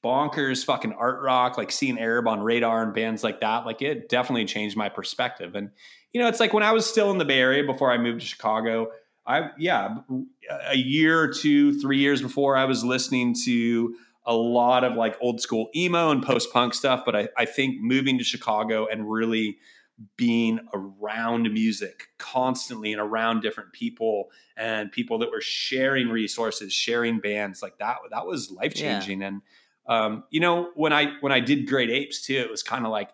bonkers 0.03 0.63
fucking 0.63 0.93
art 0.93 1.21
rock, 1.21 1.57
like 1.57 1.71
seeing 1.71 1.97
Arab 1.99 2.27
on 2.27 2.39
Radar 2.41 2.83
and 2.83 2.93
bands 2.93 3.23
like 3.23 3.41
that, 3.41 3.65
like 3.65 3.81
it 3.81 4.07
definitely 4.07 4.45
changed 4.45 4.77
my 4.77 4.87
perspective. 4.87 5.55
And 5.55 5.71
you 6.13 6.21
know, 6.21 6.27
it's 6.27 6.39
like 6.39 6.53
when 6.53 6.63
I 6.63 6.71
was 6.71 6.85
still 6.85 7.09
in 7.09 7.17
the 7.17 7.25
Bay 7.25 7.39
Area 7.39 7.63
before 7.63 7.91
I 7.91 7.97
moved 7.97 8.21
to 8.21 8.27
Chicago. 8.27 8.91
I 9.25 9.49
yeah, 9.57 9.97
a 10.69 10.77
year 10.77 11.19
or 11.19 11.33
two, 11.33 11.81
three 11.81 11.97
years 11.97 12.21
before, 12.21 12.55
I 12.55 12.63
was 12.63 12.85
listening 12.85 13.35
to 13.43 13.95
a 14.27 14.35
lot 14.35 14.83
of 14.83 14.93
like 14.95 15.17
old 15.21 15.41
school 15.41 15.69
emo 15.75 16.11
and 16.11 16.21
post 16.21 16.53
punk 16.53 16.73
stuff. 16.73 17.03
But 17.05 17.15
I, 17.15 17.29
I 17.37 17.45
think 17.45 17.81
moving 17.81 18.17
to 18.19 18.23
Chicago 18.23 18.85
and 18.85 19.09
really 19.09 19.57
being 20.15 20.59
around 20.73 21.51
music 21.51 22.09
constantly 22.19 22.91
and 22.91 23.01
around 23.01 23.41
different 23.41 23.73
people 23.73 24.29
and 24.55 24.91
people 24.91 25.17
that 25.19 25.31
were 25.31 25.41
sharing 25.41 26.09
resources, 26.09 26.71
sharing 26.71 27.19
bands 27.19 27.63
like 27.63 27.79
that. 27.79 27.97
That 28.11 28.27
was 28.27 28.51
life 28.51 28.75
changing. 28.75 29.21
Yeah. 29.21 29.27
And 29.27 29.41
um, 29.87 30.23
you 30.29 30.39
know, 30.39 30.71
when 30.75 30.93
I 30.93 31.13
when 31.21 31.31
I 31.31 31.39
did 31.39 31.67
Great 31.67 31.89
Apes 31.89 32.25
too, 32.25 32.35
it 32.35 32.51
was 32.51 32.61
kind 32.61 32.85
of 32.85 32.91
like 32.91 33.09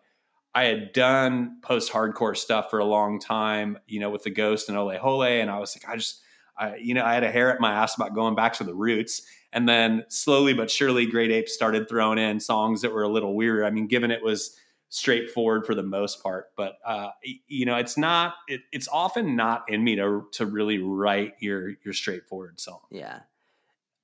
I 0.55 0.65
had 0.65 0.93
done 0.93 1.59
post 1.61 1.91
hardcore 1.91 2.35
stuff 2.35 2.69
for 2.69 2.79
a 2.79 2.85
long 2.85 3.19
time, 3.19 3.77
you 3.87 3.99
know, 3.99 4.09
with 4.09 4.23
the 4.23 4.29
Ghost 4.29 4.69
and 4.69 4.77
Ole 4.77 4.97
Hole, 4.97 5.23
and 5.23 5.49
I 5.49 5.59
was 5.59 5.75
like, 5.75 5.91
I 5.91 5.97
just, 5.97 6.21
I, 6.57 6.75
you 6.75 6.93
know, 6.93 7.03
I 7.03 7.13
had 7.13 7.23
a 7.23 7.31
hair 7.31 7.51
at 7.53 7.59
my 7.59 7.71
ass 7.71 7.95
about 7.95 8.13
going 8.13 8.35
back 8.35 8.53
to 8.53 8.63
the 8.63 8.75
roots. 8.75 9.23
And 9.53 9.69
then 9.69 10.03
slowly 10.09 10.53
but 10.53 10.71
surely, 10.71 11.05
Great 11.05 11.31
Ape 11.31 11.47
started 11.47 11.87
throwing 11.87 12.17
in 12.17 12.39
songs 12.39 12.81
that 12.81 12.91
were 12.91 13.03
a 13.03 13.07
little 13.07 13.35
weirder. 13.35 13.63
I 13.63 13.69
mean, 13.69 13.87
given 13.87 14.09
it 14.09 14.23
was 14.23 14.57
straightforward 14.89 15.65
for 15.65 15.75
the 15.75 15.83
most 15.83 16.21
part, 16.23 16.51
but 16.57 16.77
uh, 16.85 17.09
you 17.47 17.65
know, 17.65 17.75
it's 17.75 17.95
not. 17.95 18.35
It, 18.47 18.61
it's 18.71 18.87
often 18.87 19.35
not 19.35 19.65
in 19.69 19.83
me 19.83 19.95
to 19.95 20.27
to 20.33 20.47
really 20.47 20.79
write 20.79 21.33
your 21.39 21.69
your 21.85 21.93
straightforward 21.93 22.59
song. 22.59 22.79
Yeah, 22.89 23.19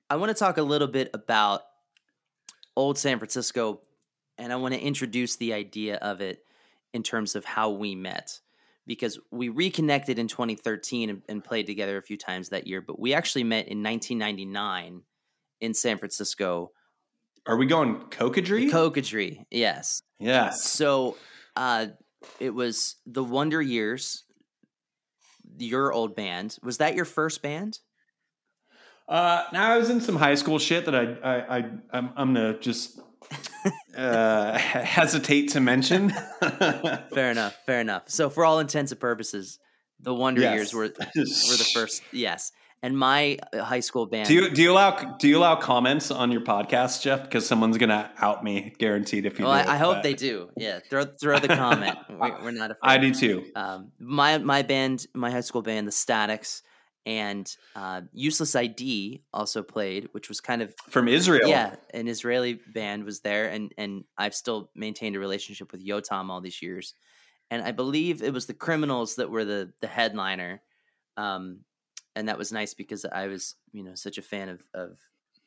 I 0.08 0.16
want 0.16 0.30
to 0.30 0.34
talk 0.34 0.56
a 0.56 0.62
little 0.62 0.88
bit 0.88 1.10
about 1.12 1.62
old 2.76 2.96
San 2.96 3.18
Francisco, 3.18 3.80
and 4.38 4.52
I 4.52 4.56
want 4.56 4.74
to 4.74 4.80
introduce 4.80 5.34
the 5.34 5.52
idea 5.52 5.96
of 5.96 6.20
it 6.20 6.44
in 6.92 7.02
terms 7.02 7.34
of 7.34 7.44
how 7.44 7.70
we 7.70 7.96
met 7.96 8.40
because 8.86 9.18
we 9.30 9.48
reconnected 9.48 10.18
in 10.18 10.26
2013 10.26 11.10
and, 11.10 11.22
and, 11.28 11.44
played 11.44 11.66
together 11.66 11.96
a 11.96 12.02
few 12.02 12.16
times 12.16 12.48
that 12.48 12.66
year, 12.66 12.80
but 12.80 12.98
we 12.98 13.14
actually 13.14 13.44
met 13.44 13.68
in 13.68 13.82
1999 13.82 15.02
in 15.60 15.74
San 15.74 15.98
Francisco. 15.98 16.70
Are 17.46 17.56
we 17.56 17.66
going 17.66 17.96
Cocodrie? 18.10 18.70
Cocodrie, 18.70 19.44
yes. 19.50 20.02
Yes. 20.18 20.64
So 20.64 21.16
uh, 21.56 21.86
it 22.38 22.50
was 22.50 22.96
the 23.06 23.24
Wonder 23.24 23.62
Years, 23.62 24.24
your 25.58 25.92
old 25.92 26.14
band. 26.14 26.56
Was 26.62 26.78
that 26.78 26.94
your 26.94 27.04
first 27.04 27.42
band? 27.42 27.78
Uh, 29.08 29.44
now 29.52 29.72
I 29.72 29.76
was 29.76 29.90
in 29.90 30.00
some 30.00 30.16
high 30.16 30.36
school 30.36 30.58
shit 30.58 30.84
that 30.84 30.94
I 30.94 31.02
I, 31.02 31.58
I 31.58 31.70
I'm, 31.92 32.12
I'm 32.16 32.34
gonna 32.34 32.58
just 32.60 33.00
uh, 33.96 34.56
hesitate 34.56 35.50
to 35.50 35.60
mention. 35.60 36.10
fair 36.40 37.30
enough. 37.30 37.56
Fair 37.66 37.80
enough. 37.80 38.04
So, 38.06 38.30
for 38.30 38.44
all 38.44 38.60
intents 38.60 38.92
and 38.92 39.00
purposes, 39.00 39.58
the 39.98 40.14
Wonder 40.14 40.42
yes. 40.42 40.54
Years 40.54 40.74
were 40.74 40.82
were 40.82 40.88
the 41.16 41.70
first. 41.74 42.02
Yes, 42.12 42.52
and 42.82 42.96
my 42.96 43.38
uh, 43.52 43.62
high 43.62 43.80
school 43.80 44.06
band. 44.06 44.28
Do 44.28 44.34
you 44.34 44.50
do 44.50 44.62
you 44.62 44.72
allow 44.72 45.16
do 45.18 45.28
you 45.28 45.38
allow 45.38 45.56
comments 45.56 46.10
on 46.10 46.30
your 46.30 46.40
podcast, 46.40 47.02
Jeff? 47.02 47.22
Because 47.22 47.46
someone's 47.46 47.78
gonna 47.78 48.10
out 48.18 48.42
me, 48.42 48.74
guaranteed. 48.78 49.26
If 49.26 49.38
you, 49.38 49.44
well, 49.44 49.62
do, 49.62 49.70
I, 49.70 49.74
I 49.74 49.76
hope 49.78 50.02
they 50.02 50.14
do. 50.14 50.50
Yeah, 50.56 50.80
throw 50.88 51.04
throw 51.04 51.38
the 51.38 51.48
comment. 51.48 51.96
we're, 52.08 52.42
we're, 52.42 52.50
not. 52.50 52.70
Afraid. 52.72 52.78
I 52.82 52.98
do 52.98 53.14
too. 53.14 53.46
Um, 53.54 53.92
my 53.98 54.38
my 54.38 54.62
band, 54.62 55.06
my 55.14 55.30
high 55.30 55.40
school 55.40 55.62
band, 55.62 55.86
the 55.86 55.92
Statics 55.92 56.62
and 57.06 57.56
uh, 57.74 58.02
Useless 58.12 58.54
ID 58.54 59.22
also 59.32 59.62
played, 59.62 60.08
which 60.12 60.28
was 60.28 60.40
kind 60.40 60.62
of 60.62 60.74
from 60.88 61.08
Israel. 61.08 61.48
Yeah, 61.48 61.76
an 61.94 62.08
Israeli 62.08 62.60
band 62.74 63.04
was 63.04 63.20
there, 63.20 63.48
and 63.48 63.72
and 63.78 64.04
I've 64.18 64.34
still 64.34 64.70
maintained 64.74 65.16
a 65.16 65.18
relationship 65.18 65.72
with 65.72 65.84
Yotam 65.84 66.30
all 66.30 66.40
these 66.40 66.60
years, 66.60 66.94
and 67.50 67.62
I 67.62 67.72
believe 67.72 68.22
it 68.22 68.32
was 68.32 68.46
the 68.46 68.54
Criminals 68.54 69.16
that 69.16 69.30
were 69.30 69.44
the 69.44 69.72
the 69.80 69.86
headliner, 69.86 70.62
um, 71.16 71.60
and 72.16 72.28
that 72.28 72.38
was 72.38 72.52
nice 72.52 72.74
because 72.74 73.04
I 73.04 73.26
was 73.26 73.56
you 73.72 73.82
know 73.82 73.94
such 73.94 74.18
a 74.18 74.22
fan 74.22 74.48
of 74.48 74.62
of 74.74 74.98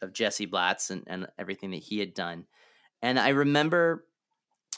of 0.01 0.13
Jesse 0.13 0.45
Blatz 0.45 0.89
and 0.89 1.03
and 1.07 1.27
everything 1.37 1.71
that 1.71 1.83
he 1.83 1.99
had 1.99 2.13
done, 2.13 2.45
and 3.01 3.19
I 3.19 3.29
remember 3.29 4.05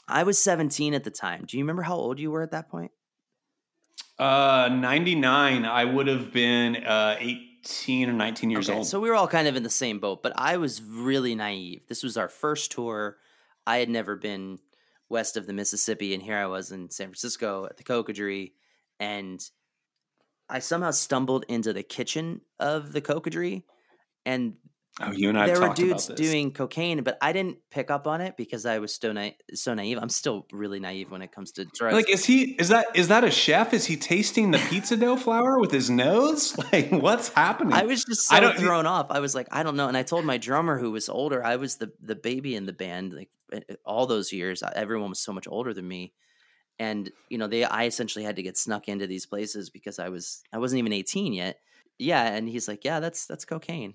I 0.08 0.22
was 0.22 0.38
17 0.38 0.94
at 0.94 1.04
the 1.04 1.10
time. 1.10 1.44
Do 1.46 1.56
you 1.56 1.64
remember 1.64 1.82
how 1.82 1.96
old 1.96 2.20
you 2.20 2.30
were 2.30 2.42
at 2.42 2.52
that 2.52 2.68
point? 2.68 2.92
Uh, 4.18 4.70
99, 4.72 5.64
I 5.64 5.84
would 5.84 6.06
have 6.06 6.32
been 6.32 6.76
uh, 6.76 7.16
18 7.18 8.08
or 8.08 8.12
19 8.12 8.50
years 8.50 8.70
okay, 8.70 8.78
old. 8.78 8.86
So 8.86 9.00
we 9.00 9.10
were 9.10 9.14
all 9.14 9.28
kind 9.28 9.46
of 9.46 9.56
in 9.56 9.62
the 9.62 9.70
same 9.70 9.98
boat, 9.98 10.22
but 10.22 10.32
I 10.36 10.56
was 10.56 10.82
really 10.82 11.34
naive. 11.34 11.82
This 11.88 12.02
was 12.02 12.16
our 12.16 12.28
first 12.28 12.72
tour. 12.72 13.18
I 13.66 13.78
had 13.78 13.90
never 13.90 14.16
been 14.16 14.58
west 15.08 15.36
of 15.36 15.46
the 15.46 15.52
Mississippi, 15.52 16.14
and 16.14 16.22
here 16.22 16.38
I 16.38 16.46
was 16.46 16.72
in 16.72 16.90
San 16.90 17.08
Francisco 17.08 17.66
at 17.66 17.76
the 17.76 17.84
Cocodrie, 17.84 18.52
and 18.98 19.46
I 20.48 20.60
somehow 20.60 20.92
stumbled 20.92 21.44
into 21.48 21.72
the 21.72 21.82
kitchen 21.82 22.40
of 22.60 22.92
the 22.92 23.00
Cocodrie, 23.00 23.64
and 24.24 24.54
Oh, 24.98 25.12
you 25.12 25.28
and 25.28 25.38
I 25.38 25.44
there 25.46 25.60
were 25.60 25.74
dudes 25.74 26.06
doing 26.06 26.52
cocaine, 26.52 27.02
but 27.02 27.18
I 27.20 27.34
didn't 27.34 27.58
pick 27.70 27.90
up 27.90 28.06
on 28.06 28.22
it 28.22 28.34
because 28.38 28.64
I 28.64 28.78
was 28.78 28.94
so, 28.94 29.12
na- 29.12 29.30
so 29.52 29.74
naive. 29.74 29.98
I'm 30.00 30.08
still 30.08 30.46
really 30.52 30.80
naive 30.80 31.10
when 31.10 31.20
it 31.20 31.32
comes 31.32 31.52
to 31.52 31.66
drugs. 31.66 31.94
Like, 31.94 32.08
is 32.08 32.24
he? 32.24 32.52
Is 32.58 32.68
that? 32.68 32.86
Is 32.94 33.08
that 33.08 33.22
a 33.22 33.30
chef? 33.30 33.74
Is 33.74 33.84
he 33.84 33.98
tasting 33.98 34.52
the 34.52 34.58
pizza 34.70 34.96
dough 34.96 35.16
flour 35.16 35.58
with 35.58 35.70
his 35.70 35.90
nose? 35.90 36.56
Like, 36.72 36.90
what's 36.90 37.28
happening? 37.28 37.74
I 37.74 37.84
was 37.84 38.04
just 38.04 38.26
so 38.26 38.52
thrown 38.54 38.86
off. 38.86 39.06
I 39.10 39.20
was 39.20 39.34
like, 39.34 39.46
I 39.52 39.62
don't 39.62 39.76
know. 39.76 39.86
And 39.86 39.96
I 39.96 40.02
told 40.02 40.24
my 40.24 40.36
drummer, 40.36 40.78
who 40.78 40.90
was 40.90 41.08
older, 41.08 41.44
I 41.44 41.56
was 41.56 41.76
the 41.76 41.92
the 42.00 42.16
baby 42.16 42.56
in 42.56 42.66
the 42.66 42.72
band. 42.72 43.12
Like 43.12 43.30
eh, 43.52 43.60
eh, 43.68 43.74
all 43.84 44.06
those 44.06 44.32
years, 44.32 44.62
everyone 44.74 45.10
was 45.10 45.20
so 45.20 45.32
much 45.32 45.46
older 45.48 45.72
than 45.72 45.86
me, 45.86 46.12
and 46.78 47.10
you 47.28 47.38
know, 47.38 47.46
they 47.46 47.64
I 47.64 47.84
essentially 47.84 48.24
had 48.24 48.36
to 48.36 48.42
get 48.42 48.56
snuck 48.56 48.88
into 48.88 49.06
these 49.06 49.26
places 49.26 49.70
because 49.70 49.98
I 49.98 50.08
was 50.08 50.42
I 50.52 50.58
wasn't 50.58 50.80
even 50.80 50.92
18 50.92 51.32
yet. 51.32 51.58
Yeah, 51.98 52.22
and 52.24 52.48
he's 52.48 52.68
like, 52.68 52.84
yeah, 52.84 53.00
that's 53.00 53.26
that's 53.26 53.44
cocaine. 53.44 53.94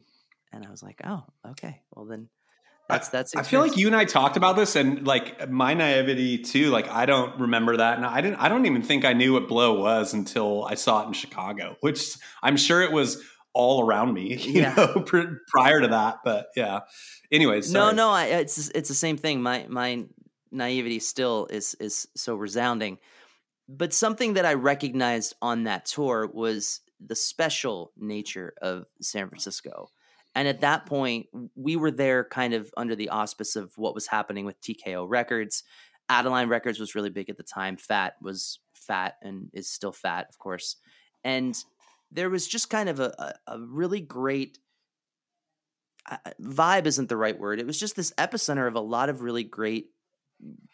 And 0.52 0.66
I 0.66 0.72
was 0.72 0.84
like, 0.84 1.02
oh, 1.06 1.24
okay. 1.52 1.82
Well, 1.94 2.06
then 2.06 2.30
that's 2.90 3.10
that's. 3.10 3.36
I 3.36 3.44
feel 3.44 3.62
like 3.62 3.78
you 3.78 3.88
and 3.88 3.96
I 3.96 4.06
talked 4.06 4.38
about 4.38 4.56
this, 4.56 4.76
and 4.76 5.06
like 5.08 5.38
uh, 5.40 5.48
my 5.48 5.74
naivety 5.74 6.40
too. 6.40 6.70
Like 6.70 6.90
I 6.90 7.06
don't 7.06 7.40
remember 7.40 7.78
that, 7.78 7.98
and 7.98 8.06
I 8.06 8.22
didn't. 8.22 8.38
I 8.38 8.50
don't 8.50 8.66
even 8.66 8.82
think 8.82 9.06
I 9.06 9.14
knew 9.14 9.34
what 9.34 9.48
blow 9.48 9.80
was 9.80 10.14
until 10.14 10.66
I 10.66 10.76
saw 10.76 11.04
it 11.04 11.08
in 11.08 11.14
Chicago, 11.14 11.78
which 11.82 12.18
I'm 12.44 12.58
sure 12.58 12.82
it 12.82 12.92
was 12.92 13.24
all 13.54 13.86
around 13.86 14.14
me, 14.14 14.36
you 14.42 14.62
yeah. 14.62 14.74
know, 14.76 15.06
prior 15.48 15.82
to 15.82 15.88
that. 15.90 16.20
But 16.24 16.48
yeah. 16.56 16.82
Anyways, 17.32 17.72
no, 17.72 17.92
no, 17.92 18.10
I, 18.10 18.26
it's 18.26 18.70
it's 18.70 18.90
the 18.90 18.96
same 18.96 19.18
thing. 19.18 19.42
My 19.42 19.66
my 19.70 20.06
naivety 20.52 21.00
still 21.00 21.48
is 21.50 21.76
is 21.80 22.08
so 22.16 22.36
resounding. 22.36 22.98
But 23.68 23.94
something 23.94 24.34
that 24.34 24.46
I 24.46 24.54
recognized 24.56 25.36
on 25.42 25.64
that 25.64 25.86
tour 25.86 26.30
was 26.32 26.82
the 27.00 27.16
special 27.16 27.94
nature 27.98 28.54
of 28.62 28.86
San 29.02 29.30
Francisco 29.30 29.90
and 30.36 30.48
at 30.48 30.62
that 30.62 30.86
point, 30.86 31.28
we 31.56 31.76
were 31.76 31.92
there 31.92 32.24
kind 32.24 32.54
of 32.54 32.72
under 32.78 32.96
the 32.96 33.10
auspice 33.10 33.56
of 33.56 33.74
what 33.78 33.94
was 33.94 34.08
happening 34.08 34.46
with 34.46 34.62
TKO 34.62 35.06
Records. 35.08 35.64
Adeline 36.08 36.48
Records 36.48 36.80
was 36.80 36.96
really 36.96 37.10
big 37.10 37.30
at 37.30 37.38
the 37.38 37.44
time. 37.44 37.76
Fat 37.76 38.14
was 38.22 38.60
fat 38.74 39.16
and 39.22 39.50
is 39.54 39.70
still 39.70 39.92
fat, 39.92 40.28
of 40.30 40.38
course. 40.38 40.78
And 41.24 41.56
there 42.12 42.30
was 42.30 42.48
just 42.48 42.70
kind 42.70 42.88
of 42.90 43.00
a, 43.00 43.14
a, 43.48 43.56
a 43.56 43.60
really 43.60 44.00
great 44.00 44.58
uh, 46.10 46.18
vibe, 46.42 46.86
isn't 46.86 47.10
the 47.10 47.18
right 47.18 47.38
word. 47.38 47.60
It 47.60 47.68
was 47.68 47.80
just 47.80 47.96
this 47.96 48.14
epicenter 48.18 48.68
of 48.68 48.76
a 48.76 48.82
lot 48.82 49.10
of 49.10 49.22
really 49.22 49.44
great 49.44 49.88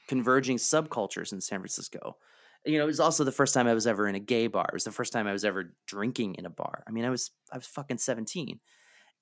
converging 0.08 0.58
subcultures 0.58 1.34
in 1.34 1.42
San 1.42 1.60
Francisco. 1.60 2.18
You 2.66 2.78
know, 2.78 2.84
it 2.84 2.88
was 2.88 3.00
also 3.00 3.24
the 3.24 3.32
first 3.32 3.54
time 3.54 3.68
I 3.68 3.74
was 3.74 3.88
ever 3.88 4.08
in 4.08 4.16
a 4.16 4.20
gay 4.20 4.48
bar. 4.48 4.66
It 4.68 4.74
was 4.74 4.84
the 4.84 4.92
first 4.92 5.14
time 5.14 5.28
I 5.28 5.32
was 5.32 5.46
ever 5.46 5.74
drinking 5.86 6.36
in 6.36 6.46
a 6.46 6.50
bar. 6.50 6.84
I 6.88 6.92
mean, 6.92 7.06
I 7.06 7.10
was 7.10 7.32
I 7.52 7.58
was 7.58 7.68
fucking 7.68 8.00
17. 8.00 8.60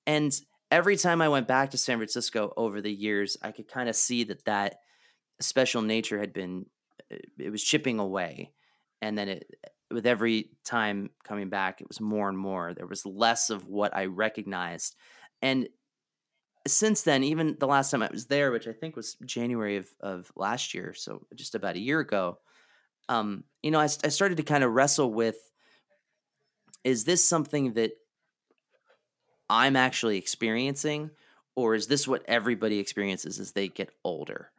And 0.06 0.32
every 0.70 0.96
time 0.96 1.20
I 1.20 1.28
went 1.28 1.48
back 1.48 1.70
to 1.70 1.78
San 1.78 1.98
Francisco 1.98 2.52
over 2.56 2.80
the 2.80 2.92
years, 2.92 3.36
I 3.42 3.52
could 3.52 3.68
kind 3.68 3.88
of 3.88 3.96
see 3.96 4.24
that 4.24 4.44
that 4.46 4.76
special 5.40 5.82
nature 5.82 6.18
had 6.18 6.32
been 6.32 6.66
uh, 7.12 7.16
it 7.38 7.50
was 7.50 7.62
chipping 7.62 7.98
away, 7.98 8.52
and 9.02 9.16
then 9.16 9.28
it 9.28 9.50
with 9.90 10.06
every 10.06 10.50
time 10.64 11.10
coming 11.24 11.48
back, 11.48 11.80
it 11.80 11.88
was 11.88 12.00
more 12.00 12.28
and 12.28 12.38
more. 12.38 12.74
There 12.74 12.86
was 12.86 13.06
less 13.06 13.50
of 13.50 13.66
what 13.66 13.94
I 13.94 14.06
recognized, 14.06 14.96
and 15.42 15.68
since 16.66 17.02
then, 17.02 17.22
even 17.22 17.56
the 17.58 17.66
last 17.66 17.90
time 17.90 18.02
I 18.02 18.08
was 18.10 18.26
there, 18.26 18.50
which 18.50 18.66
I 18.66 18.72
think 18.72 18.96
was 18.96 19.16
January 19.24 19.76
of, 19.76 19.88
of 20.00 20.32
last 20.36 20.74
year, 20.74 20.94
so 20.94 21.26
just 21.34 21.54
about 21.54 21.76
a 21.76 21.80
year 21.80 22.00
ago, 22.00 22.38
um, 23.08 23.44
you 23.62 23.70
know, 23.70 23.80
I, 23.80 23.84
I 23.84 24.08
started 24.08 24.36
to 24.36 24.42
kind 24.42 24.64
of 24.64 24.72
wrestle 24.72 25.12
with: 25.12 25.36
is 26.84 27.04
this 27.04 27.28
something 27.28 27.74
that 27.74 27.92
I'm 29.48 29.76
actually 29.76 30.18
experiencing, 30.18 31.10
or 31.54 31.74
is 31.74 31.86
this 31.86 32.08
what 32.08 32.24
everybody 32.26 32.78
experiences 32.78 33.38
as 33.38 33.52
they 33.52 33.68
get 33.68 33.90
older? 34.04 34.50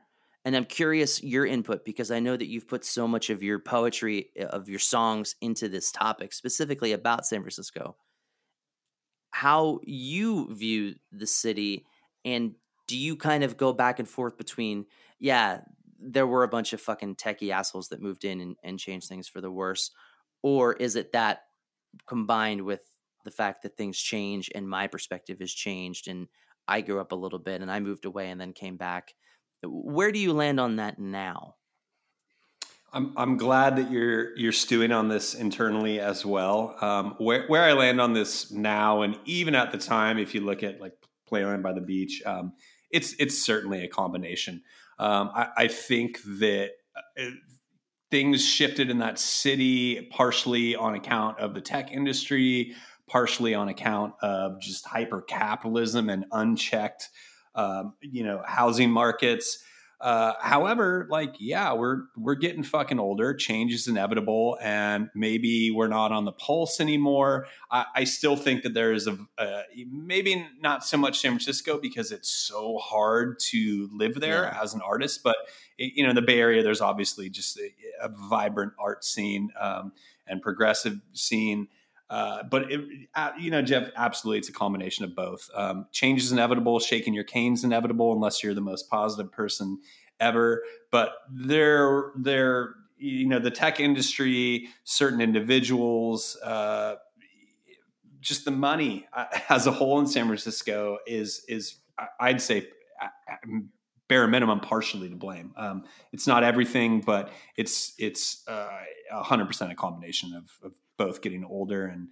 And 0.45 0.55
I'm 0.55 0.65
curious 0.65 1.21
your 1.21 1.45
input 1.45 1.83
because 1.83 2.09
I 2.09 2.21
know 2.21 2.37
that 2.37 2.47
you've 2.47 2.69
put 2.69 2.85
so 2.85 3.05
much 3.05 3.29
of 3.29 3.43
your 3.43 3.59
poetry, 3.59 4.29
eh, 4.37 4.45
of 4.45 4.69
your 4.69 4.79
songs 4.79 5.35
into 5.41 5.67
this 5.67 5.91
topic, 5.91 6.31
specifically 6.31 6.93
about 6.93 7.25
San 7.25 7.41
Francisco. 7.41 7.97
How 9.31 9.81
you 9.83 10.55
view 10.55 10.95
the 11.11 11.27
city, 11.27 11.85
and 12.27 12.55
do 12.87 12.97
you 12.97 13.15
kind 13.15 13.43
of 13.43 13.55
go 13.55 13.71
back 13.71 13.99
and 13.99 14.07
forth 14.07 14.37
between, 14.37 14.85
yeah, 15.17 15.61
there 15.99 16.27
were 16.27 16.43
a 16.43 16.49
bunch 16.49 16.73
of 16.73 16.81
fucking 16.81 17.15
techie 17.15 17.51
assholes 17.51 17.87
that 17.89 18.01
moved 18.01 18.25
in 18.25 18.41
and, 18.41 18.55
and 18.63 18.79
changed 18.79 19.07
things 19.07 19.27
for 19.27 19.39
the 19.39 19.51
worse? 19.51 19.91
Or 20.43 20.73
is 20.73 20.95
it 20.95 21.13
that 21.13 21.43
combined 22.05 22.61
with 22.61 22.81
the 23.23 23.31
fact 23.31 23.63
that 23.63 23.77
things 23.77 23.97
change 23.97 24.49
and 24.53 24.69
my 24.69 24.87
perspective 24.87 25.39
has 25.39 25.51
changed 25.51 26.07
and 26.07 26.27
I 26.67 26.81
grew 26.81 26.99
up 26.99 27.13
a 27.13 27.15
little 27.15 27.39
bit 27.39 27.61
and 27.61 27.71
I 27.71 27.79
moved 27.79 28.03
away 28.03 28.29
and 28.29 28.39
then 28.39 28.51
came 28.51 28.75
back. 28.75 29.13
Where 29.63 30.11
do 30.11 30.19
you 30.19 30.33
land 30.33 30.59
on 30.59 30.75
that 30.75 30.99
now? 30.99 31.55
I'm 32.93 33.13
I'm 33.17 33.37
glad 33.37 33.75
that 33.77 33.91
you're 33.91 34.37
you're 34.37 34.53
stewing 34.53 34.91
on 34.91 35.09
this 35.09 35.33
internally 35.33 35.99
as 35.99 36.25
well. 36.25 36.75
Um, 36.79 37.15
where 37.17 37.45
where 37.47 37.63
I 37.63 37.73
land 37.73 37.99
on 37.99 38.13
this 38.13 38.49
now, 38.49 39.01
and 39.01 39.19
even 39.25 39.55
at 39.55 39.71
the 39.71 39.77
time, 39.77 40.17
if 40.17 40.33
you 40.33 40.41
look 40.41 40.63
at 40.63 40.79
like 40.79 40.93
Playland 41.29 41.63
by 41.63 41.73
the 41.73 41.81
Beach, 41.81 42.21
um, 42.25 42.53
it's 42.91 43.13
it's 43.19 43.43
certainly 43.43 43.83
a 43.83 43.87
combination. 43.87 44.63
Um, 44.99 45.29
I, 45.33 45.49
I, 45.57 45.67
think 45.67 46.19
that 46.39 46.71
uh, 46.95 47.25
things 48.09 48.43
shifted 48.43 48.89
in 48.89 48.97
that 48.99 49.19
city 49.19 50.07
partially 50.11 50.75
on 50.75 50.95
account 50.95 51.39
of 51.39 51.53
the 51.53 51.61
tech 51.61 51.91
industry, 51.91 52.73
partially 53.07 53.53
on 53.53 53.69
account 53.69 54.13
of 54.21 54.59
just 54.59 54.85
hyper 54.87 55.21
capitalism 55.21 56.09
and 56.09 56.25
unchecked, 56.31 57.09
um, 57.53 57.93
you 58.01 58.23
know, 58.23 58.41
housing 58.45 58.89
markets. 58.89 59.59
Uh, 59.99 60.33
however, 60.39 61.07
like, 61.09 61.35
yeah, 61.39 61.73
we're 61.73 62.03
we're 62.15 62.35
getting 62.35 62.61
fucking 62.61 62.99
older. 62.99 63.33
Change 63.33 63.73
is 63.73 63.87
inevitable, 63.87 64.57
and 64.61 65.09
maybe 65.15 65.71
we're 65.71 65.87
not 65.87 66.11
on 66.11 66.25
the 66.25 66.31
pulse 66.31 66.79
anymore. 66.79 67.47
I, 67.71 67.85
I 67.95 68.03
still 68.03 68.35
think 68.35 68.61
that 68.61 68.75
there 68.75 68.93
is 68.93 69.07
a 69.07 69.17
uh, 69.39 69.63
maybe 69.89 70.45
not 70.61 70.85
so 70.85 70.97
much 70.97 71.19
San 71.19 71.31
Francisco 71.31 71.79
because 71.81 72.11
it's 72.11 72.29
so 72.29 72.77
hard 72.77 73.39
to 73.51 73.89
live 73.91 74.19
there 74.19 74.43
yeah. 74.43 74.59
as 74.61 74.75
an 74.75 74.81
artist, 74.81 75.23
but 75.23 75.37
you 75.77 76.03
know, 76.03 76.09
in 76.09 76.15
the 76.15 76.21
Bay 76.21 76.39
Area, 76.39 76.61
there's 76.61 76.81
obviously 76.81 77.29
just 77.29 77.57
a, 77.57 77.71
a 78.01 78.09
vibrant 78.09 78.73
art 78.79 79.03
scene 79.03 79.49
um, 79.59 79.93
and 80.27 80.43
progressive 80.43 80.99
scene. 81.13 81.69
Uh, 82.09 82.43
but 82.43 82.71
it, 82.71 82.81
uh, 83.15 83.31
you 83.39 83.51
know, 83.51 83.61
Jeff, 83.61 83.89
absolutely, 83.95 84.39
it's 84.39 84.49
a 84.49 84.53
combination 84.53 85.03
of 85.03 85.15
both. 85.15 85.49
Um, 85.53 85.87
change 85.91 86.23
is 86.23 86.31
inevitable. 86.31 86.79
Shaking 86.79 87.13
your 87.13 87.25
cane's 87.25 87.63
inevitable, 87.63 88.13
unless 88.13 88.43
you're 88.43 88.53
the 88.53 88.61
most 88.61 88.89
positive 88.89 89.31
person 89.31 89.79
ever. 90.19 90.63
But 90.91 91.11
there, 91.29 92.11
there, 92.15 92.75
you 92.97 93.27
know, 93.27 93.39
the 93.39 93.51
tech 93.51 93.79
industry, 93.79 94.69
certain 94.83 95.19
individuals, 95.19 96.37
uh, 96.43 96.95
just 98.21 98.45
the 98.45 98.51
money 98.51 99.05
uh, 99.13 99.25
as 99.49 99.67
a 99.67 99.71
whole 99.71 99.99
in 99.99 100.07
San 100.07 100.27
Francisco 100.27 100.99
is 101.05 101.43
is 101.47 101.75
I'd 102.19 102.41
say 102.41 102.67
uh, 103.01 103.07
bare 104.07 104.27
minimum 104.27 104.61
partially 104.61 105.09
to 105.09 105.15
blame. 105.15 105.53
Um, 105.57 105.83
it's 106.13 106.25
not 106.25 106.43
everything, 106.43 107.01
but 107.01 107.31
it's 107.57 107.93
it's 107.97 108.45
a 108.47 109.23
hundred 109.23 109.47
percent 109.47 109.73
a 109.73 109.75
combination 109.75 110.33
of, 110.33 110.49
of 110.63 110.73
both 110.97 111.21
getting 111.21 111.43
older 111.43 111.85
and 111.85 112.09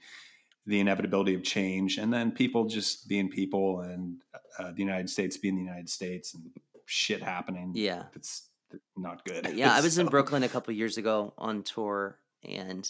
the 0.67 0.79
inevitability 0.79 1.35
of 1.35 1.43
change, 1.43 1.97
and 1.97 2.11
then 2.11 2.31
people 2.31 2.65
just 2.65 3.07
being 3.07 3.29
people, 3.29 3.81
and 3.81 4.17
uh, 4.57 4.71
the 4.71 4.79
United 4.79 5.09
States 5.09 5.37
being 5.37 5.55
the 5.55 5.61
United 5.61 5.89
States, 5.89 6.33
and 6.33 6.43
shit 6.85 7.21
happening. 7.21 7.71
Yeah, 7.75 8.03
it's 8.15 8.49
not 8.97 9.23
good. 9.25 9.53
Yeah, 9.53 9.73
I 9.73 9.81
was 9.81 9.93
so. 9.95 10.01
in 10.01 10.07
Brooklyn 10.07 10.43
a 10.43 10.49
couple 10.49 10.73
years 10.73 10.97
ago 10.97 11.33
on 11.37 11.63
tour, 11.63 12.17
and 12.43 12.89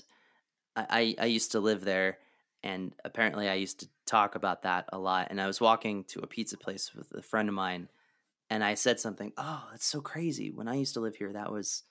I, 0.75 0.85
I, 0.89 1.23
I 1.23 1.25
used 1.25 1.51
to 1.51 1.59
live 1.59 1.83
there, 1.83 2.19
and 2.63 2.93
apparently 3.03 3.49
I 3.49 3.55
used 3.55 3.81
to 3.81 3.87
talk 4.05 4.35
about 4.35 4.63
that 4.63 4.85
a 4.93 4.97
lot. 4.97 5.27
And 5.29 5.41
I 5.41 5.47
was 5.47 5.59
walking 5.59 6.03
to 6.05 6.19
a 6.21 6.27
pizza 6.27 6.57
place 6.57 6.93
with 6.95 7.11
a 7.13 7.21
friend 7.21 7.49
of 7.49 7.55
mine, 7.55 7.89
and 8.49 8.63
I 8.63 8.75
said 8.75 8.99
something. 9.01 9.33
Oh, 9.37 9.67
that's 9.71 9.85
so 9.85 9.99
crazy. 9.99 10.49
When 10.49 10.67
I 10.69 10.75
used 10.75 10.93
to 10.93 11.01
live 11.01 11.15
here, 11.15 11.33
that 11.33 11.51
was 11.51 11.83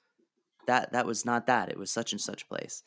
that 0.66 0.92
that 0.92 1.06
was 1.06 1.24
not 1.24 1.46
that. 1.46 1.68
It 1.68 1.78
was 1.78 1.90
such 1.90 2.12
and 2.12 2.20
such 2.20 2.48
place. 2.48 2.82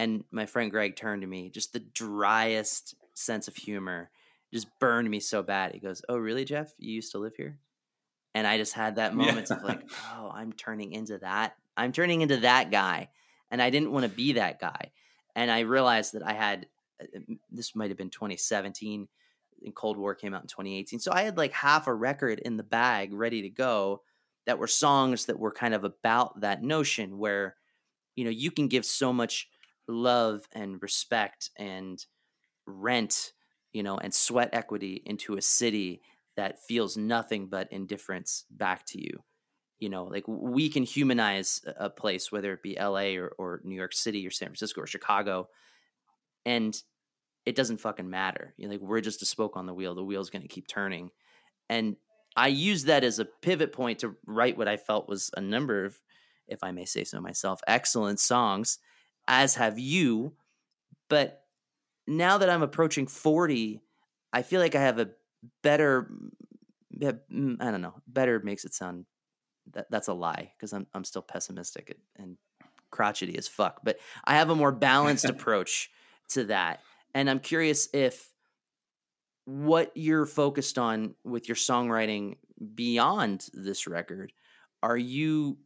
And 0.00 0.24
my 0.30 0.46
friend 0.46 0.70
Greg 0.70 0.96
turned 0.96 1.20
to 1.20 1.28
me, 1.28 1.50
just 1.50 1.74
the 1.74 1.78
driest 1.78 2.94
sense 3.12 3.48
of 3.48 3.54
humor 3.54 4.10
just 4.50 4.66
burned 4.78 5.10
me 5.10 5.20
so 5.20 5.42
bad. 5.42 5.74
He 5.74 5.78
goes, 5.78 6.00
Oh, 6.08 6.16
really, 6.16 6.46
Jeff? 6.46 6.72
You 6.78 6.94
used 6.94 7.12
to 7.12 7.18
live 7.18 7.36
here? 7.36 7.58
And 8.34 8.46
I 8.46 8.56
just 8.56 8.72
had 8.72 8.96
that 8.96 9.14
moment 9.14 9.48
yeah. 9.50 9.58
of 9.58 9.62
like, 9.62 9.82
Oh, 10.14 10.32
I'm 10.34 10.54
turning 10.54 10.92
into 10.92 11.18
that. 11.18 11.54
I'm 11.76 11.92
turning 11.92 12.22
into 12.22 12.38
that 12.38 12.70
guy. 12.70 13.10
And 13.50 13.60
I 13.60 13.68
didn't 13.68 13.92
want 13.92 14.04
to 14.04 14.08
be 14.08 14.32
that 14.32 14.58
guy. 14.58 14.90
And 15.36 15.50
I 15.50 15.60
realized 15.60 16.14
that 16.14 16.26
I 16.26 16.32
had 16.32 16.66
uh, 16.98 17.04
uh, 17.14 17.34
this 17.50 17.76
might 17.76 17.90
have 17.90 17.98
been 17.98 18.08
2017 18.08 19.06
and 19.62 19.74
Cold 19.74 19.98
War 19.98 20.14
came 20.14 20.32
out 20.32 20.40
in 20.40 20.48
2018. 20.48 21.00
So 21.00 21.12
I 21.12 21.24
had 21.24 21.36
like 21.36 21.52
half 21.52 21.86
a 21.86 21.92
record 21.94 22.38
in 22.38 22.56
the 22.56 22.62
bag 22.62 23.12
ready 23.12 23.42
to 23.42 23.50
go 23.50 24.00
that 24.46 24.58
were 24.58 24.66
songs 24.66 25.26
that 25.26 25.38
were 25.38 25.52
kind 25.52 25.74
of 25.74 25.84
about 25.84 26.40
that 26.40 26.62
notion 26.62 27.18
where 27.18 27.56
you 28.16 28.24
know 28.24 28.30
you 28.30 28.50
can 28.50 28.66
give 28.66 28.86
so 28.86 29.12
much 29.12 29.46
love 29.90 30.48
and 30.52 30.82
respect 30.82 31.50
and 31.56 32.04
rent, 32.66 33.32
you 33.72 33.82
know, 33.82 33.96
and 33.98 34.14
sweat 34.14 34.50
equity 34.52 35.02
into 35.04 35.36
a 35.36 35.42
city 35.42 36.00
that 36.36 36.62
feels 36.62 36.96
nothing 36.96 37.48
but 37.48 37.70
indifference 37.70 38.44
back 38.50 38.86
to 38.86 39.00
you. 39.00 39.22
You 39.78 39.88
know, 39.88 40.04
like 40.04 40.24
we 40.26 40.68
can 40.68 40.82
humanize 40.82 41.62
a 41.78 41.88
place, 41.88 42.30
whether 42.30 42.52
it 42.52 42.62
be 42.62 42.76
LA 42.78 43.14
or, 43.16 43.32
or 43.38 43.60
New 43.64 43.74
York 43.74 43.94
City 43.94 44.26
or 44.26 44.30
San 44.30 44.48
Francisco 44.48 44.82
or 44.82 44.86
Chicago, 44.86 45.48
and 46.44 46.76
it 47.46 47.54
doesn't 47.54 47.80
fucking 47.80 48.08
matter. 48.08 48.54
You 48.56 48.66
know, 48.66 48.72
like 48.72 48.82
we're 48.82 49.00
just 49.00 49.22
a 49.22 49.26
spoke 49.26 49.56
on 49.56 49.66
the 49.66 49.74
wheel. 49.74 49.94
The 49.94 50.04
wheel's 50.04 50.30
going 50.30 50.42
to 50.42 50.48
keep 50.48 50.66
turning. 50.68 51.10
And 51.68 51.96
I 52.36 52.48
use 52.48 52.84
that 52.84 53.04
as 53.04 53.18
a 53.18 53.24
pivot 53.24 53.72
point 53.72 54.00
to 54.00 54.16
write 54.26 54.58
what 54.58 54.68
I 54.68 54.76
felt 54.76 55.08
was 55.08 55.30
a 55.36 55.40
number 55.40 55.84
of, 55.84 55.98
if 56.46 56.62
I 56.62 56.72
may 56.72 56.84
say 56.84 57.04
so 57.04 57.20
myself, 57.20 57.60
excellent 57.66 58.20
songs 58.20 58.78
as 59.30 59.54
have 59.54 59.78
you. 59.78 60.34
But 61.08 61.44
now 62.06 62.38
that 62.38 62.50
I'm 62.50 62.62
approaching 62.62 63.06
40, 63.06 63.80
I 64.32 64.42
feel 64.42 64.60
like 64.60 64.74
I 64.74 64.82
have 64.82 64.98
a 64.98 65.10
better, 65.62 66.10
I 67.02 67.12
don't 67.30 67.80
know, 67.80 67.94
better 68.06 68.40
makes 68.40 68.64
it 68.66 68.74
sound 68.74 69.06
that 69.72 69.90
that's 69.90 70.08
a 70.08 70.12
lie 70.12 70.52
because 70.56 70.72
I'm, 70.72 70.86
I'm 70.92 71.04
still 71.04 71.22
pessimistic 71.22 71.96
and 72.16 72.36
crotchety 72.90 73.38
as 73.38 73.48
fuck. 73.48 73.80
But 73.84 73.98
I 74.24 74.34
have 74.34 74.50
a 74.50 74.56
more 74.56 74.72
balanced 74.72 75.24
approach 75.28 75.90
to 76.30 76.44
that. 76.44 76.80
And 77.14 77.30
I'm 77.30 77.40
curious 77.40 77.88
if 77.92 78.32
what 79.44 79.92
you're 79.94 80.26
focused 80.26 80.78
on 80.78 81.14
with 81.24 81.48
your 81.48 81.56
songwriting 81.56 82.36
beyond 82.74 83.48
this 83.52 83.86
record, 83.86 84.32
are 84.82 84.96
you 84.96 85.58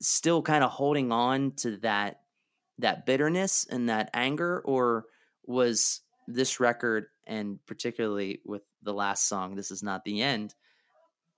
still 0.00 0.42
kind 0.42 0.64
of 0.64 0.70
holding 0.70 1.12
on 1.12 1.52
to 1.52 1.76
that 1.78 2.20
that 2.78 3.06
bitterness 3.06 3.66
and 3.68 3.88
that 3.88 4.10
anger, 4.14 4.60
or 4.64 5.06
was 5.44 6.00
this 6.26 6.60
record 6.60 7.06
and 7.26 7.58
particularly 7.66 8.40
with 8.44 8.62
the 8.82 8.92
last 8.94 9.28
song, 9.28 9.54
"This 9.54 9.70
Is 9.70 9.82
Not 9.82 10.04
the 10.04 10.22
End," 10.22 10.54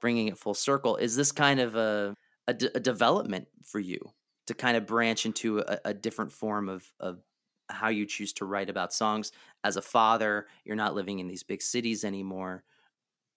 bringing 0.00 0.28
it 0.28 0.38
full 0.38 0.54
circle? 0.54 0.96
Is 0.96 1.16
this 1.16 1.32
kind 1.32 1.60
of 1.60 1.76
a 1.76 2.14
a, 2.48 2.54
d- 2.54 2.70
a 2.74 2.80
development 2.80 3.48
for 3.64 3.80
you 3.80 3.98
to 4.46 4.54
kind 4.54 4.76
of 4.76 4.86
branch 4.86 5.26
into 5.26 5.58
a, 5.60 5.78
a 5.86 5.94
different 5.94 6.32
form 6.32 6.68
of 6.68 6.86
of 7.00 7.20
how 7.68 7.88
you 7.88 8.06
choose 8.06 8.32
to 8.34 8.44
write 8.44 8.70
about 8.70 8.92
songs 8.92 9.32
as 9.64 9.76
a 9.76 9.82
father? 9.82 10.46
You're 10.64 10.76
not 10.76 10.94
living 10.94 11.18
in 11.18 11.28
these 11.28 11.42
big 11.42 11.62
cities 11.62 12.04
anymore 12.04 12.64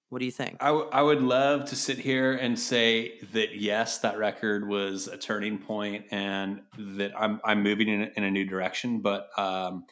what 0.10 0.20
do 0.20 0.26
you 0.26 0.32
think? 0.32 0.58
I, 0.60 0.68
w- 0.68 0.90
I 0.92 1.04
would 1.04 1.22
love 1.22 1.66
to 1.66 1.76
sit 1.76 2.00
here 2.00 2.34
and 2.34 2.60
say 2.60 3.20
that 3.34 3.56
yes, 3.56 4.00
that 4.00 4.18
record 4.18 4.68
was 4.68 5.08
a 5.08 5.18
turning 5.18 5.60
point, 5.60 6.06
and 6.12 6.62
that 6.78 7.12
I'm 7.18 7.40
I'm 7.44 7.62
moving 7.62 7.88
in 7.88 8.02
a, 8.02 8.10
in 8.18 8.24
a 8.24 8.32
new 8.32 8.46
direction. 8.46 9.02
But 9.02 9.28
um, 9.38 9.86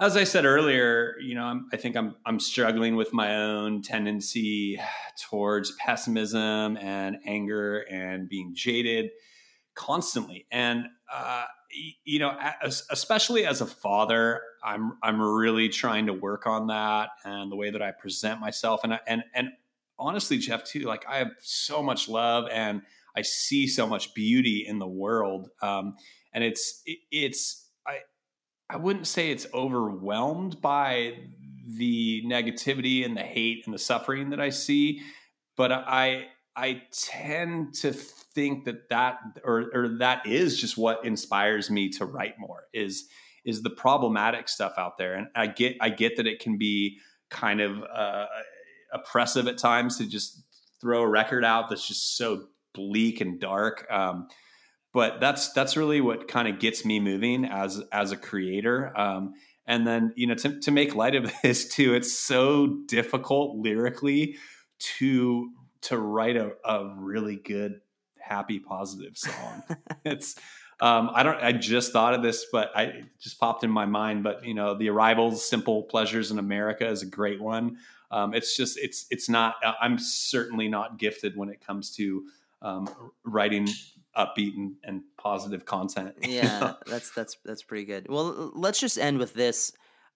as 0.00 0.16
I 0.16 0.24
said 0.24 0.46
earlier, 0.46 1.16
you 1.20 1.34
know, 1.34 1.44
I'm, 1.44 1.68
I 1.72 1.76
think 1.76 1.96
I'm 1.96 2.16
I'm 2.24 2.40
struggling 2.40 2.96
with 2.96 3.12
my 3.12 3.36
own 3.36 3.82
tendency 3.82 4.80
towards 5.28 5.72
pessimism 5.84 6.78
and 6.78 7.16
anger 7.26 7.80
and 7.80 8.26
being 8.28 8.52
jaded 8.54 9.10
constantly, 9.74 10.46
and 10.50 10.86
uh, 11.12 11.44
you 12.04 12.18
know, 12.18 12.36
especially 12.90 13.46
as 13.46 13.60
a 13.60 13.66
father, 13.66 14.42
I'm 14.62 14.98
I'm 15.02 15.20
really 15.20 15.68
trying 15.68 16.06
to 16.06 16.12
work 16.12 16.46
on 16.46 16.68
that 16.68 17.10
and 17.24 17.50
the 17.50 17.56
way 17.56 17.70
that 17.70 17.82
I 17.82 17.90
present 17.90 18.40
myself. 18.40 18.80
And 18.84 18.94
I, 18.94 19.00
and 19.06 19.24
and 19.34 19.48
honestly, 19.98 20.38
Jeff, 20.38 20.64
too, 20.64 20.80
like 20.80 21.04
I 21.08 21.18
have 21.18 21.32
so 21.40 21.82
much 21.82 22.08
love 22.08 22.46
and 22.50 22.82
I 23.16 23.22
see 23.22 23.66
so 23.66 23.86
much 23.86 24.14
beauty 24.14 24.64
in 24.66 24.78
the 24.78 24.86
world. 24.86 25.50
Um, 25.62 25.96
and 26.32 26.42
it's 26.42 26.82
it, 26.86 26.98
it's 27.10 27.68
I 27.86 27.98
I 28.68 28.76
wouldn't 28.76 29.06
say 29.06 29.30
it's 29.30 29.46
overwhelmed 29.52 30.60
by 30.60 31.14
the 31.66 32.22
negativity 32.26 33.04
and 33.04 33.16
the 33.16 33.22
hate 33.22 33.62
and 33.66 33.74
the 33.74 33.78
suffering 33.78 34.30
that 34.30 34.40
I 34.40 34.50
see, 34.50 35.02
but 35.56 35.72
I 35.72 36.26
I 36.56 36.82
tend 36.92 37.74
to 37.74 37.92
think 37.92 38.64
that 38.64 38.88
that 38.90 39.18
or, 39.44 39.70
or 39.74 39.88
that 39.98 40.26
is 40.26 40.60
just 40.60 40.76
what 40.76 41.04
inspires 41.04 41.70
me 41.70 41.88
to 41.90 42.04
write 42.04 42.38
more 42.38 42.64
is 42.72 43.06
is 43.44 43.62
the 43.62 43.70
problematic 43.70 44.48
stuff 44.48 44.74
out 44.78 44.96
there. 44.98 45.14
And 45.14 45.28
I 45.34 45.48
get 45.48 45.76
I 45.80 45.90
get 45.90 46.16
that 46.16 46.26
it 46.26 46.40
can 46.40 46.56
be 46.58 46.98
kind 47.30 47.60
of 47.60 47.82
uh, 47.82 48.26
oppressive 48.92 49.48
at 49.48 49.58
times 49.58 49.98
to 49.98 50.06
just 50.06 50.42
throw 50.80 51.02
a 51.02 51.08
record 51.08 51.44
out 51.44 51.68
that's 51.68 51.86
just 51.86 52.16
so 52.16 52.46
bleak 52.72 53.20
and 53.20 53.40
dark. 53.40 53.86
Um, 53.90 54.28
but 54.92 55.20
that's 55.20 55.52
that's 55.52 55.76
really 55.76 56.00
what 56.00 56.28
kind 56.28 56.46
of 56.46 56.60
gets 56.60 56.84
me 56.84 57.00
moving 57.00 57.44
as 57.44 57.82
as 57.92 58.12
a 58.12 58.16
creator. 58.16 58.96
Um, 58.98 59.34
and 59.66 59.86
then 59.86 60.12
you 60.16 60.26
know 60.26 60.34
to, 60.34 60.60
to 60.60 60.70
make 60.70 60.94
light 60.94 61.14
of 61.14 61.32
this 61.42 61.68
too 61.68 61.94
it's 61.94 62.16
so 62.16 62.78
difficult 62.86 63.56
lyrically 63.56 64.36
to 64.78 65.50
to 65.84 65.98
write 65.98 66.36
a, 66.36 66.52
a 66.64 66.94
really 66.96 67.36
good, 67.36 67.80
happy, 68.18 68.58
positive 68.58 69.16
song. 69.16 69.62
it's 70.04 70.36
um, 70.80 71.10
I 71.14 71.22
don't. 71.22 71.40
I 71.42 71.52
just 71.52 71.92
thought 71.92 72.14
of 72.14 72.22
this, 72.22 72.46
but 72.50 72.72
I 72.74 72.82
it 72.84 73.04
just 73.20 73.38
popped 73.38 73.62
in 73.64 73.70
my 73.70 73.86
mind. 73.86 74.24
But 74.24 74.44
you 74.44 74.54
know, 74.54 74.74
the 74.74 74.90
arrivals, 74.90 75.44
simple 75.48 75.84
pleasures 75.84 76.30
in 76.30 76.38
America 76.38 76.86
is 76.86 77.02
a 77.02 77.06
great 77.06 77.40
one. 77.40 77.78
Um, 78.10 78.34
it's 78.34 78.56
just 78.56 78.78
it's 78.78 79.06
it's 79.10 79.28
not. 79.28 79.54
Uh, 79.64 79.72
I'm 79.80 79.98
certainly 79.98 80.68
not 80.68 80.98
gifted 80.98 81.36
when 81.36 81.48
it 81.48 81.64
comes 81.64 81.94
to 81.96 82.24
um, 82.60 82.88
writing 83.24 83.68
upbeat 84.16 84.56
and, 84.56 84.74
and 84.84 85.02
positive 85.16 85.64
content. 85.64 86.14
Yeah, 86.22 86.74
that's 86.86 87.10
that's 87.12 87.36
that's 87.44 87.62
pretty 87.62 87.84
good. 87.84 88.08
Well, 88.08 88.50
let's 88.54 88.80
just 88.80 88.98
end 88.98 89.18
with 89.18 89.34
this. 89.34 89.72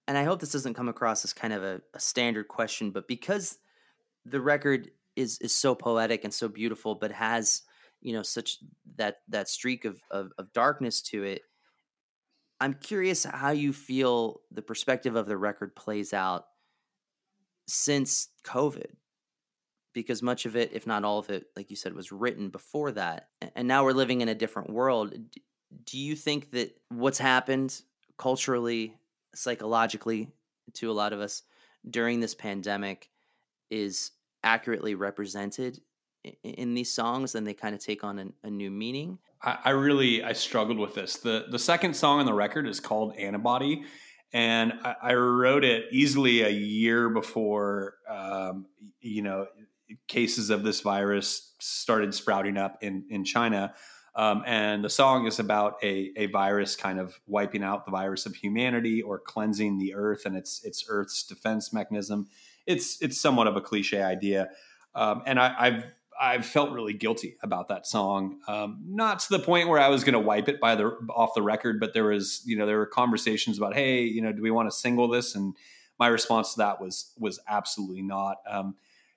and 0.09 0.19
I 0.19 0.25
hope 0.25 0.41
this 0.41 0.53
doesn't 0.53 0.75
come 0.75 0.89
across 0.89 1.25
as 1.25 1.33
kind 1.33 1.53
of 1.53 1.63
a, 1.63 1.81
a 1.95 2.01
standard 2.01 2.49
question, 2.49 2.91
but 2.91 3.07
because 3.07 3.59
the 4.25 4.41
record 4.41 4.91
is 5.19 5.39
is 5.41 5.55
so 5.55 5.75
poetic 5.75 6.25
and 6.25 6.33
so 6.33 6.49
beautiful, 6.49 6.95
but 6.95 7.13
has 7.13 7.63
you 8.01 8.13
know 8.13 8.23
such 8.23 8.59
that 8.97 9.17
that 9.29 9.49
streak 9.49 9.85
of, 9.85 10.01
of, 10.11 10.33
of 10.39 10.53
darkness 10.53 11.03
to 11.03 11.25
it. 11.25 11.43
I'm 12.61 12.75
curious 12.75 13.25
how 13.25 13.51
you 13.51 13.73
feel 13.73 14.41
the 14.51 14.63
perspective 14.63 15.15
of 15.17 15.27
the 15.27 15.37
record 15.37 15.77
plays 15.77 16.13
out 16.13 16.47
since 17.67 18.29
COVID, 18.45 18.91
because 19.93 20.23
much 20.23 20.47
of 20.47 20.57
it, 20.57 20.71
if 20.73 20.87
not 20.87 21.05
all 21.05 21.19
of 21.19 21.31
it, 21.31 21.47
like 21.55 21.71
you 21.71 21.77
said, 21.77 21.95
was 21.95 22.13
written 22.13 22.49
before 22.49 22.93
that, 22.93 23.29
and 23.55 23.69
now 23.69 23.85
we're 23.85 23.93
living 23.93 24.21
in 24.21 24.29
a 24.29 24.35
different 24.35 24.71
world. 24.71 25.15
Do 25.85 25.99
you 25.99 26.17
think 26.17 26.53
that 26.53 26.75
what's 26.89 27.19
happened 27.19 27.81
culturally, 28.17 28.95
psychologically, 29.35 30.31
to 30.75 30.91
a 30.91 30.93
lot 30.93 31.13
of 31.13 31.21
us 31.21 31.43
during 31.89 32.21
this 32.21 32.35
pandemic 32.35 33.09
is 33.71 34.13
accurately 34.43 34.95
represented 34.95 35.81
in 36.43 36.75
these 36.75 36.93
songs 36.93 37.33
then 37.33 37.45
they 37.45 37.55
kind 37.55 37.75
of 37.75 37.81
take 37.81 38.05
on 38.05 38.33
a, 38.43 38.51
new 38.51 38.71
meaning. 38.71 39.19
I, 39.43 39.59
I, 39.67 39.71
really 39.71 40.23
i 40.23 40.33
struggled 40.33 40.79
with 40.79 40.95
this. 40.95 41.17
The 41.17 41.47
the 41.51 41.59
second 41.59 41.95
song 41.95 42.21
on 42.21 42.27
the 42.27 42.35
record 42.35 42.67
is 42.67 42.81
called 42.81 43.15
antibody 43.17 43.85
and 44.33 44.75
i, 44.85 44.95
I 45.03 45.15
wrote 45.15 45.65
it 45.65 45.87
easily 45.91 46.43
a 46.43 46.51
year 46.51 47.09
before 47.09 47.95
um, 48.09 48.67
you 49.01 49.23
know 49.23 49.47
cases 50.07 50.51
of 50.51 50.63
this 50.65 50.81
virus 50.81 51.55
started 51.61 52.15
sprouting 52.15 52.57
up 52.57 52.79
in 52.83 53.05
in 53.11 53.25
china. 53.25 53.75
Um, 54.15 54.43
and 54.47 54.85
the 54.85 54.91
song 54.91 55.27
is 55.27 55.39
about 55.39 55.77
a, 55.81 56.11
a 56.17 56.27
virus 56.27 56.75
kind 56.75 56.99
of 56.99 57.21
wiping 57.29 57.63
out 57.63 57.85
the 57.85 57.93
virus 57.93 58.27
of 58.27 58.35
humanity 58.35 59.01
or 59.01 59.21
cleansing 59.21 59.79
the 59.79 59.95
earth 59.95 60.27
and 60.27 60.37
its 60.37 60.65
its 60.65 60.85
earth's 60.89 61.23
defense 61.23 61.73
mechanism 61.73 62.29
it's 62.69 63.03
it's 63.03 63.21
somewhat 63.21 63.49
of 63.49 63.57
a 63.57 63.61
cliche 63.61 64.01
idea 64.03 64.49
um, 64.95 65.23
and 65.27 65.39
I, 65.39 65.71
have 65.71 65.85
I've 66.21 66.47
felt 66.47 66.73
really 66.73 66.93
guilty 66.93 67.37
about 67.43 67.69
that 67.69 67.87
song. 67.87 68.41
Um, 68.49 68.81
not 68.85 69.21
to 69.21 69.29
the 69.31 69.39
point 69.39 69.69
where 69.69 69.79
I 69.79 69.89
was 69.89 70.03
going 70.03 70.15
to 70.15 70.19
wipe 70.19 70.49
it 70.49 70.61
by 70.61 70.75
the 70.75 70.87
off 71.15 71.31
the 71.35 71.43
record, 71.43 71.79
but 71.79 71.95
there 71.95 72.05
was 72.05 72.43
you 72.45 72.57
know 72.59 72.67
there 72.67 72.79
were 72.79 72.87
conversations 72.87 73.59
about 73.59 73.75
hey 73.75 74.03
you 74.03 74.21
know 74.21 74.33
do 74.33 74.43
we 74.43 74.51
want 74.51 74.69
to 74.69 74.77
single 74.77 75.09
this? 75.09 75.35
And 75.35 75.55
my 75.99 76.09
response 76.09 76.55
to 76.55 76.59
that 76.59 76.81
was 76.81 77.13
was 77.19 77.39
absolutely 77.49 78.03
not. 78.03 78.39
Um, 78.49 78.75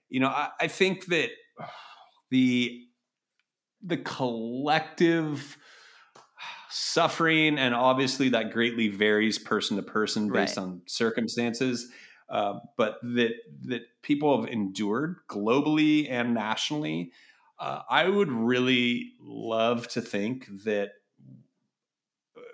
you 0.09 0.19
know 0.19 0.27
I, 0.27 0.49
I 0.59 0.67
think 0.67 1.07
that 1.07 1.29
the 2.29 2.83
the 3.81 3.97
collective 3.97 5.57
suffering 6.69 7.57
and 7.57 7.73
obviously 7.73 8.29
that 8.29 8.51
greatly 8.51 8.87
varies 8.87 9.39
person 9.39 9.77
to 9.77 9.83
person 9.83 10.31
based 10.31 10.57
right. 10.57 10.63
on 10.63 10.81
circumstances 10.85 11.89
uh, 12.31 12.59
but 12.77 12.97
that 13.03 13.33
that 13.65 13.81
people 14.01 14.39
have 14.39 14.49
endured 14.49 15.17
globally 15.29 16.09
and 16.09 16.33
nationally. 16.33 17.11
Uh, 17.59 17.81
I 17.89 18.07
would 18.07 18.31
really 18.31 19.11
love 19.19 19.87
to 19.89 20.01
think 20.01 20.47
that 20.63 20.93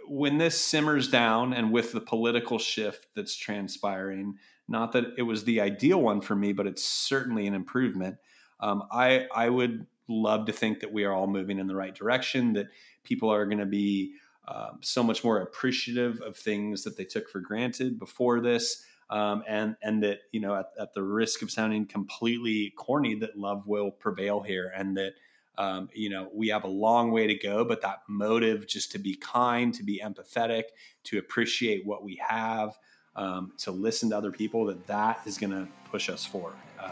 when 0.07 0.37
this 0.39 0.59
simmers 0.59 1.07
down 1.09 1.53
and 1.53 1.71
with 1.71 1.91
the 1.91 2.01
political 2.01 2.59
shift 2.59 3.07
that's 3.15 3.35
transpiring, 3.35 4.37
not 4.67 4.93
that 4.93 5.13
it 5.17 5.21
was 5.21 5.43
the 5.43 5.61
ideal 5.61 6.01
one 6.01 6.21
for 6.21 6.35
me, 6.35 6.53
but 6.53 6.65
it's 6.65 6.83
certainly 6.83 7.45
an 7.45 7.53
improvement. 7.53 8.17
Um, 8.59 8.83
I 8.91 9.27
I 9.33 9.49
would 9.49 9.85
love 10.09 10.47
to 10.47 10.53
think 10.53 10.79
that 10.79 10.91
we 10.91 11.03
are 11.03 11.13
all 11.13 11.27
moving 11.27 11.59
in 11.59 11.67
the 11.67 11.75
right 11.75 11.93
direction. 11.93 12.53
That 12.53 12.67
people 13.03 13.29
are 13.29 13.45
going 13.45 13.59
to 13.59 13.65
be 13.65 14.13
um, 14.47 14.79
so 14.81 15.03
much 15.03 15.23
more 15.23 15.39
appreciative 15.39 16.19
of 16.21 16.35
things 16.35 16.83
that 16.83 16.97
they 16.97 17.05
took 17.05 17.29
for 17.29 17.39
granted 17.39 17.99
before 17.99 18.39
this 18.39 18.83
um, 19.09 19.43
and 19.47 19.75
and 19.81 20.03
that 20.03 20.19
you 20.31 20.39
know 20.39 20.55
at, 20.55 20.69
at, 20.79 20.93
the 20.93 21.03
risk 21.03 21.41
of 21.41 21.51
sounding 21.51 21.85
completely 21.85 22.73
corny 22.75 23.15
that 23.15 23.37
love 23.37 23.65
will 23.67 23.91
prevail 23.91 24.41
here 24.41 24.71
and 24.75 24.97
that 24.97 25.13
um, 25.57 25.89
you 25.93 26.09
know 26.09 26.29
we 26.33 26.49
have 26.49 26.63
a 26.63 26.69
long 26.69 27.11
way 27.11 27.27
to 27.27 27.35
go 27.35 27.63
but 27.63 27.81
that 27.81 28.01
motive 28.07 28.67
just 28.67 28.91
to 28.91 28.99
be 28.99 29.15
kind 29.15 29.73
to 29.73 29.83
be 29.83 30.01
empathetic 30.03 30.63
to 31.03 31.17
appreciate 31.17 31.85
what 31.85 32.03
we 32.03 32.19
have 32.27 32.77
um, 33.15 33.51
to 33.57 33.71
listen 33.71 34.11
to 34.11 34.17
other 34.17 34.31
people 34.31 34.65
that 34.65 34.85
that 34.87 35.19
is 35.25 35.37
going 35.37 35.51
to 35.51 35.67
push 35.89 36.09
us 36.09 36.23
forward. 36.25 36.53
Um, 36.79 36.91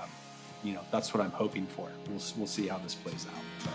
you 0.64 0.74
know 0.74 0.82
that's 0.92 1.14
what 1.14 1.22
i'm 1.24 1.32
hoping 1.32 1.68
for. 1.68 1.90
We'll, 2.10 2.22
we'll 2.38 2.48
see 2.48 2.68
how 2.68 2.80
this 2.80 2.96
plays 2.96 3.28
out. 3.32 3.72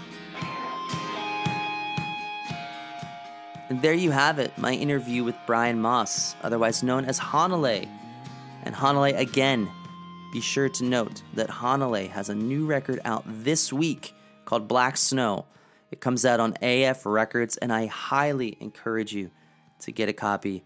And 3.68 3.80
there 3.82 3.95
you 3.95 4.11
have 4.11 4.41
it, 4.41 4.59
my 4.59 4.72
interview 4.72 5.22
with 5.22 5.36
Brian 5.47 5.80
Moss, 5.80 6.34
otherwise 6.43 6.82
known 6.82 7.05
as 7.05 7.20
Hanalei, 7.20 7.88
and 8.62 8.74
Hanalei 8.74 9.18
again. 9.18 9.70
Be 10.32 10.40
sure 10.40 10.68
to 10.68 10.84
note 10.84 11.22
that 11.34 11.48
Hanalei 11.48 12.08
has 12.11 12.28
a 12.28 12.34
new 12.34 12.66
record 12.66 13.00
out 13.04 13.24
this 13.26 13.72
week 13.72 14.14
called 14.44 14.68
Black 14.68 14.96
Snow. 14.96 15.46
It 15.90 16.00
comes 16.00 16.24
out 16.24 16.38
on 16.38 16.56
AF 16.62 17.04
Records, 17.04 17.56
and 17.56 17.72
I 17.72 17.86
highly 17.86 18.56
encourage 18.61 19.12
you 19.12 19.30
to 19.80 19.92
get 19.92 20.08
a 20.08 20.12
copy. 20.12 20.62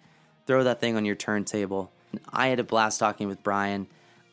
Throw 0.47 0.65
that 0.65 0.81
thing 0.81 0.97
on 0.97 1.05
your 1.05 1.15
turntable. 1.15 1.91
I 2.31 2.49
had 2.49 2.61
a 2.61 2.65
blast 2.65 3.01
talking 3.01 3.29
with 3.29 3.43
Brian. 3.43 3.87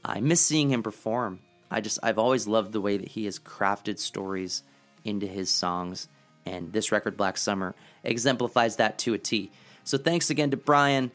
I 0.03 0.19
miss 0.19 0.41
seeing 0.41 0.69
him 0.69 0.83
perform. 0.83 1.39
I 1.69 1.79
just 1.79 1.99
I've 2.03 2.17
always 2.17 2.47
loved 2.47 2.73
the 2.73 2.81
way 2.81 2.97
that 2.97 3.09
he 3.09 3.25
has 3.25 3.39
crafted 3.39 3.99
stories 3.99 4.63
into 5.05 5.27
his 5.27 5.49
songs, 5.49 6.09
and 6.45 6.73
this 6.73 6.91
record, 6.91 7.15
Black 7.15 7.37
Summer, 7.37 7.75
exemplifies 8.03 8.75
that 8.75 8.97
to 8.99 9.13
a 9.13 9.17
T. 9.17 9.51
So 9.83 9.97
thanks 9.97 10.29
again 10.29 10.51
to 10.51 10.57
Brian. 10.57 11.11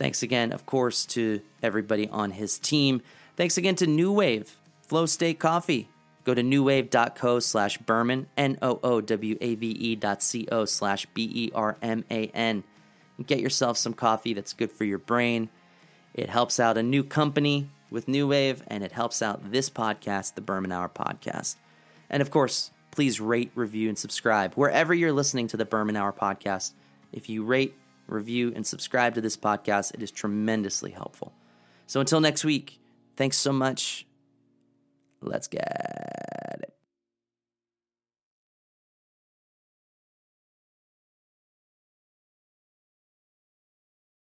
Thanks 0.00 0.22
again, 0.22 0.52
of 0.52 0.64
course, 0.64 1.04
to 1.06 1.42
everybody 1.62 2.08
on 2.08 2.30
his 2.30 2.58
team. 2.58 3.02
Thanks 3.36 3.58
again 3.58 3.74
to 3.76 3.86
NooWave, 3.86 4.48
Flow 4.80 5.04
State 5.04 5.38
Coffee. 5.38 5.90
Go 6.24 6.32
to 6.32 6.42
noowave.co 6.42 7.38
slash 7.40 7.76
Berman, 7.76 8.26
N 8.34 8.56
O 8.62 8.80
O 8.82 9.02
W 9.02 9.36
A 9.42 9.54
V 9.56 9.66
E 9.66 9.96
dot 9.96 10.22
C 10.22 10.48
O 10.50 10.64
slash 10.64 11.04
B 11.12 11.30
E 11.30 11.50
R 11.54 11.76
M 11.82 12.06
A 12.10 12.28
N. 12.28 12.64
And 13.18 13.26
get 13.26 13.40
yourself 13.40 13.76
some 13.76 13.92
coffee 13.92 14.32
that's 14.32 14.54
good 14.54 14.72
for 14.72 14.84
your 14.84 14.96
brain. 14.96 15.50
It 16.14 16.30
helps 16.30 16.58
out 16.58 16.78
a 16.78 16.82
new 16.82 17.04
company 17.04 17.68
with 17.90 18.06
NooWave, 18.06 18.62
and 18.68 18.82
it 18.82 18.92
helps 18.92 19.20
out 19.20 19.52
this 19.52 19.68
podcast, 19.68 20.34
the 20.34 20.40
Berman 20.40 20.72
Hour 20.72 20.88
Podcast. 20.88 21.56
And 22.08 22.22
of 22.22 22.30
course, 22.30 22.70
please 22.90 23.20
rate, 23.20 23.50
review, 23.54 23.90
and 23.90 23.98
subscribe 23.98 24.54
wherever 24.54 24.94
you're 24.94 25.12
listening 25.12 25.46
to 25.48 25.58
the 25.58 25.66
Berman 25.66 25.96
Hour 25.96 26.14
Podcast. 26.14 26.72
If 27.12 27.28
you 27.28 27.44
rate, 27.44 27.76
review, 28.10 28.52
and 28.54 28.66
subscribe 28.66 29.14
to 29.14 29.20
this 29.20 29.36
podcast. 29.36 29.94
It 29.94 30.02
is 30.02 30.10
tremendously 30.10 30.90
helpful. 30.90 31.32
So 31.86 32.00
until 32.00 32.20
next 32.20 32.44
week, 32.44 32.80
thanks 33.16 33.36
so 33.36 33.52
much. 33.52 34.06
Let's 35.20 35.48
get. 35.48 36.79